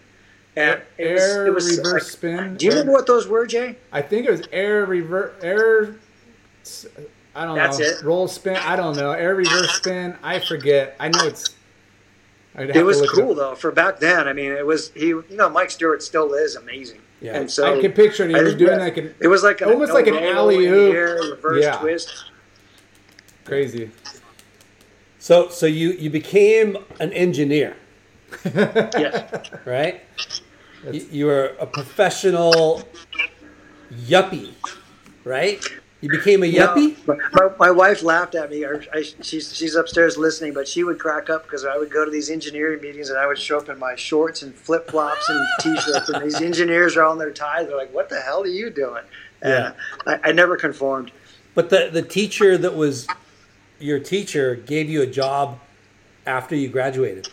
[0.55, 3.45] And it was, air it was reverse like- spin Do you remember what those were,
[3.47, 3.77] Jay?
[3.91, 5.95] I think it was air reverse air.
[6.65, 7.01] Uh,
[7.33, 7.85] I don't That's know.
[7.85, 8.03] it?
[8.03, 8.57] Roll spin.
[8.57, 9.11] I don't know.
[9.11, 10.15] Air reverse spin.
[10.21, 10.95] I forget.
[10.99, 11.55] I know it's.
[12.55, 13.37] I'd It was cool up.
[13.37, 14.27] though for back then.
[14.27, 15.07] I mean, it was he.
[15.07, 16.99] You know, Mike Stewart still is amazing.
[17.21, 17.35] Yeah.
[17.39, 18.31] and so I can picture it.
[18.31, 20.33] He I was doing like an It was like an, almost like an roll in
[20.33, 20.95] the alley-oop.
[20.95, 21.77] air, reverse Yeah.
[21.77, 22.25] twist.
[23.45, 23.91] crazy.
[25.19, 27.75] So, so you you became an engineer,
[28.43, 29.49] Yes.
[29.65, 30.01] right?
[30.91, 32.81] You, you were a professional
[33.93, 34.53] yuppie,
[35.23, 35.63] right?
[36.01, 36.97] You became a yuppie.
[37.07, 38.65] No, my, my wife laughed at me.
[38.65, 42.09] I, she's she's upstairs listening, but she would crack up because I would go to
[42.09, 45.47] these engineering meetings and I would show up in my shorts and flip flops and
[45.59, 47.67] t-shirts, and these engineers are on their ties.
[47.67, 49.03] They're like, "What the hell are you doing?"
[49.43, 49.73] And
[50.07, 51.11] I, I never conformed.
[51.53, 53.07] But the the teacher that was
[53.79, 55.59] your teacher gave you a job
[56.25, 57.29] after you graduated.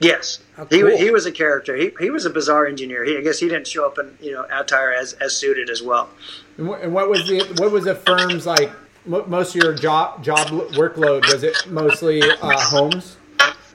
[0.00, 0.96] Yes, How he, cool.
[0.96, 1.76] he was a character.
[1.76, 3.04] He, he was a bizarre engineer.
[3.04, 5.82] He, I guess he didn't show up in you know attire as, as suited as
[5.82, 6.10] well.
[6.58, 8.70] And what, and what was the what was the firm's like?
[9.06, 13.16] mo- Most of your job job workload was it mostly uh, homes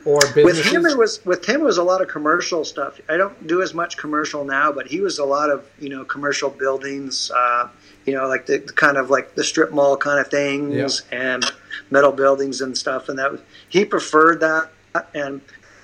[0.05, 0.35] or business?
[0.35, 0.71] With businesses?
[0.73, 2.99] him, it was with him it was a lot of commercial stuff.
[3.09, 6.05] I don't do as much commercial now, but he was a lot of you know
[6.05, 7.31] commercial buildings.
[7.35, 7.67] Uh,
[8.05, 11.43] you know, like the, the kind of like the strip mall kind of things and
[11.91, 13.07] metal buildings and stuff.
[13.07, 14.71] And that was, he preferred that.
[15.13, 15.41] And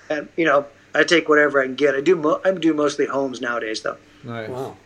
[0.10, 0.66] and you know
[0.96, 1.94] I take whatever I can get.
[1.94, 3.98] I do mo- I do mostly homes nowadays though.
[4.24, 4.50] Nice.
[4.50, 4.78] Wow.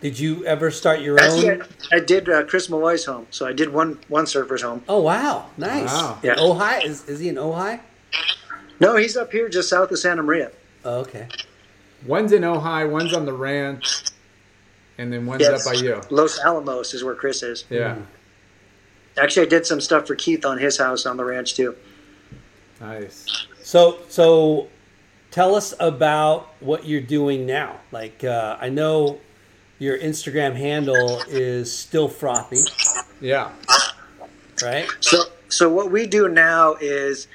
[0.00, 1.62] Did you ever start your Actually, own?
[1.92, 4.82] I, I did uh, Chris Malloy's home, so I did one one surfer's home.
[4.88, 5.92] Oh wow, nice.
[5.92, 6.18] Wow.
[6.22, 6.36] Yeah.
[6.36, 7.80] Ojai is is he in Ojai?
[8.80, 10.50] No, he's up here just south of Santa Maria.
[10.84, 11.28] Oh, okay.
[12.06, 14.04] One's in Ojai, one's on the ranch,
[14.96, 15.66] and then one's Yes.
[15.66, 16.00] up by you.
[16.08, 17.64] Los Alamos is where Chris is.
[17.68, 17.98] Yeah.
[19.18, 21.76] Actually, I did some stuff for Keith on his house on the ranch too.
[22.80, 23.26] Nice.
[23.62, 24.68] So so,
[25.30, 27.80] tell us about what you're doing now.
[27.92, 29.20] Like uh, I know
[29.80, 32.60] your Instagram handle is still frothy,
[33.20, 33.50] Yeah.
[34.62, 34.86] right?
[35.00, 37.26] So, so what we do now is,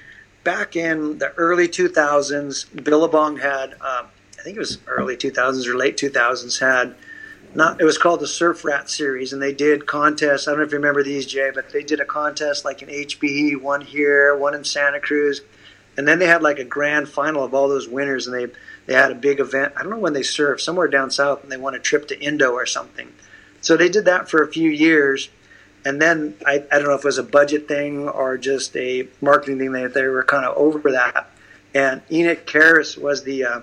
[0.44, 4.06] back in the early 2000s, Billabong had, um,
[4.40, 6.96] I think it was early 2000s or late 2000s, had
[7.56, 7.82] not.
[7.82, 10.48] It was called the Surf Rat Series, and they did contests.
[10.48, 12.90] I don't know if you remember these, Jay, but they did a contest like in
[12.90, 15.42] HBE, one here, one in Santa Cruz,
[15.98, 18.54] and then they had like a grand final of all those winners, and they
[18.86, 19.74] they had a big event.
[19.76, 22.20] I don't know when they served, somewhere down south, and they won a trip to
[22.20, 23.12] Indo or something.
[23.62, 25.30] So they did that for a few years
[25.86, 29.08] and then I, I don't know if it was a budget thing or just a
[29.22, 31.30] marketing thing that they were kind of over that.
[31.76, 33.62] And Enoch Karras was the uh,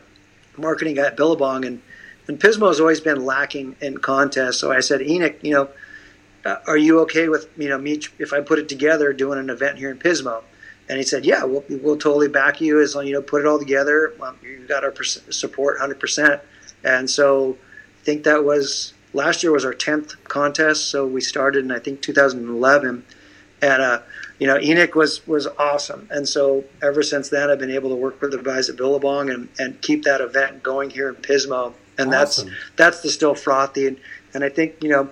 [0.56, 1.82] marketing guy at Billabong, and
[2.28, 4.58] and Pismo's always been lacking in contests.
[4.58, 5.68] So I said, Enoch, you know,
[6.44, 9.50] uh, are you okay with you know me if I put it together doing an
[9.50, 10.42] event here in Pismo?
[10.88, 13.46] And he said, yeah, we'll, we'll totally back you as long you know put it
[13.46, 14.12] all together.
[14.20, 16.40] Um, you got our support 100%.
[16.84, 17.56] And so
[18.00, 21.78] I think that was last year was our 10th contest so we started in i
[21.78, 23.04] think 2011
[23.60, 24.00] and uh,
[24.38, 27.96] you know enoch was was awesome and so ever since then i've been able to
[27.96, 31.72] work with the guys at billabong and, and keep that event going here in pismo
[31.98, 32.48] and Awesome.
[32.48, 33.98] that's that's the still frothy and,
[34.34, 35.10] and i think you know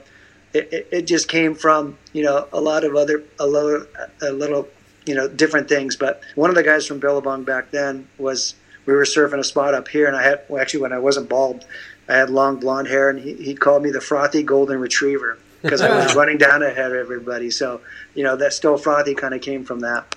[0.52, 3.86] it, it, it just came from you know a lot of other a little
[4.22, 4.68] a little
[5.11, 8.55] you know different things but one of the guys from billabong back then was
[8.87, 11.28] we were surfing a spot up here and i had well, actually when i wasn't
[11.28, 11.65] bald
[12.11, 15.81] I had long blonde hair, and he, he called me the frothy golden retriever because
[15.81, 17.51] I was running down ahead of everybody.
[17.51, 17.81] So,
[18.15, 20.16] you know, that still frothy kind of came from that.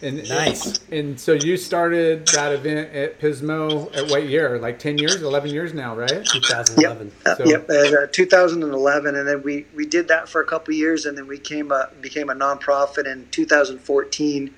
[0.00, 0.78] And, Nice.
[0.92, 4.58] And so you started that event at Pismo at what year?
[4.58, 6.24] Like 10 years, 11 years now, right?
[6.24, 7.12] 2011.
[7.26, 11.04] Uh, So- yep, uh, 2011, and then we, we did that for a couple years,
[11.06, 14.54] and then we came a, became a nonprofit in 2014,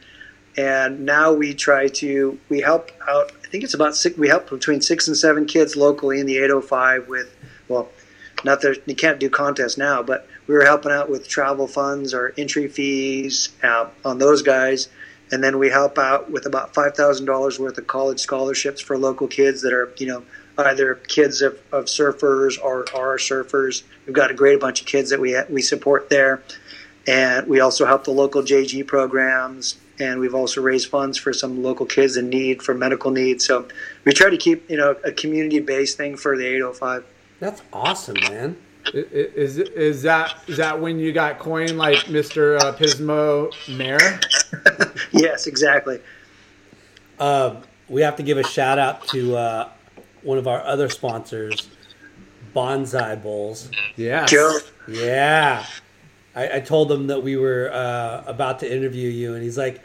[0.56, 3.32] and now we try to we help out.
[3.44, 4.18] I think it's about six.
[4.18, 7.34] We help between six and seven kids locally in the 805 with
[7.68, 7.88] well,
[8.44, 12.12] not that you can't do contests now, but we were helping out with travel funds
[12.12, 14.88] or entry fees uh, on those guys.
[15.32, 18.98] And then we help out with about five thousand dollars worth of college scholarships for
[18.98, 20.22] local kids that are, you know,
[20.58, 23.82] either kids of, of surfers or are surfers.
[24.06, 26.42] We've got a great bunch of kids that we we support there,
[27.06, 29.76] and we also help the local JG programs.
[29.98, 33.44] And we've also raised funds for some local kids in need for medical needs.
[33.44, 33.68] So
[34.06, 37.04] we try to keep, you know, a community-based thing for the 805.
[37.38, 38.56] That's awesome, man.
[38.86, 39.02] I- i-
[39.34, 42.58] Is, is that is that when you got coined like Mr.
[42.60, 44.20] Uh, Pismo Mayor?
[45.12, 46.00] Yes, exactly.
[47.18, 47.56] Uh,
[47.88, 49.68] we have to give a shout out to uh,
[50.22, 51.68] one of our other sponsors,
[52.54, 53.70] Bonsai Bowls.
[53.96, 54.30] Yes.
[54.88, 55.64] Yeah.
[56.34, 59.80] I, I told him that we were uh, about to interview you, and he's like,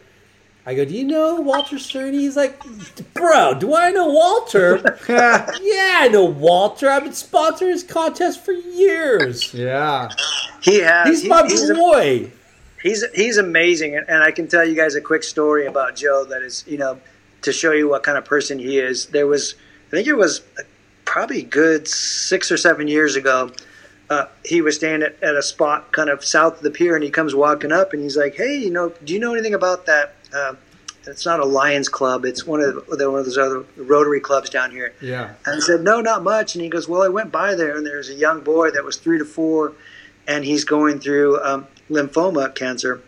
[0.67, 2.13] I go, Do you know Walter Cerny?
[2.13, 2.59] He's like,
[3.13, 4.97] Bro, do I know Walter?
[5.09, 5.47] yeah,
[5.99, 6.89] I know Walter.
[6.89, 9.53] I've been sponsoring his contest for years.
[9.53, 10.09] Yeah.
[10.61, 11.07] he has.
[11.07, 12.31] He's he- my he's a- boy.
[12.81, 16.25] he's he's amazing, and, and I can tell you guys a quick story about Joe
[16.25, 16.99] that is, you know,
[17.43, 19.05] to show you what kind of person he is.
[19.07, 19.53] There was,
[19.89, 20.41] I think it was
[21.05, 23.51] probably good six or seven years ago.
[24.09, 27.03] Uh, he was standing at, at a spot kind of south of the pier, and
[27.03, 29.85] he comes walking up, and he's like, "Hey, you know, do you know anything about
[29.85, 30.55] that?" Uh,
[31.07, 34.49] it's not a Lions Club; it's one of the, one of those other Rotary clubs
[34.49, 34.93] down here.
[35.01, 35.33] Yeah.
[35.45, 36.55] And I said, no, not much.
[36.55, 38.97] And he goes, well, I went by there, and there's a young boy that was
[38.97, 39.73] three to four,
[40.27, 43.01] and he's going through um, lymphoma cancer.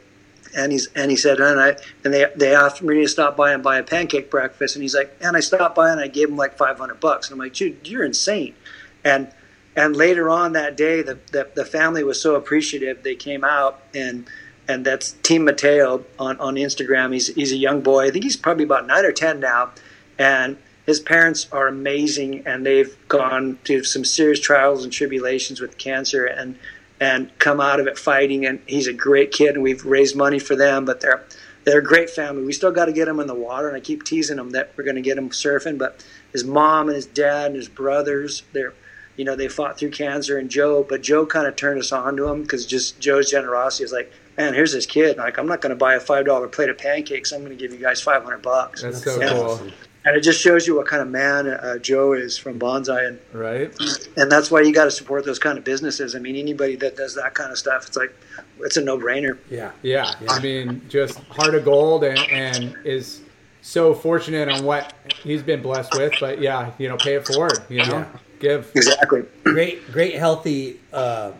[0.55, 3.51] And he's and he said, and I and they they asked me to stop by
[3.51, 6.29] and buy a pancake breakfast, and he's like, and I stopped by and I gave
[6.29, 8.55] him like five hundred bucks, and I'm like, dude, you're insane.
[9.03, 9.31] And
[9.75, 13.03] and later on that day, the, the the family was so appreciative.
[13.03, 14.25] They came out and
[14.67, 17.13] and that's Team Mateo on, on Instagram.
[17.13, 18.07] He's he's a young boy.
[18.07, 19.71] I think he's probably about nine or ten now,
[20.17, 25.77] and his parents are amazing, and they've gone through some serious trials and tribulations with
[25.77, 26.57] cancer, and
[26.99, 28.45] and come out of it fighting.
[28.45, 30.85] And he's a great kid, and we've raised money for them.
[30.85, 31.23] But they're
[31.63, 32.43] they're a great family.
[32.43, 34.71] We still got to get him in the water, and I keep teasing him that
[34.75, 35.77] we're going to get him surfing.
[35.77, 38.73] But his mom and his dad and his brothers, they're
[39.15, 40.85] you know they fought through cancer, and Joe.
[40.87, 44.11] But Joe kind of turned us on to him because just Joe's generosity is like
[44.37, 45.17] man, here's this kid.
[45.17, 47.31] Like, I'm not going to buy a five dollar plate of pancakes.
[47.31, 48.81] I'm going to give you guys 500 bucks.
[48.83, 49.29] That's so Yeah.
[49.29, 49.59] cool,
[50.05, 53.19] And it just shows you what kind of man uh, Joe is from Bonsai, and
[53.33, 53.73] right?
[54.15, 56.15] and that's why you got to support those kind of businesses.
[56.15, 58.15] I mean, anybody that does that kind of stuff, it's like
[58.61, 59.37] it's a no brainer.
[59.49, 59.71] Yeah.
[59.81, 63.21] Yeah, I mean, just heart of gold, and, and is
[63.61, 64.93] so fortunate on what
[65.23, 66.13] he's been blessed with.
[66.21, 67.59] But yeah, you know, pay it forward.
[67.67, 68.05] You know, Yeah.
[68.39, 68.71] give.
[68.75, 69.23] Exactly.
[69.43, 71.31] Great, great, healthy uh,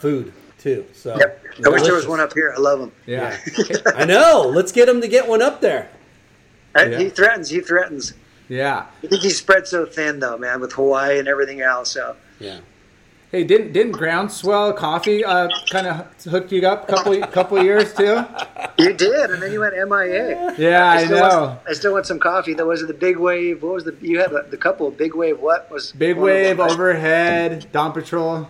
[0.00, 0.84] food too.
[0.92, 1.44] So Yep.
[1.64, 2.52] I wish there was one up here.
[2.56, 2.92] I love them.
[3.06, 3.36] Yeah,
[3.96, 4.50] I know.
[4.54, 5.88] Let's get him to get one up there.
[6.76, 6.98] I- Yeah.
[6.98, 7.48] He threatens.
[7.50, 8.12] He threatens.
[8.48, 8.84] yeah.
[9.02, 11.90] I think he's spread so thin though, man, with Hawaii and everything else.
[11.92, 12.58] So Yeah.
[13.32, 17.94] Hey, didn't didn't Groundswell Coffee uh, kind of hook you up a couple couple years
[17.94, 18.24] too?
[18.76, 20.52] you did, and then you went MIA.
[20.58, 21.40] Yeah, I still know.
[21.46, 22.54] Want, I still want some coffee.
[22.54, 23.62] That was it the big wave.
[23.62, 23.96] What was the?
[24.00, 25.38] You had the, the couple big wave.
[25.38, 26.68] What was Big wave them?
[26.68, 28.48] overhead, Dawn Patrol.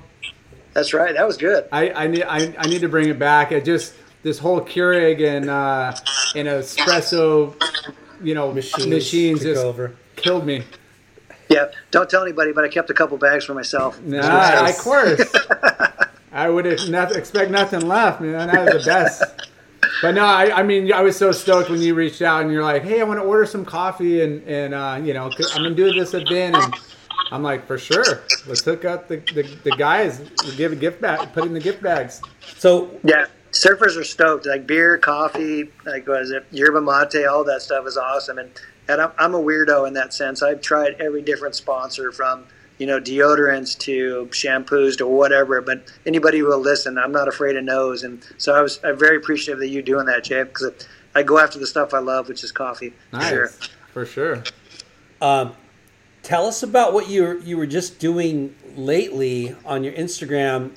[0.72, 1.14] That's right.
[1.14, 1.66] That was good.
[1.72, 3.52] I, I need I, I need to bring it back.
[3.52, 5.94] I just this whole Keurig and uh,
[6.34, 7.55] and espresso,
[8.22, 9.97] you know, Machines, machines, just over.
[10.16, 10.64] killed me.
[11.48, 11.66] Yeah.
[11.90, 14.01] Don't tell anybody, but I kept a couple bags for myself.
[14.02, 15.20] Nah, of course.
[16.32, 18.47] I would not, expect nothing left, man.
[18.47, 19.24] That was the best.
[20.01, 22.62] But no, I, I mean, I was so stoked when you reached out and you're
[22.62, 25.62] like, "Hey, I want to order some coffee and and uh, you know, 'cause I'm
[25.64, 26.74] gonna do this event." And
[27.32, 30.20] I'm like, "For sure, let's hook up the, the, the guys.
[30.44, 32.20] We'll give a gift bag, put in the gift bags."
[32.57, 33.27] So Yeah.
[33.52, 34.47] Surfers are stoked.
[34.47, 38.39] Like beer, coffee, like was it, yerba mate, all that stuff is awesome.
[38.39, 38.51] And
[38.89, 40.40] and I'm, I'm a weirdo in that sense.
[40.40, 42.44] I've tried every different sponsor from
[42.78, 45.61] you know deodorants to shampoos to whatever.
[45.61, 48.05] But anybody who will listen, I'm not afraid of no's.
[48.05, 50.70] And so I was I'm very appreciative that you doing that, Jay, because
[51.16, 52.90] I go after the stuff I love, which is coffee.
[53.11, 53.48] for Nice, Sure.
[53.93, 54.43] for sure.
[55.20, 55.55] Um,
[56.31, 60.70] tell us about what you were, you were just doing lately on your Instagram.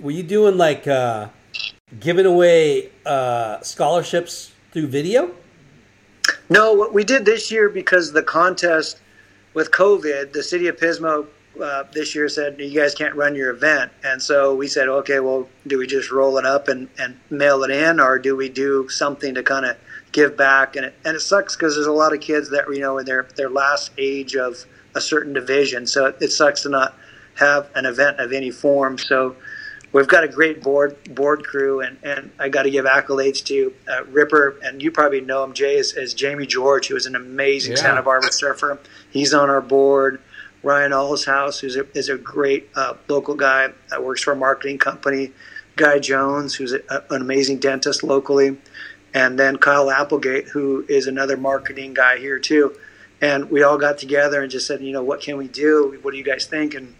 [0.00, 1.28] Were you doing like uh,
[2.00, 5.30] giving away uh, scholarships through video?
[6.48, 9.00] No, what we did this year because the contest
[9.54, 11.28] with COVID, the city of Pismo
[11.62, 15.20] uh, this year said you guys can't run your event, and so we said, okay,
[15.20, 18.48] well, do we just roll it up and, and mail it in, or do we
[18.48, 19.76] do something to kind of
[20.10, 20.74] give back?
[20.74, 23.06] And it, and it sucks because there's a lot of kids that you know in
[23.06, 24.64] their their last age of
[24.94, 26.96] a certain division, so it, it sucks to not
[27.36, 28.98] have an event of any form.
[28.98, 29.36] So
[29.92, 33.72] we've got a great board board crew, and, and I got to give accolades to
[33.88, 37.16] uh, Ripper, and you probably know him, Jay, as, as Jamie George, who is an
[37.16, 37.82] amazing Yeah.
[37.82, 38.78] Santa Barbara surfer.
[39.10, 40.20] He's on our board.
[40.62, 44.76] Ryan Allshouse, who's a, is a great uh, local guy that works for a marketing
[44.76, 45.32] company.
[45.76, 48.58] Guy Jones, who's a, an amazing dentist locally,
[49.14, 52.76] and then Kyle Applegate, who is another marketing guy here too.
[53.20, 55.98] And we all got together and just said, you know, what can we do?
[56.02, 56.74] What do you guys think?
[56.74, 56.94] And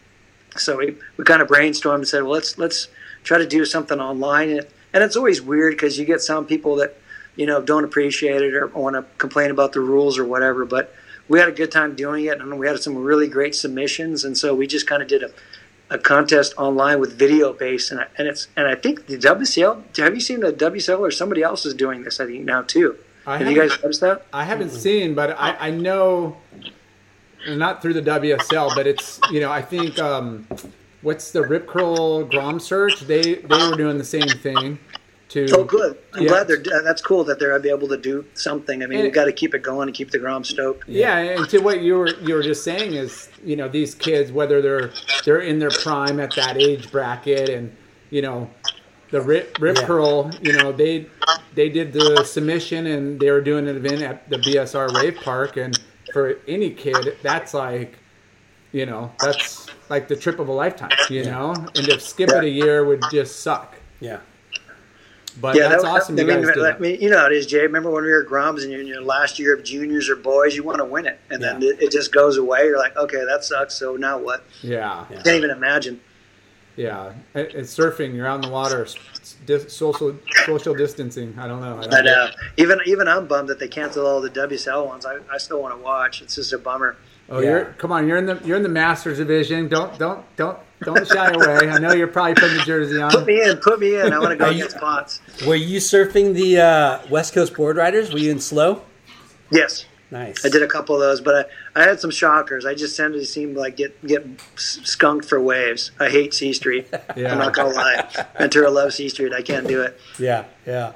[0.56, 2.88] so we, we kind of brainstormed and said, well, let's let's
[3.24, 4.50] try to do something online.
[4.50, 6.96] And, and it's always weird because you get some people that
[7.36, 10.64] you know don't appreciate it or want to complain about the rules or whatever.
[10.64, 10.94] But
[11.28, 14.24] we had a good time doing it, and we had some really great submissions.
[14.24, 15.30] And so we just kind of did a,
[15.88, 19.96] a contest online with video based, and I, and it's and I think the WCL.
[19.98, 22.20] Have you seen the WCL or somebody else is doing this?
[22.20, 22.98] I think now too.
[23.26, 24.26] I Have you guys noticed that?
[24.32, 26.36] I haven't seen, but I, I know,
[27.48, 30.46] not through the WSL, but it's you know I think um,
[31.02, 33.00] what's the Rip Curl Grom search?
[33.00, 34.78] They they were doing the same thing.
[35.30, 35.96] To Oh, good.
[36.12, 36.28] I'm Yeah.
[36.30, 36.62] glad they're.
[36.82, 38.82] That's cool that they're able to do something.
[38.82, 40.88] I mean, And- we've got to keep it going and keep the Grom stoked.
[40.88, 44.32] Yeah, and to what you were you were just saying is, you know, these kids
[44.32, 44.90] whether they're
[45.24, 47.70] they're in their prime at that age bracket, and
[48.10, 48.50] you know,
[49.10, 49.86] the rip rip Yeah.
[49.86, 51.06] curl, you know, they
[51.54, 55.56] they did the submission and they were doing an event at the BSR Wave Park,
[55.56, 55.78] and
[56.12, 57.98] for any kid, that's like,
[58.72, 62.44] you know, that's like the trip of a lifetime, you know, and to skip it
[62.44, 63.74] a year would just suck.
[64.00, 64.18] Yeah.
[65.40, 66.16] But Yeah, that's that, awesome.
[66.18, 67.60] I You mean, guys did I mean, you know how it is, Jay.
[67.62, 70.16] Remember when we were at Groms and you're in your last year of juniors or
[70.16, 71.70] boys, you want to win it, and then Yeah.
[71.70, 72.64] it, it just goes away.
[72.64, 73.74] You're like, okay, that sucks.
[73.74, 74.44] So now what?
[74.62, 75.04] Yeah.
[75.08, 76.00] Can't even imagine.
[76.76, 78.86] Yeah, and and surfing, you're out in the water,
[79.68, 80.16] social
[80.46, 81.36] social distancing.
[81.38, 81.78] I don't know.
[81.78, 84.86] I don't But get uh, even even I'm bummed that they canceled all the WSL
[84.86, 85.04] ones.
[85.04, 86.22] I, I still want to watch.
[86.22, 86.96] It's just a bummer.
[87.28, 87.48] Oh, Yeah.
[87.50, 88.06] you're come on.
[88.08, 89.68] You're in the you're in the Masters division.
[89.68, 91.68] Don't don't don't don't shy away.
[91.68, 93.10] I know you're probably putting the jersey on.
[93.10, 93.56] Put me in.
[93.58, 94.12] Put me in.
[94.12, 95.20] I want to go Are you- against Potts.
[95.46, 98.12] Were you surfing the uh, West Coast Board Riders?
[98.12, 98.82] Were you in slow?
[99.50, 99.84] Yes.
[100.10, 100.44] Nice.
[100.44, 102.66] I did a couple of those, but I, I had some shockers.
[102.66, 104.26] I just tended to seem like get get
[104.56, 105.92] skunked for waves.
[106.00, 106.88] I hate C Street.
[107.16, 107.32] Yeah.
[107.32, 108.26] I'm not gonna lie.
[108.38, 109.32] Ventura loves C Street.
[109.32, 109.98] I can't do it.
[110.18, 110.44] Yeah.
[110.66, 110.92] Yeah.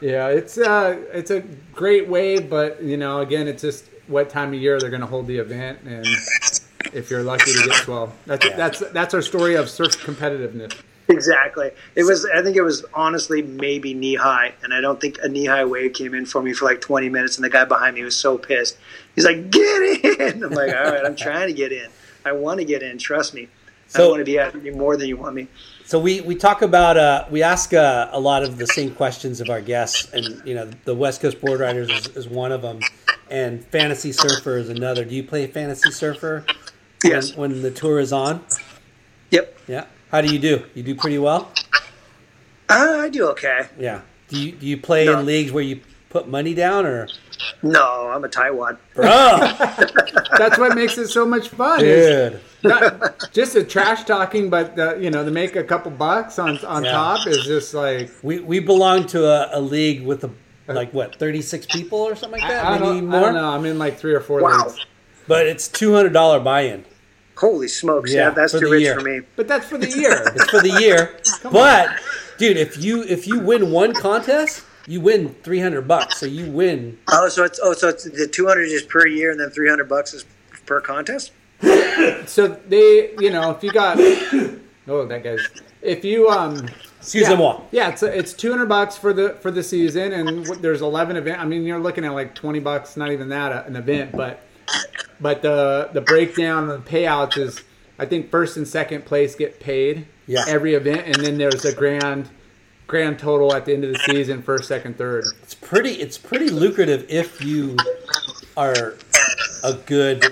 [0.00, 1.40] Yeah, it's uh it's a
[1.72, 5.06] great wave, but you know, again, it's just what time of year they're going to
[5.06, 6.06] hold the event, and
[6.92, 10.80] if you're lucky to get swell, that's that's that's our story of surf competitiveness.
[11.10, 11.70] Exactly.
[11.94, 12.26] It was.
[12.26, 15.64] I think it was honestly maybe knee high, and I don't think a knee high
[15.64, 18.14] wave came in for me for like 20 minutes, and the guy behind me was
[18.14, 18.76] so pissed.
[19.14, 21.88] He's like, "Get in!" I'm like, "All right, I'm trying to get in.
[22.26, 22.98] I want to get in.
[22.98, 23.44] Trust me.
[23.44, 23.48] I
[23.88, 25.48] So- don't want to be at you more than you want me."
[25.86, 29.40] So we, we talk about uh, we ask uh, a lot of the same questions
[29.40, 32.60] of our guests, and you know the West Coast Board Riders is, is one of
[32.60, 32.80] them,
[33.30, 35.06] and Fantasy Surfer is another.
[35.06, 36.44] Do you play Fantasy Surfer?
[37.02, 37.34] when- Yes.
[37.36, 38.44] When, the tour is on,
[39.30, 39.58] Yep.
[39.68, 39.84] yeah.
[40.10, 40.64] How do you do?
[40.74, 41.52] You do pretty well.
[42.68, 43.66] Uh, I do okay.
[43.78, 44.02] Yeah.
[44.28, 45.20] Do you do you play No.
[45.20, 45.80] in leagues where you
[46.10, 47.08] put money down or?
[47.62, 48.78] No, I'm a tightwad.
[48.94, 49.06] Bro,
[50.38, 51.80] That's what makes it so much fun.
[51.80, 52.40] dude.
[52.64, 56.58] not- just a trash talking, but the, you know, to make a couple bucks on
[56.64, 56.92] on Yeah.
[56.92, 60.30] top is just like We we belong to a, a league with a,
[60.66, 63.20] like what thirty six people or something like that, I, I, maybe don't, more.
[63.20, 63.48] I don't know.
[63.48, 64.64] I'm in like three or four Wow.
[64.66, 64.84] leagues,
[65.26, 66.84] But it's two hundred dollar buy in.
[67.38, 68.12] Holy smokes!
[68.12, 68.94] Yeah, Yeah, that's too the rich year.
[68.98, 69.20] for me.
[69.36, 70.26] but that's for the year.
[70.34, 71.16] It's for the year.
[71.52, 71.88] but
[72.36, 76.18] dude, if you if you win one contest, you win three hundred bucks.
[76.18, 76.98] So you win.
[77.08, 80.14] Oh, so it's oh, so it's the 200 is per year, and then 300 bucks
[80.14, 80.24] is
[80.66, 81.30] per contest.
[82.26, 83.98] so they, you know, if you got,
[84.88, 85.46] oh, that guy's,
[85.82, 86.68] if you um.
[87.00, 87.60] Excuse yeah, moi.
[87.70, 91.40] Yeah, it's it's two hundred bucks for the for the season, and there's eleven event.
[91.40, 94.42] I mean, you're looking at like twenty bucks, not even that uh, an event, but
[95.20, 97.62] but the the breakdown of the payouts is,
[97.98, 100.06] I think first and second place get paid.
[100.26, 100.44] Yeah.
[100.46, 102.28] Every event, and then there's a grand
[102.86, 105.24] grand total at the end of the season, first, second, third.
[105.42, 105.92] It's pretty.
[105.92, 107.76] It's pretty lucrative if you
[108.56, 108.96] are
[109.62, 110.24] a good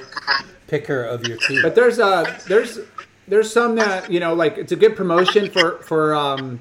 [0.66, 1.62] picker of your team.
[1.62, 2.80] But there's uh there's
[3.28, 6.60] there's some that you know like it's a good promotion for for um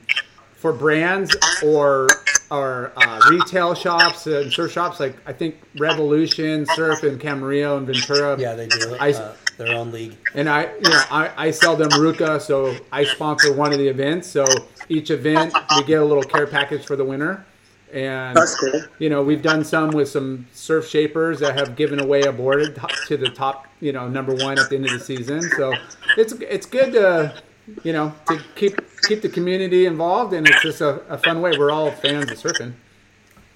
[0.65, 2.07] for brands or
[2.49, 7.85] or uh, retail shops and surf shops like I think Revolution, Surf, and Camarillo and
[7.85, 8.35] Ventura.
[8.39, 10.17] yeah, they do I- uh, their own league.
[10.33, 13.87] And I, you know, I, I sell them Ruka, so I sponsor one of the
[13.87, 14.27] events.
[14.27, 14.43] So
[14.89, 17.45] each event, we get a little care package for the winner.
[17.93, 18.81] And That's cool.
[18.97, 22.81] you know, we've done some with some surf shapers that have given away a board
[23.07, 25.41] to the top, you know, number one at the end of the season.
[25.55, 25.73] So
[26.17, 27.41] it's it's good to,
[27.83, 28.75] you know, to keep
[29.07, 31.57] keep the community involved, and it's just a, a fun way.
[31.57, 32.73] We're all fans of surfing.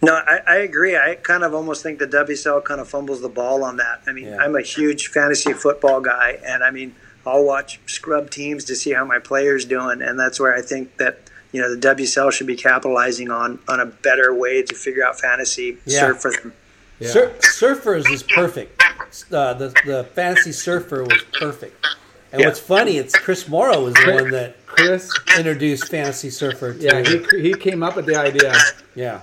[0.01, 0.95] No, I, I agree.
[0.95, 4.01] I kind of almost think the WSL kind of fumbles the ball on that.
[4.07, 4.37] I mean, Yeah.
[4.37, 6.95] I'm a huge fantasy football guy, and I mean,
[7.25, 10.97] I'll watch scrub teams to see how my players doing, and that's where I think
[10.97, 11.19] that
[11.51, 15.19] you know the WSL should be capitalizing on on a better way to figure out
[15.19, 15.99] fantasy Yeah.
[15.99, 16.53] surf for them.
[16.99, 17.09] Yeah.
[17.09, 18.81] Sur- surfers is perfect.
[19.31, 21.85] Uh, the the fantasy surfer was perfect.
[22.31, 22.47] And Yeah.
[22.47, 26.73] what's funny, it's Chris Mauro was the one that Chris, introduced fantasy surfer.
[26.73, 28.53] To, yeah, he, he came up with the idea.
[28.95, 29.21] yeah.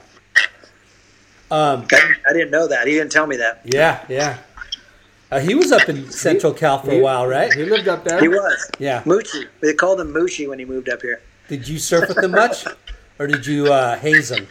[1.50, 2.86] Um, I, I didn't know that.
[2.88, 3.60] He didn't tell me that.
[3.64, 4.38] yeah, yeah.
[5.30, 7.52] Uh, he was up in Central Cal for a while, right?
[7.52, 8.20] He lived up there.
[8.20, 8.70] He was.
[8.78, 9.02] Yeah.
[9.02, 9.46] Moochie.
[9.60, 11.20] They called him Moochie when he moved up here.
[11.48, 12.64] Did you surf with him much,
[13.18, 14.46] or did you uh, haze him?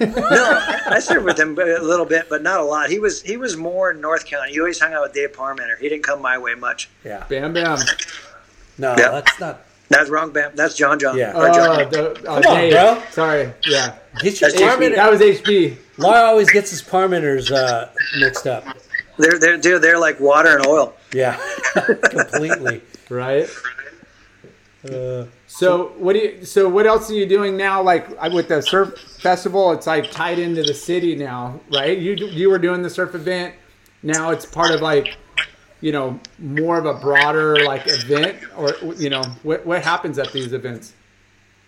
[0.00, 2.90] No, I served with him a little bit, but not a lot.
[2.90, 4.52] He was he was more in North County.
[4.52, 5.78] He always hung out with Dave Parmenter.
[5.78, 6.88] He didn't come my way much.
[7.04, 7.24] Yeah.
[7.28, 7.78] Bam, bam.
[8.78, 9.10] No, Yeah.
[9.10, 9.60] that's not.
[9.88, 10.52] That's wrong, Bam.
[10.54, 11.18] That's John John.
[11.18, 11.36] Yeah.
[11.36, 11.82] Or John.
[11.82, 12.72] Oh, the, oh, Come on, Dave.
[12.72, 13.02] bro.
[13.10, 13.52] Sorry.
[13.66, 13.96] Yeah.
[14.20, 14.68] Get your That's HB.
[14.68, 14.94] Parmenter.
[14.96, 15.76] That was HB.
[15.98, 18.64] Laura always gets his Parmenters uh, mixed up.
[19.18, 20.94] They're they're they're, they're like water and oil.
[21.12, 21.38] Yeah,
[21.74, 22.80] completely.
[23.10, 23.46] Right.
[24.90, 26.44] Uh, So what do you?
[26.46, 27.82] So what else are you doing now?
[27.82, 31.98] Like with the surf festival, it's like tied into the city now, right?
[31.98, 33.54] You you were doing the surf event.
[34.02, 35.16] Now it's part of like,
[35.82, 40.32] you know, more of a broader like event, or you know, what what happens at
[40.32, 40.94] these events?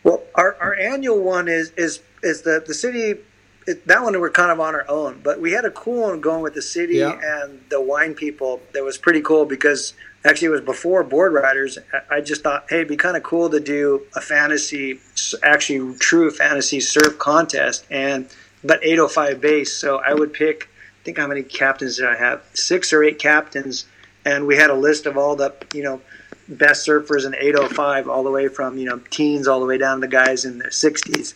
[0.03, 3.21] Well, our, our annual one is is is the the city.
[3.67, 6.21] It, that one we're kind of on our own, but we had a cool one
[6.23, 7.19] going with the city Yeah.
[7.23, 8.61] and the wine people.
[8.73, 9.93] That was pretty cool because
[10.25, 11.79] actually it was before board riders.
[12.11, 15.01] I- just thought, hey, it'd be kind of cool to do a fantasy,
[15.43, 18.29] actually true fantasy surf contest, and
[18.63, 19.73] but 805 base.
[19.73, 20.69] So I would pick.
[21.03, 22.43] I think how many captains did I have?
[22.55, 23.87] Six or eight captains,
[24.25, 26.01] and we had a list of all the you know
[26.49, 29.97] best surfers in 805 all the way from you know teens all the way down
[29.97, 31.35] to the guys in their 60s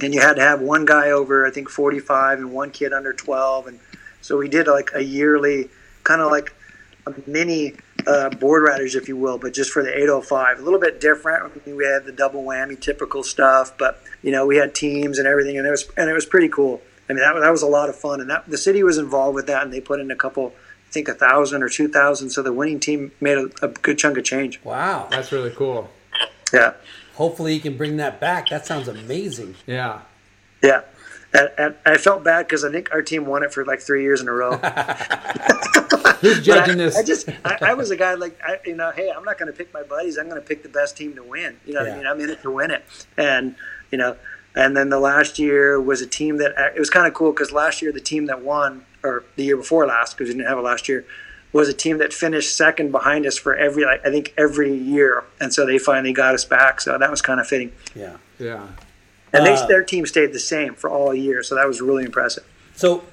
[0.00, 3.12] and you had to have one guy over i think 45 and one kid under
[3.12, 3.80] 12 and
[4.22, 5.68] so we did like a yearly
[6.04, 6.54] kind of like
[7.06, 7.74] a mini
[8.06, 11.52] uh, board riders if you will but just for the 805 a little bit different
[11.52, 15.18] I mean, we had the double whammy typical stuff but you know we had teams
[15.18, 17.62] and everything and it was and it was pretty cool i mean that, that was
[17.62, 20.00] a lot of fun and that the city was involved with that and they put
[20.00, 22.30] in a couple I think a thousand or two thousand.
[22.30, 24.58] So the winning team made a, a good chunk of change.
[24.64, 25.06] wow.
[25.10, 25.90] That's really cool.
[26.50, 26.72] Yeah,
[27.18, 28.48] Hopefully, you can bring that back.
[28.48, 29.56] That sounds amazing.
[29.66, 30.02] Yeah.
[30.62, 30.82] yeah.
[31.32, 34.02] And, and I felt bad because I think our team won it for like three
[34.02, 34.56] years in a row.
[36.20, 36.96] Who's judging I, this?
[36.96, 39.50] I just, I, I was a guy like, I, you know, hey, I'm not going
[39.52, 40.18] to pick my buddies.
[40.18, 41.58] I'm going to pick the best team to win.
[41.66, 41.94] You know what Yeah.
[41.94, 42.06] I mean?
[42.06, 42.84] I'm in it to win it.
[43.16, 43.54] And,
[43.90, 44.16] you know,
[44.54, 47.32] and then the last year was a team that, uh, it was kind of cool
[47.32, 50.48] because last year the team that won, or the year before last, because we didn't
[50.48, 51.04] have it last year,
[51.52, 55.24] was a team that finished second behind us for every, like, I think every year.
[55.40, 56.80] And so they finally got us back.
[56.80, 57.72] So that was kind of fitting.
[57.94, 58.16] Yeah.
[58.38, 58.66] yeah.
[59.32, 61.42] And Uh, they, their team stayed the same for all year.
[61.42, 62.44] So that was really impressive.
[62.74, 63.04] So,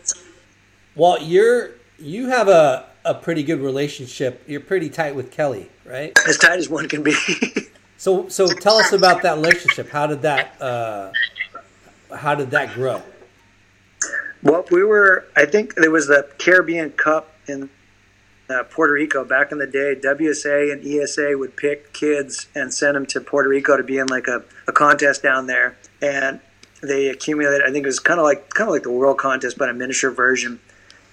[0.96, 4.44] Walt, you're you have a a pretty good relationship.
[4.48, 6.12] You're pretty tight with Kelly, right?
[6.28, 7.14] As tight as one can be.
[7.98, 9.90] So, so tell us about that relationship.
[9.90, 11.12] How did that uh,
[12.14, 13.02] how did that grow?
[14.44, 17.70] Well, we were, I think there was the Caribbean Cup in
[18.50, 19.96] uh, Puerto Rico back in the day.
[19.96, 24.06] WSA and ESA would pick kids and send them to Puerto Rico to be in
[24.08, 25.76] like a, a contest down there.
[26.06, 26.40] And
[26.82, 29.58] they accumulated, I think it was kind of like, kind of like the world contest,
[29.58, 30.60] but a miniature version.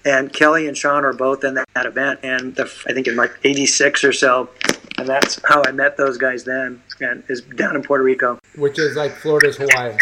[0.05, 2.19] And Kelly and Sean were both in that, that event.
[2.23, 4.49] And the, I think in like 86 or so.
[4.97, 8.37] And that's how I met those guys then and is down in Puerto Rico.
[8.55, 9.97] Which is like Florida's Hawaii.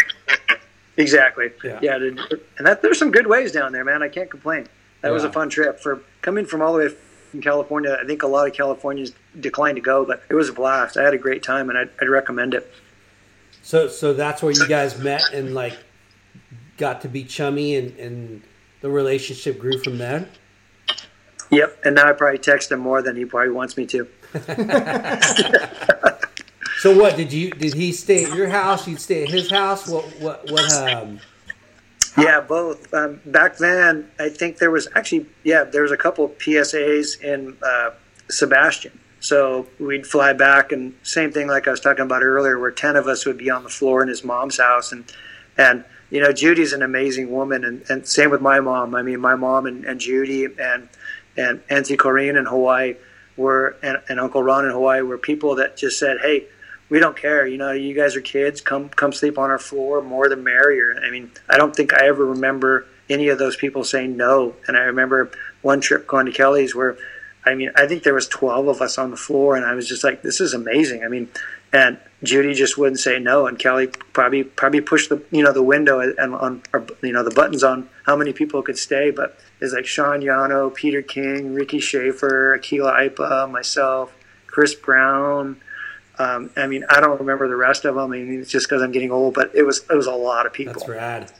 [0.96, 1.50] Exactly.
[1.64, 1.78] Yeah.
[1.80, 1.96] Yeah.
[1.96, 4.02] and that there's some good ways down there, man.
[4.02, 4.68] I can't complain.
[5.00, 6.94] That was a fun trip for coming from all the way
[7.30, 7.98] from California.
[8.00, 10.96] I think a lot of Californians declined to go, but it was a blast.
[10.96, 12.72] I had a great time, and I'd, I'd recommend it.
[13.62, 15.78] So, so that's where you guys met and like
[16.76, 18.42] got to be chummy, and and
[18.80, 20.28] the relationship grew from there.
[21.50, 21.80] Yep.
[21.84, 24.08] And now I probably text him more than he probably wants me to.
[26.82, 28.88] So, what did you did he stay at your house?
[28.88, 29.86] You'd stay at his house.
[29.86, 30.72] What what what?
[30.72, 31.20] Um,
[32.18, 32.92] Yeah, both.
[32.92, 37.20] Um, back then, I think there was actually, yeah, there was a couple of PSAs
[37.22, 37.90] in uh,
[38.28, 38.98] Sebastian.
[39.22, 42.96] So we'd fly back, and same thing like I was talking about earlier, where ten
[42.96, 45.04] of us would be on the floor in his mom's house, and
[45.56, 48.94] and you know Judy's an amazing woman, and, and same with my mom.
[48.94, 50.88] I mean, my mom and, and Judy and
[51.36, 52.96] and Auntie Corinne in Hawaii
[53.36, 56.46] were and, and Uncle Ron in Hawaii were people that just said, hey
[56.92, 57.46] we don't care.
[57.46, 58.60] You know, you guys are kids.
[58.60, 60.02] Come come sleep on our floor.
[60.02, 60.94] More the merrier.
[61.02, 64.56] I mean, I don't think I ever remember any of those people saying no.
[64.68, 65.30] And I remember
[65.62, 66.98] one trip going to Kelly's where,
[67.44, 69.88] I mean, I think there was twelve of us on the floor, and I was
[69.88, 71.04] just like, this is amazing.
[71.04, 71.28] I mean,
[71.72, 75.62] and Judy just wouldn't say no, and Kelly probably probably pushed the you know the
[75.62, 79.38] window and on or, you know the buttons on how many people could stay, but
[79.60, 84.12] it's like Sean Yano, Peter King, Ricky Schaefer, Akila Aipa, myself,
[84.46, 85.60] Chris Brown.
[86.18, 88.12] Um, I mean, I don't remember the rest of them.
[88.12, 90.46] I mean, it's just because I'm getting old, but it was it was a lot
[90.46, 90.74] of people.
[90.74, 91.32] that's rad.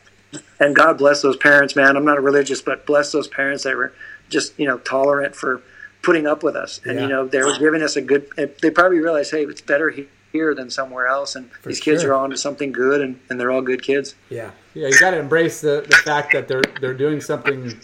[0.59, 1.95] And God bless those parents, man.
[1.95, 3.93] I'm not religious, but bless those parents that were
[4.31, 5.63] just you know tolerant for
[6.03, 7.03] putting up with us, and Yeah.
[7.03, 8.27] you know they were giving us a good.
[8.61, 9.95] They probably realized, hey, it's better
[10.33, 13.51] here than somewhere else, and these kids are on to something good, and, and they're
[13.51, 14.15] all good kids.
[14.31, 14.51] Yeah.
[14.75, 17.79] Yeah, you got to embrace the, the fact that they're they're doing something,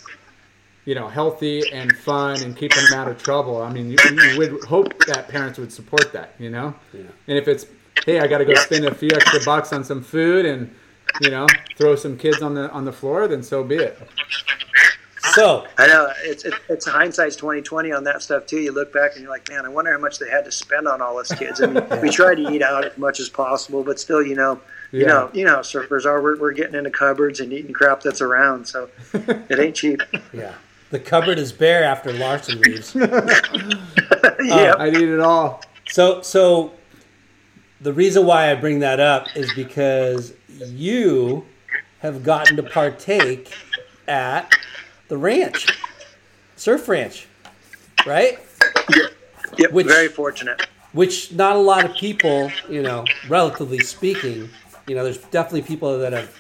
[0.87, 3.61] you know, healthy and fun and keeping them out of trouble.
[3.63, 6.75] I mean, you, you would hope that parents would support that, you know.
[6.95, 7.03] yeah.
[7.27, 7.67] And if it's,
[8.07, 10.75] hey, I got to go spend a few extra bucks on some food and,
[11.21, 11.47] you know,
[11.77, 13.99] throw some kids on the on the floor, then so be it.
[15.35, 18.61] So, I know it's it, it's hindsight's twenty twenty on that stuff too.
[18.61, 20.89] You look back and you're like, man, I wonder how much they had to spend
[20.89, 21.61] on all us kids.
[21.61, 24.61] I mean, we try to eat out as much as possible, but still, you know,
[24.91, 26.23] you know, you know, how surfers are.
[26.23, 30.01] We're, we're getting into cupboards and eating crap that's around, so it ain't cheap.
[30.33, 30.55] yeah,
[30.91, 32.95] the cupboard is bare after Larson leaves.
[32.95, 33.13] yep.
[33.13, 35.63] Uh, I'd eat it all.
[35.89, 36.73] So, so
[37.81, 41.45] the reason why I bring that up is because you
[42.01, 43.53] have gotten to partake
[44.07, 44.53] at
[45.09, 45.67] the ranch,
[46.57, 47.27] surf ranch,
[48.07, 48.39] right?
[49.57, 49.73] Yep.
[49.73, 50.67] Which- Very fortunate.
[50.93, 54.49] Which not a lot of people, you know, relatively speaking,
[54.87, 56.35] you know, there's definitely people that have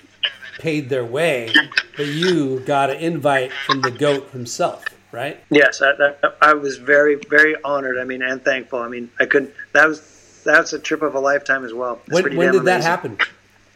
[0.58, 1.52] paid their way,
[1.98, 5.38] but you got an invite from the goat himself, right?
[5.50, 7.98] Yes, I, I, I was very, very honored.
[7.98, 8.78] I mean, and thankful.
[8.80, 9.52] I mean, I couldn't.
[9.74, 12.00] That was that's a trip of a lifetime as well.
[12.06, 12.90] It's When, when did that amazing.
[12.90, 13.18] happen?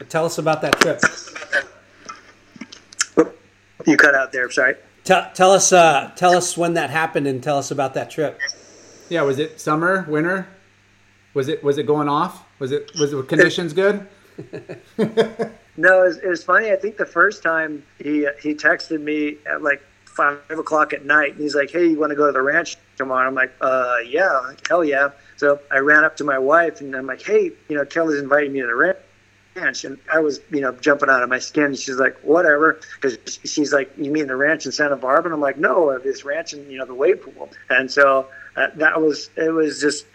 [0.09, 1.01] Tell us about that trip.
[3.87, 4.51] You cut out there.
[4.51, 4.75] Sorry.
[5.05, 8.41] Tell, tell us, uh, tell us when that happened, and tell us about that trip.
[9.09, 10.47] Yeah, was it summer, winter?
[11.35, 12.45] Was it was it going off?
[12.59, 14.07] Was it was the conditions good?
[15.77, 16.71] No, it was, it was funny.
[16.71, 21.33] I think the first time he he texted me at like five o'clock at night,
[21.33, 23.97] and he's like, "Hey, you want to go to the ranch tomorrow?" I'm like, "Uh,
[24.07, 27.77] yeah, hell yeah." So I ran up to my wife, and I'm like, "Hey, you
[27.77, 28.99] know, Kelly's inviting me to the ranch."
[29.55, 31.75] Ranch and I was you know jumping out of my skin.
[31.75, 35.31] She's like whatever because she's like you mean the ranch in Santa Barbara?
[35.31, 37.51] And I'm like no this ranch in you know the wave pool.
[37.71, 40.07] And so uh, that was it was just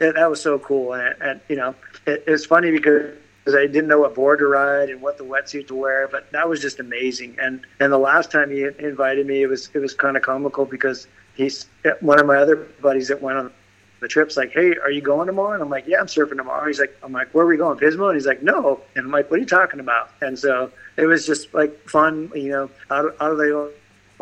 [0.00, 0.94] it, that was so cool.
[0.94, 1.74] And, and you know
[2.06, 3.14] it, it was funny because
[3.46, 6.48] I didn't know what board to ride and what the wetsuit to wear but that
[6.48, 7.36] was just amazing.
[7.40, 10.64] And and the last time he invited me it was it was kind of comical
[10.64, 11.06] because
[11.36, 11.66] he's
[12.00, 13.52] one of my other buddies that went on
[14.00, 16.66] the trip's like, "Hey, are you going tomorrow?" And I'm like, "Yeah, I'm surfing tomorrow."
[16.66, 19.10] He's like, "I'm like, where are we going, Pismo?" And he's like, "No." And I'm
[19.12, 22.70] like, "What are you talking about?" And so it was just like fun, you know,
[22.90, 23.72] out of, out of the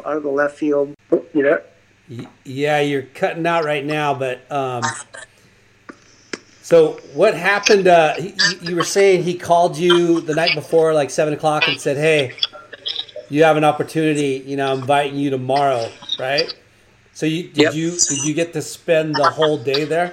[0.05, 0.95] out of the left field,
[1.35, 1.61] you know.
[2.45, 4.83] Yeah, you're cutting out right now, but um,
[6.63, 7.87] so what happened?
[7.89, 11.81] Uh, he, you- were saying he called you the night before, like seven o'clock, and
[11.81, 12.35] said, "Hey,
[13.29, 14.43] you have an opportunity.
[14.47, 16.53] You know, I'm inviting you tomorrow, right?"
[17.17, 17.75] So you did Yep.
[17.75, 20.13] you did you get to spend the whole day there?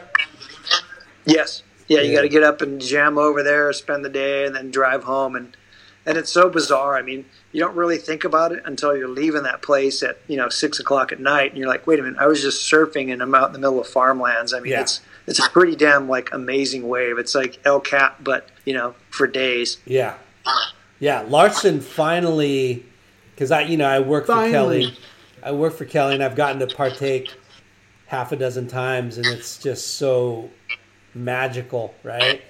[1.25, 1.61] Yes.
[1.89, 2.15] Yeah, you Yeah.
[2.15, 5.35] got to get up and jam over there, spend the day, and then drive home.
[5.35, 5.57] And
[6.05, 6.95] and it's so bizarre.
[6.95, 10.37] I mean, you don't really think about it until you're leaving that place at you
[10.37, 13.11] know six o'clock at night, and you're like, wait a minute, I was just surfing
[13.11, 14.53] and I'm out in the middle of farmlands.
[14.53, 14.81] I mean, Yeah.
[14.83, 17.17] it's it's a pretty damn like amazing wave.
[17.17, 19.75] It's like El Cap, but you know, for days.
[19.85, 20.13] Yeah,
[21.01, 21.25] yeah.
[21.27, 22.85] Larson finally,
[23.35, 24.97] because I, you know, I work for Kelly.
[25.43, 27.33] I work for Kelly, and I've gotten to partake
[28.07, 30.49] half a dozen times, and it's just so
[31.13, 32.41] magical, right?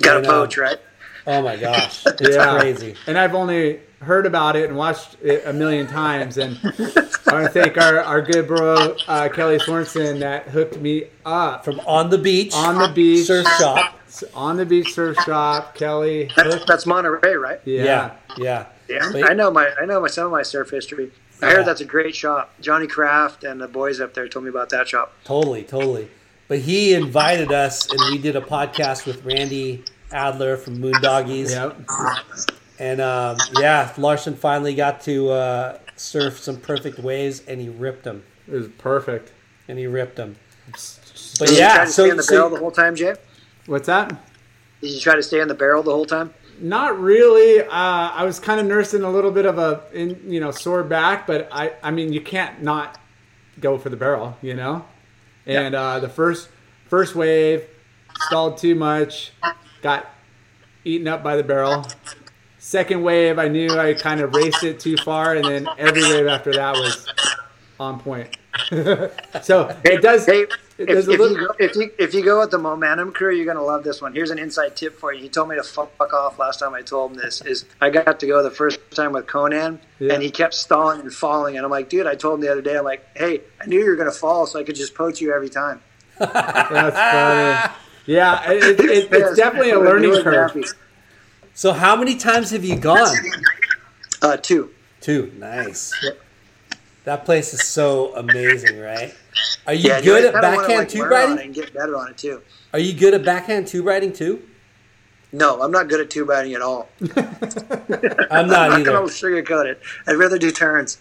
[0.00, 0.78] Got And, to uh, poach, right?
[1.26, 2.58] Oh my gosh, it's Yeah.
[2.58, 2.94] crazy.
[3.06, 6.36] And I've only heard about it and watched it a million times.
[6.36, 11.04] And I want to thank our, our good bro, uh, Kelly Swanson that hooked me
[11.24, 13.26] up From on the beach, on the beach.
[13.26, 14.00] surf shop.
[14.34, 15.74] On the beach surf shop.
[15.76, 17.60] Kelly That's, that's Monterey, right?
[17.64, 17.84] Yeah.
[18.36, 19.12] Yeah, yeah.
[19.14, 21.12] Yeah, I know my I know my some of my surf history.
[21.42, 21.56] I Yeah.
[21.56, 22.52] heard that's a great shop.
[22.60, 25.12] Johnny Kraft and the boys up there told me about that shop.
[25.24, 26.08] Totally, totally.
[26.48, 31.50] But he invited us, and we did a podcast with Randy Adler from Moondoggies.
[31.50, 32.56] Yep.
[32.78, 38.04] And um, yeah, Larson finally got to uh, surf some perfect waves, and he ripped
[38.04, 38.22] them.
[38.46, 39.32] It was perfect.
[39.68, 40.36] And he ripped them.
[40.66, 40.74] Did
[41.38, 43.14] But you try yeah, to stay so, in the barrel the whole time, Jay?
[43.66, 44.08] What's that?
[44.80, 46.34] Did you try to stay in the barrel the whole time?
[46.62, 47.60] Not really.
[47.60, 50.84] Uh, I was kind of nursing a little bit of a, in, you know, sore
[50.84, 53.00] back, but I, I mean, you can't not
[53.58, 54.84] go for the barrel, you know.
[55.44, 56.48] And uh, the first,
[56.86, 57.64] first wave,
[58.28, 59.32] stalled too much,
[59.82, 60.06] got
[60.84, 61.84] eaten up by the barrel.
[62.58, 66.28] Second wave, I knew I kind of raced it too far, and then every wave
[66.28, 67.12] after that was
[67.80, 68.36] on point.
[69.42, 70.26] so it does.
[70.26, 72.58] Hey, it if, does a if, you go, if, you, if you go with the
[72.58, 74.12] momentum crew, you're gonna love this one.
[74.12, 75.22] Here's an inside tip for you.
[75.22, 77.40] He told me to fuck off last time I told him this.
[77.42, 80.14] Is I got to go the first time with Conan, Yeah.
[80.14, 82.62] and he kept stalling and falling, and I'm like, dude, I told him the other
[82.62, 85.20] day, I'm like, hey, I knew you were gonna fall, so I could just poach
[85.20, 85.80] you every time.
[86.18, 87.74] That's funny.
[88.06, 90.56] Yeah, it, it, it, it's definitely a learning curve.
[91.54, 93.14] So how many times have you gone?
[94.20, 94.70] Uh, two.
[95.00, 95.32] Two.
[95.36, 95.94] Nice.
[97.04, 99.12] That place is so amazing, right?
[99.66, 101.46] Are you Yeah, good at backhand like, tube learn on riding?
[101.46, 102.42] and get better on it too.
[102.72, 104.42] Are you good at backhand tube riding too?
[105.32, 106.88] No, I'm not good at tube riding at all.
[107.00, 108.30] I'm not.
[108.30, 109.80] I'm not not either, gonna sugarcoat it.
[110.06, 110.98] I'd rather do turns.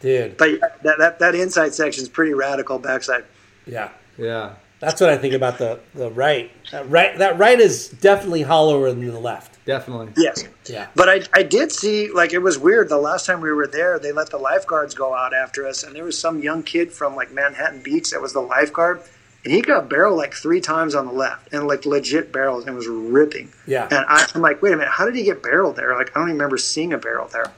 [0.00, 0.36] dude.
[0.36, 3.24] But that, that that inside section is pretty radical backside.
[3.66, 3.90] Yeah.
[4.16, 4.54] Yeah.
[4.78, 6.50] That's what I think about the the right.
[6.70, 9.64] That right that right is definitely hollower than the left.
[9.64, 10.12] Definitely.
[10.16, 10.44] Yes.
[10.66, 10.88] Yeah.
[10.94, 13.98] But I, I did see like it was weird the last time we were there
[13.98, 17.16] they let the lifeguards go out after us and there was some young kid from
[17.16, 19.00] like Manhattan Beach that was the lifeguard
[19.44, 22.76] and he got barrel like three times on the left and like legit barrels and
[22.76, 23.84] was ripping Yeah.
[23.90, 26.20] and I, I'm like wait a minute how did he get barrel there like I
[26.20, 27.52] don't even remember seeing a barrel there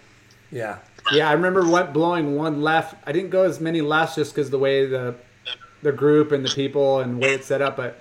[0.50, 0.78] Yeah.
[1.12, 2.94] Yeah, I remember what, blowing one left.
[3.06, 5.14] I didn't go as many lefts just because the way the
[5.82, 8.00] the group and the people and way it's set up, but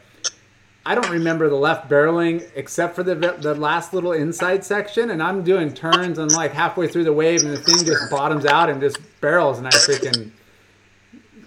[0.86, 5.10] I don't remember the left barreling except for the the last little inside section.
[5.12, 8.45] And I'm doing turns and like halfway through the wave, and the thing just bottoms
[8.45, 10.32] out and just barrels, and I freaking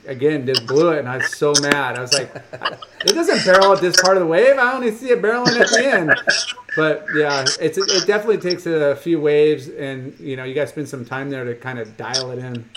[0.06, 1.96] again just blew it, and I was so mad.
[1.96, 4.58] I was like, it doesn't barrel at this part of the wave.
[4.58, 6.14] I only see it barreling at the end.
[6.76, 10.68] But yeah, it's it definitely takes a few waves, and you know you got to
[10.68, 12.68] spend some time there to kind of dial it in.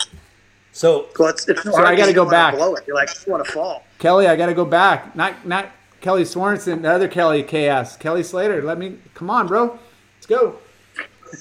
[0.74, 2.56] So well it's, it's so I got to go back.
[2.56, 5.16] blow it you're like I want to fall Kelly, I got to go back.
[5.16, 5.70] Not not
[6.02, 8.62] Kelly Swanson, the other Kelly KS, Kelly Slater.
[8.62, 9.80] Let me come on, bro.
[10.18, 10.58] Let's go.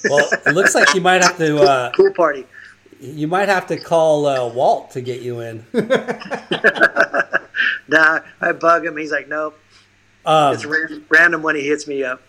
[0.08, 2.46] well, it looks like you might have to uh, pool party
[3.02, 5.66] you might have to call uh, Walt to get you in.
[7.88, 9.58] nah I bug him he's like nope
[10.24, 12.22] Um, it's ran- random when he hits me up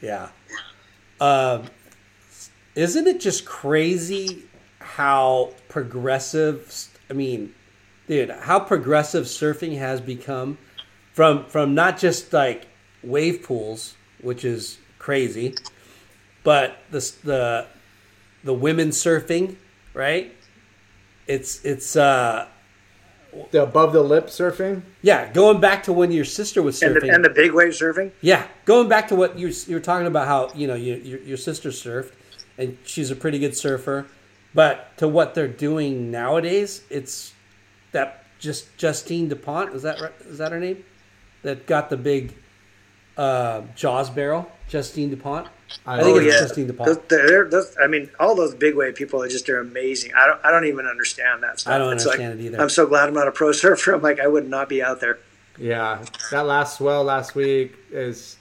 [0.00, 0.30] Yeah.
[1.20, 1.64] Um,
[2.74, 4.44] isn't it just crazy
[4.80, 6.88] how progressive?
[7.10, 7.54] I mean,
[8.08, 10.56] dude, how progressive surfing has become
[11.12, 12.66] from from not just like
[13.02, 15.54] wave pools, which is crazy,
[16.44, 17.66] but the the
[18.42, 19.56] the women surfing,
[19.92, 20.34] right?
[21.26, 22.46] It's it's uh
[23.52, 24.80] The above the lip surfing.
[25.02, 27.00] yeah, going back to when your sister was and surfing.
[27.02, 30.06] the, and the big wave surfing Yeah, going back to what you you were talking
[30.06, 32.12] about, how you know you, your your sister surfed,
[32.56, 34.06] and she's a pretty good surfer,
[34.56, 37.32] but to what they're doing nowadays, it's
[37.92, 40.12] that just Justine Dupont is that right?
[40.22, 40.82] Is that her name?
[41.42, 42.34] That got the big
[43.16, 45.46] uh, Jaws barrel, Justine Dupont.
[45.84, 46.40] I, think Oh, it's yeah.
[46.40, 46.86] Justine Dupont.
[46.86, 50.12] Those, they're, those, I mean, all those big wave people are just are amazing.
[50.16, 51.74] I don't I don't even understand that stuff.
[51.74, 52.60] I don't It's understand like, it either.
[52.62, 53.92] I'm so glad I'm not a pro surfer.
[53.94, 55.18] I'm like I would not be out there.
[55.58, 58.36] Yeah, that last swell last week is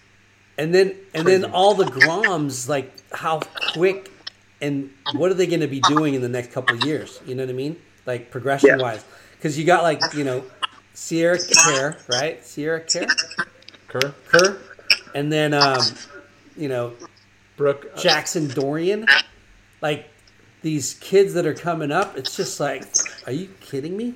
[0.58, 3.40] And then and then all the Groms, like how
[3.74, 4.12] quick
[4.62, 7.22] and what are they going to be doing in the next couple of years?
[7.26, 7.78] You know what I mean?
[8.06, 8.78] Like progression Yeah.
[8.78, 9.06] wise,
[9.38, 10.46] because you got like you know
[10.94, 12.44] Sierra Kerr, right?
[12.46, 13.16] Sierra Kerr,
[13.88, 14.62] Kerr, Kerr,
[15.14, 15.96] and then um,
[16.56, 16.98] you know
[17.58, 17.88] Brooke.
[17.96, 19.10] uh, Jackson Dorian,
[19.82, 20.10] like
[20.62, 22.18] these kids that are coming up.
[22.18, 22.92] It's just like,
[23.26, 24.16] are you kidding me?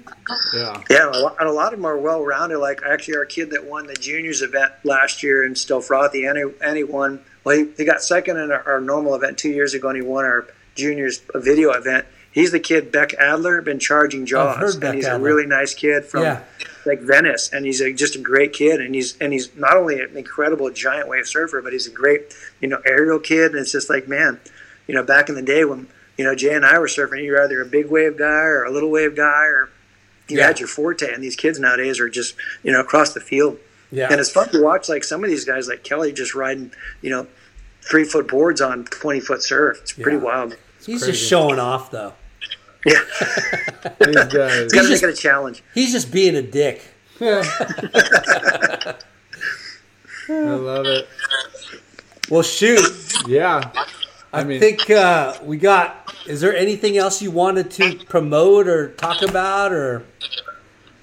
[0.53, 2.59] yeah, Yeah, and a lot, and a lot of them are well rounded.
[2.59, 6.37] Like actually, our kid that won the juniors event last year in Still Frothy, and
[6.37, 7.23] he, and he won.
[7.49, 10.03] Well, he, he got second in our, our normal event two years ago, and he
[10.07, 10.45] won our
[10.75, 12.05] juniors video event.
[12.31, 15.17] He's the kid Beck Adler, been charging jaws, and he's Adler.
[15.17, 16.43] a really nice kid from Yeah.
[16.85, 19.99] like Venice, and he's a, just a great kid, and he's and he's not only
[19.99, 23.71] an incredible giant wave surfer, but he's a great you know aerial kid, and it's
[23.71, 24.39] just like man,
[24.87, 25.87] you know back in the day when
[26.19, 28.69] you know Jay and I were surfing, you're either a big wave guy or a
[28.71, 29.69] little wave guy, or
[30.27, 30.45] you Yeah.
[30.45, 33.57] had your forte, and these kids nowadays are just you know across the field,
[33.89, 36.71] Yeah, and it's fun to watch like some of these guys like Kelly just riding
[37.01, 37.25] you know
[37.89, 39.79] three foot boards on twenty foot surf.
[39.81, 40.23] It's pretty Yeah.
[40.23, 40.55] wild.
[40.85, 41.11] he's crazy.
[41.11, 42.13] just showing off though.
[42.85, 42.93] Yeah,
[43.99, 44.29] these guys.
[44.29, 45.63] got to He's make just- it a challenge.
[45.73, 46.81] He's just being a dick.
[47.21, 48.93] I
[50.29, 51.07] love it.
[52.29, 52.79] Well, shoot.
[53.27, 53.71] Yeah,
[54.31, 56.13] I, I mean, think uh, we got.
[56.27, 60.05] Is there anything else you wanted to promote or talk about, or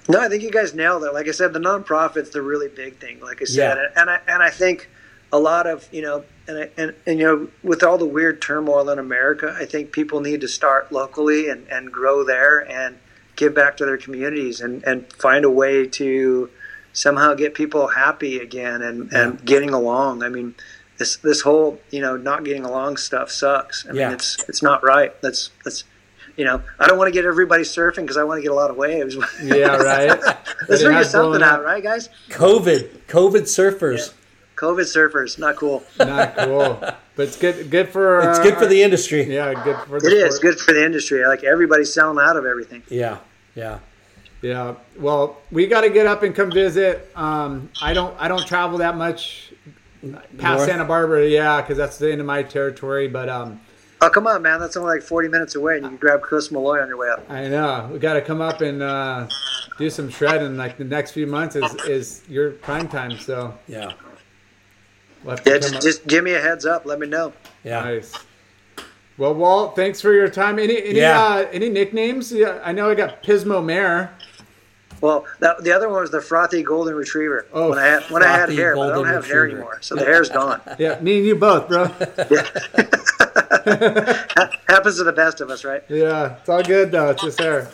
[0.07, 1.13] No, I think you guys nailed it.
[1.13, 3.19] Like I said, the nonprofit's the really big thing.
[3.19, 4.01] Like I said, Yeah.
[4.01, 4.89] and I and I think
[5.31, 8.89] a lot of you know, and, and and you know, with all the weird turmoil
[8.89, 12.97] in America, I think people need to start locally and and grow there and
[13.35, 16.49] give back to their communities and and find a way to
[16.93, 20.23] somehow get people happy again and and getting along.
[20.23, 20.55] I mean.
[20.99, 23.85] This, this whole you know not getting along stuff sucks.
[23.85, 24.13] I mean Yeah.
[24.13, 25.13] it's it's not right.
[25.21, 25.83] That's that's
[26.35, 28.55] you know I don't want to get everybody surfing because I want to get a
[28.55, 29.15] lot of waves.
[29.43, 30.19] yeah, right.
[30.67, 32.09] Let's figure something out, right, guys?
[32.29, 32.89] COVID?
[33.07, 34.11] COVID surfers.
[34.57, 35.83] COVID surfers, not cool.
[35.99, 36.97] Not cool, but
[37.27, 37.69] it's good.
[37.69, 38.19] Good for.
[38.29, 39.23] It's uh, good for the industry.
[39.33, 40.41] Yeah, good for the It is sport.
[40.55, 41.25] good for the industry.
[41.25, 42.83] Like everybody's selling out of everything.
[42.89, 43.19] Yeah,
[43.55, 43.79] yeah.
[44.41, 44.75] Yeah.
[44.99, 47.09] Well, we got to get up and come visit.
[47.15, 48.15] Um, I don't.
[48.19, 49.51] I don't travel that much
[50.01, 50.65] past North?
[50.65, 51.25] Santa Barbara.
[51.27, 53.07] Yeah, because that's the end of my territory.
[53.07, 53.59] But um,
[53.99, 54.59] Oh, come on, man!
[54.59, 57.09] That's only like forty minutes away, and you can grab Chris Malloy on your way
[57.09, 57.25] up.
[57.31, 59.27] I know we got to come up and uh,
[59.79, 60.55] do some shredding.
[60.55, 63.17] Like the next few months is is your prime time.
[63.17, 63.93] So Yeah,
[65.27, 66.85] we'll Yeah, just, just give me a heads up.
[66.85, 67.33] Let me know.
[67.63, 67.83] yeah.
[67.83, 68.13] Nice.
[69.17, 70.59] Well, Walt, thanks for your time.
[70.59, 71.19] Any any Yeah.
[71.23, 72.31] uh, any nicknames?
[72.31, 74.11] Yeah, I know I got Pismo Mare.
[75.01, 77.45] Well, that, the other one was the frothy golden retriver.
[77.53, 79.61] Oh, when I had when I had hair, but I don't golden have hair retriever.
[79.61, 80.59] anymore, so the hair's gone.
[80.79, 81.83] Yeah, me and you both, bro.
[82.31, 82.43] yeah,
[84.67, 85.83] Happens to the best of us, right?
[85.89, 87.09] Yeah, it's all good though.
[87.09, 87.67] It's just there.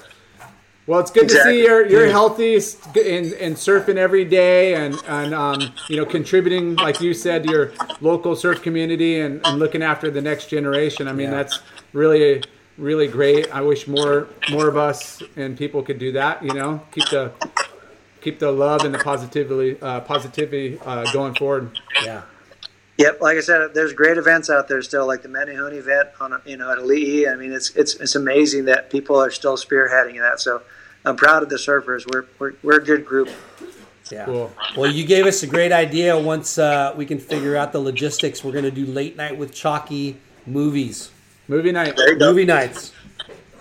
[0.86, 5.34] Well, it's good to see you're you're healthy and, and surfing every day and and
[5.34, 9.82] um, you know contributing like you said to your local surf community and, and looking
[9.82, 11.08] after the next generation.
[11.08, 11.38] I mean Yeah.
[11.38, 11.62] that's
[11.94, 12.44] really
[12.78, 13.50] really great.
[13.54, 16.44] I wish more more of us and people could do that.
[16.44, 17.32] You know, keep the
[18.20, 21.80] keep the love and the positivity uh, positivity uh, going forward.
[22.04, 22.24] Yeah.
[22.98, 26.40] Yep, like I said, there's great events out there still, like the Menehune event on
[26.46, 27.32] you know at Ali'i.
[27.32, 30.40] I mean, it's it's it's amazing that people are still spearheading that.
[30.40, 30.62] So
[31.06, 32.06] I'm proud of the surfers.
[32.12, 33.30] We're we're, we're a good group.
[34.12, 34.26] Yeah.
[34.26, 34.52] Cool.
[34.78, 36.18] Well, you gave us a great idea.
[36.18, 39.54] Once uh, we can figure out the logistics, we're going to do late night with
[39.54, 41.10] Chalky movies,
[41.48, 41.96] Movie night.
[41.96, 42.92] There movie nights.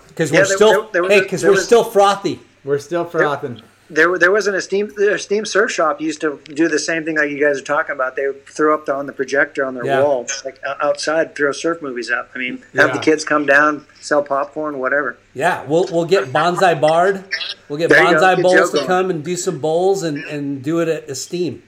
[0.09, 2.39] Because Yeah, we're there- still there- there hey, because we're was- still frothy.
[2.63, 3.61] We're still frothing.
[3.93, 7.17] There, there was an esteem, the esteem surf shop used to do the same thing
[7.17, 8.15] like you guys are talking about.
[8.15, 10.01] They would throw up on the projector on their Yeah.
[10.01, 12.31] wall, like outside, throw surf movies up.
[12.35, 12.93] I mean, have Yeah.
[12.93, 15.17] the kids come down, sell popcorn, whatever.
[15.33, 17.23] Yeah, we'll we'll get Bonsai Bard.
[17.69, 18.03] We'll get There.
[18.03, 21.61] Bonsai Get Bowls to come and do some bowls and, and do it at Esteem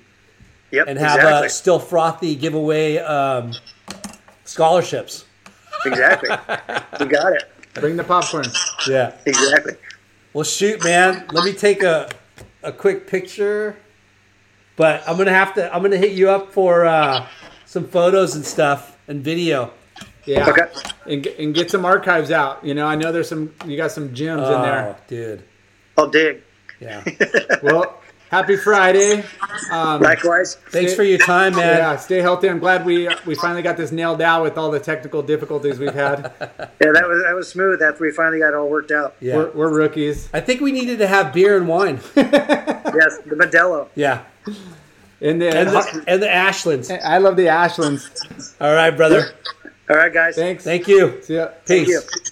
[0.72, 3.54] Yep, and have exactly, uh, still frothy giveaway um,
[4.46, 5.26] scholarships.
[5.86, 6.30] exactly.
[7.00, 7.44] you got it.
[7.76, 8.46] Bring the popcorn.
[8.88, 9.14] Yeah.
[9.26, 9.74] Exactly.
[10.36, 11.26] Well, shoot, man.
[11.32, 12.10] Let me take a
[12.62, 13.78] a quick picture.
[14.76, 15.74] But I'm gonna have to.
[15.74, 17.26] I'm gonna hit you up for uh,
[17.66, 19.72] some photos and stuff and video.
[20.26, 20.50] Yeah.
[20.50, 20.64] Okay.
[21.06, 22.66] And, get- and get some archives out.
[22.66, 23.54] You know, I know there's some.
[23.66, 24.98] You got some gems in there.
[25.00, 25.44] Oh, dude.
[25.98, 26.42] I'll dig.
[26.82, 27.02] Yeah.
[27.64, 28.02] Well,
[28.36, 29.24] Happy Friday.
[29.72, 30.56] Um, Likewise.
[30.56, 31.78] Thanks Stay- for your time, man.
[31.78, 32.50] yeah, stay healthy.
[32.50, 35.94] I'm glad we we finally got this nailed down with all the technical difficulties we've
[35.94, 36.34] had.
[36.82, 39.16] Yeah, that was that was smooth after we finally got it all worked out.
[39.22, 39.38] Yeah.
[39.38, 40.30] We're, we're rookies.
[40.34, 42.00] I think we needed to have beer and wine.
[42.16, 43.88] Yes, the Modelo.
[43.96, 44.24] yeah.
[45.22, 46.92] And the, And the, and the Ashlands.
[46.92, 48.56] I love the Ashlands.
[48.62, 49.32] All right, brother.
[49.90, 50.36] All right, guys.
[50.36, 50.64] Thanks.
[50.64, 51.22] Thank you.
[51.24, 51.50] See ya.
[51.66, 52.32] Thank Peace.